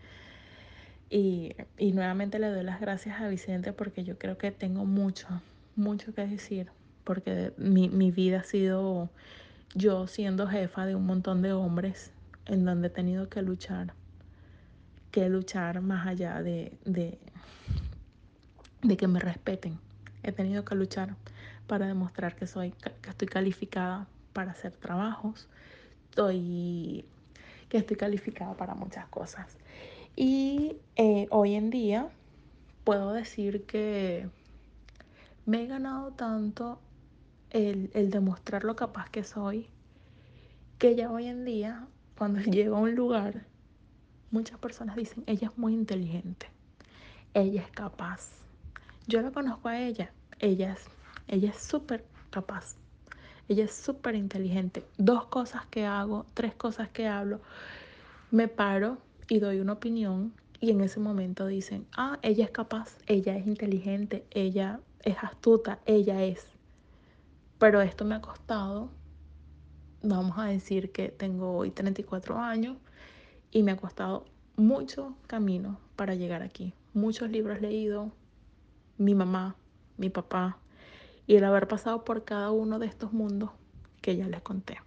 y, 1.09 1.55
y, 1.77 1.93
nuevamente 1.93 2.39
le 2.39 2.49
doy 2.49 2.63
las 2.63 2.81
gracias 2.81 3.21
a 3.21 3.27
Vicente 3.29 3.71
porque 3.71 4.03
yo 4.03 4.17
creo 4.17 4.37
que 4.37 4.51
tengo 4.51 4.85
mucho, 4.85 5.27
mucho 5.75 6.13
que 6.13 6.27
decir, 6.27 6.69
porque 7.03 7.53
mi, 7.57 7.87
mi 7.87 8.11
vida 8.11 8.41
ha 8.41 8.43
sido 8.43 9.09
yo 9.73 10.07
siendo 10.07 10.47
jefa 10.47 10.85
de 10.85 10.95
un 10.95 11.05
montón 11.05 11.41
de 11.41 11.53
hombres 11.53 12.11
en 12.45 12.65
donde 12.65 12.87
he 12.87 12.89
tenido 12.89 13.29
que 13.29 13.41
luchar, 13.41 13.93
que 15.11 15.29
luchar 15.29 15.81
más 15.81 16.07
allá 16.07 16.41
de, 16.41 16.73
de, 16.85 17.17
de 18.81 18.97
que 18.97 19.07
me 19.07 19.19
respeten. 19.19 19.79
He 20.23 20.31
tenido 20.31 20.65
que 20.65 20.75
luchar 20.75 21.15
para 21.67 21.87
demostrar 21.87 22.35
que 22.35 22.47
soy, 22.47 22.71
que 22.71 23.09
estoy 23.09 23.27
calificada 23.27 24.07
para 24.33 24.51
hacer 24.51 24.71
trabajos, 24.73 25.47
estoy, 26.09 27.05
que 27.69 27.77
estoy 27.77 27.97
calificada 27.97 28.55
para 28.55 28.75
muchas 28.75 29.07
cosas. 29.07 29.57
Y 30.15 30.77
eh, 30.95 31.27
hoy 31.29 31.55
en 31.55 31.69
día 31.69 32.09
puedo 32.83 33.13
decir 33.13 33.65
que 33.65 34.29
me 35.45 35.63
he 35.63 35.67
ganado 35.67 36.11
tanto 36.11 36.79
el, 37.51 37.91
el 37.93 38.09
demostrar 38.09 38.63
lo 38.63 38.75
capaz 38.75 39.09
que 39.09 39.23
soy, 39.23 39.67
que 40.79 40.95
ya 40.95 41.11
hoy 41.11 41.27
en 41.27 41.45
día 41.45 41.87
cuando 42.17 42.39
llego 42.51 42.77
a 42.77 42.79
un 42.79 42.95
lugar, 42.95 43.45
muchas 44.31 44.57
personas 44.59 44.95
dicen, 44.95 45.23
ella 45.27 45.49
es 45.49 45.57
muy 45.57 45.73
inteligente, 45.73 46.47
ella 47.33 47.61
es 47.61 47.71
capaz. 47.71 48.31
Yo 49.07 49.21
la 49.21 49.31
conozco 49.31 49.69
a 49.69 49.79
ella, 49.79 50.11
ella 50.39 50.73
es 50.73 50.85
ella 51.27 51.49
es 51.49 51.61
súper 51.61 52.05
capaz, 52.29 52.75
ella 53.47 53.65
es 53.65 53.73
súper 53.73 54.15
inteligente. 54.15 54.83
Dos 54.97 55.25
cosas 55.25 55.65
que 55.67 55.85
hago, 55.85 56.25
tres 56.33 56.53
cosas 56.55 56.89
que 56.89 57.07
hablo, 57.07 57.41
me 58.31 58.47
paro 58.47 58.97
y 59.29 59.39
doy 59.39 59.59
una 59.59 59.73
opinión 59.73 60.33
y 60.59 60.71
en 60.71 60.81
ese 60.81 60.99
momento 60.99 61.45
dicen, 61.47 61.85
ah, 61.95 62.19
ella 62.21 62.45
es 62.45 62.51
capaz, 62.51 62.97
ella 63.07 63.37
es 63.37 63.45
inteligente, 63.47 64.25
ella 64.31 64.79
es 65.03 65.17
astuta, 65.21 65.79
ella 65.85 66.23
es. 66.23 66.45
Pero 67.59 67.81
esto 67.81 68.05
me 68.05 68.15
ha 68.15 68.21
costado 68.21 68.89
vamos 70.03 70.37
a 70.37 70.45
decir 70.45 70.91
que 70.91 71.09
tengo 71.09 71.53
hoy 71.57 71.71
34 71.71 72.37
años 72.39 72.77
y 73.51 73.63
me 73.63 73.71
ha 73.71 73.77
costado 73.77 74.25
mucho 74.55 75.15
camino 75.27 75.79
para 75.95 76.15
llegar 76.15 76.41
aquí. 76.41 76.73
Muchos 76.93 77.29
libros 77.29 77.61
leídos, 77.61 78.11
mi 78.97 79.15
mamá, 79.15 79.55
mi 79.97 80.09
papá, 80.09 80.57
y 81.27 81.35
el 81.35 81.43
haber 81.43 81.67
pasado 81.67 82.03
por 82.05 82.23
cada 82.23 82.51
uno 82.51 82.79
de 82.79 82.87
estos 82.87 83.13
mundos 83.13 83.51
que 84.01 84.15
ya 84.15 84.27
les 84.27 84.41
conté 84.41 84.77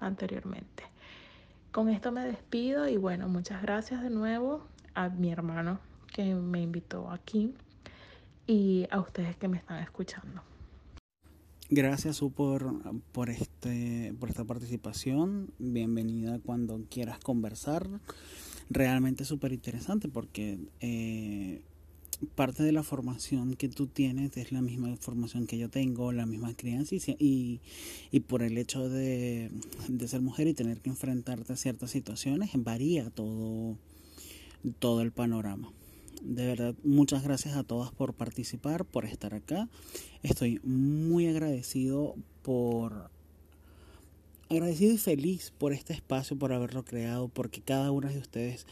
anteriormente. 0.00 0.82
Con 1.70 1.88
esto 1.88 2.12
me 2.12 2.24
despido 2.24 2.88
y 2.88 2.96
bueno, 2.96 3.28
muchas 3.28 3.62
gracias 3.62 4.02
de 4.02 4.10
nuevo 4.10 4.66
a 4.94 5.08
mi 5.08 5.30
hermano 5.30 5.78
que 6.12 6.34
me 6.34 6.60
invitó 6.60 7.10
aquí 7.10 7.54
y 8.46 8.86
a 8.90 9.00
ustedes 9.00 9.36
que 9.36 9.48
me 9.48 9.56
están 9.56 9.82
escuchando. 9.82 10.42
Gracias 11.70 12.16
Su 12.16 12.30
por, 12.30 13.30
este, 13.30 14.14
por 14.20 14.28
esta 14.28 14.44
participación. 14.44 15.50
Bienvenida 15.58 16.38
cuando 16.44 16.84
quieras 16.90 17.18
conversar. 17.18 17.88
Realmente 18.68 19.24
súper 19.24 19.52
interesante 19.52 20.08
porque 20.08 20.58
eh, 20.80 21.62
parte 22.24 22.62
de 22.62 22.72
la 22.72 22.82
formación 22.82 23.54
que 23.54 23.68
tú 23.68 23.86
tienes 23.86 24.36
es 24.36 24.52
la 24.52 24.62
misma 24.62 24.96
formación 24.96 25.46
que 25.46 25.58
yo 25.58 25.68
tengo, 25.68 26.12
la 26.12 26.26
misma 26.26 26.54
crianza 26.54 26.94
y, 26.94 27.60
y, 28.10 28.20
por 28.20 28.42
el 28.42 28.58
hecho 28.58 28.88
de, 28.88 29.50
de, 29.88 30.08
ser 30.08 30.20
mujer 30.20 30.46
y 30.48 30.54
tener 30.54 30.80
que 30.80 30.90
enfrentarte 30.90 31.52
a 31.52 31.56
ciertas 31.56 31.90
situaciones 31.90 32.50
varía 32.54 33.10
todo, 33.10 33.76
todo 34.78 35.02
el 35.02 35.12
panorama. 35.12 35.72
De 36.22 36.46
verdad, 36.46 36.74
muchas 36.84 37.22
gracias 37.22 37.56
a 37.56 37.64
todas 37.64 37.92
por 37.92 38.14
participar, 38.14 38.84
por 38.84 39.04
estar 39.04 39.34
acá. 39.34 39.68
Estoy 40.22 40.60
muy 40.64 41.26
agradecido 41.26 42.14
por 42.42 43.10
agradecido 44.48 44.92
y 44.92 44.98
feliz 44.98 45.52
por 45.58 45.72
este 45.72 45.92
espacio, 45.92 46.38
por 46.38 46.52
haberlo 46.52 46.84
creado, 46.84 47.28
porque 47.28 47.60
cada 47.60 47.90
una 47.90 48.10
de 48.10 48.18
ustedes 48.18 48.66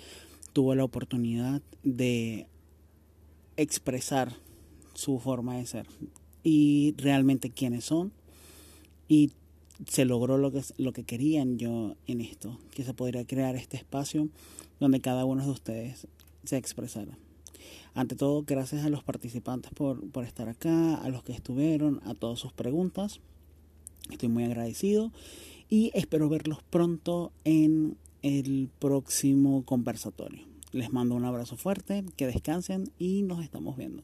tuvo 0.52 0.74
la 0.74 0.84
oportunidad 0.84 1.62
de 1.82 2.46
expresar 3.56 4.34
su 4.94 5.18
forma 5.18 5.56
de 5.56 5.66
ser 5.66 5.86
y 6.42 6.94
realmente 6.96 7.50
quiénes 7.50 7.84
son 7.84 8.12
y 9.08 9.32
se 9.86 10.04
logró 10.04 10.38
lo 10.38 10.52
que, 10.52 10.62
lo 10.78 10.92
que 10.92 11.04
querían 11.04 11.58
yo 11.58 11.96
en 12.06 12.20
esto, 12.20 12.58
que 12.74 12.84
se 12.84 12.94
podría 12.94 13.24
crear 13.24 13.56
este 13.56 13.76
espacio 13.76 14.28
donde 14.80 15.00
cada 15.00 15.24
uno 15.24 15.44
de 15.44 15.50
ustedes 15.50 16.06
se 16.44 16.56
expresara. 16.56 17.18
Ante 17.94 18.16
todo, 18.16 18.42
gracias 18.42 18.84
a 18.84 18.90
los 18.90 19.04
participantes 19.04 19.72
por, 19.72 20.08
por 20.10 20.24
estar 20.24 20.48
acá, 20.48 20.94
a 20.94 21.08
los 21.08 21.22
que 21.22 21.32
estuvieron, 21.32 22.00
a 22.04 22.14
todas 22.14 22.38
sus 22.38 22.52
preguntas. 22.52 23.20
Estoy 24.10 24.28
muy 24.28 24.44
agradecido 24.44 25.12
y 25.68 25.90
espero 25.94 26.28
verlos 26.28 26.62
pronto 26.62 27.32
en 27.44 27.96
el 28.22 28.70
próximo 28.78 29.64
conversatorio. 29.64 30.51
Les 30.72 30.90
mando 30.90 31.14
un 31.14 31.24
abrazo 31.26 31.56
fuerte, 31.56 32.04
que 32.16 32.26
descansen 32.26 32.90
y 32.98 33.22
nos 33.22 33.44
estamos 33.44 33.76
viendo. 33.76 34.02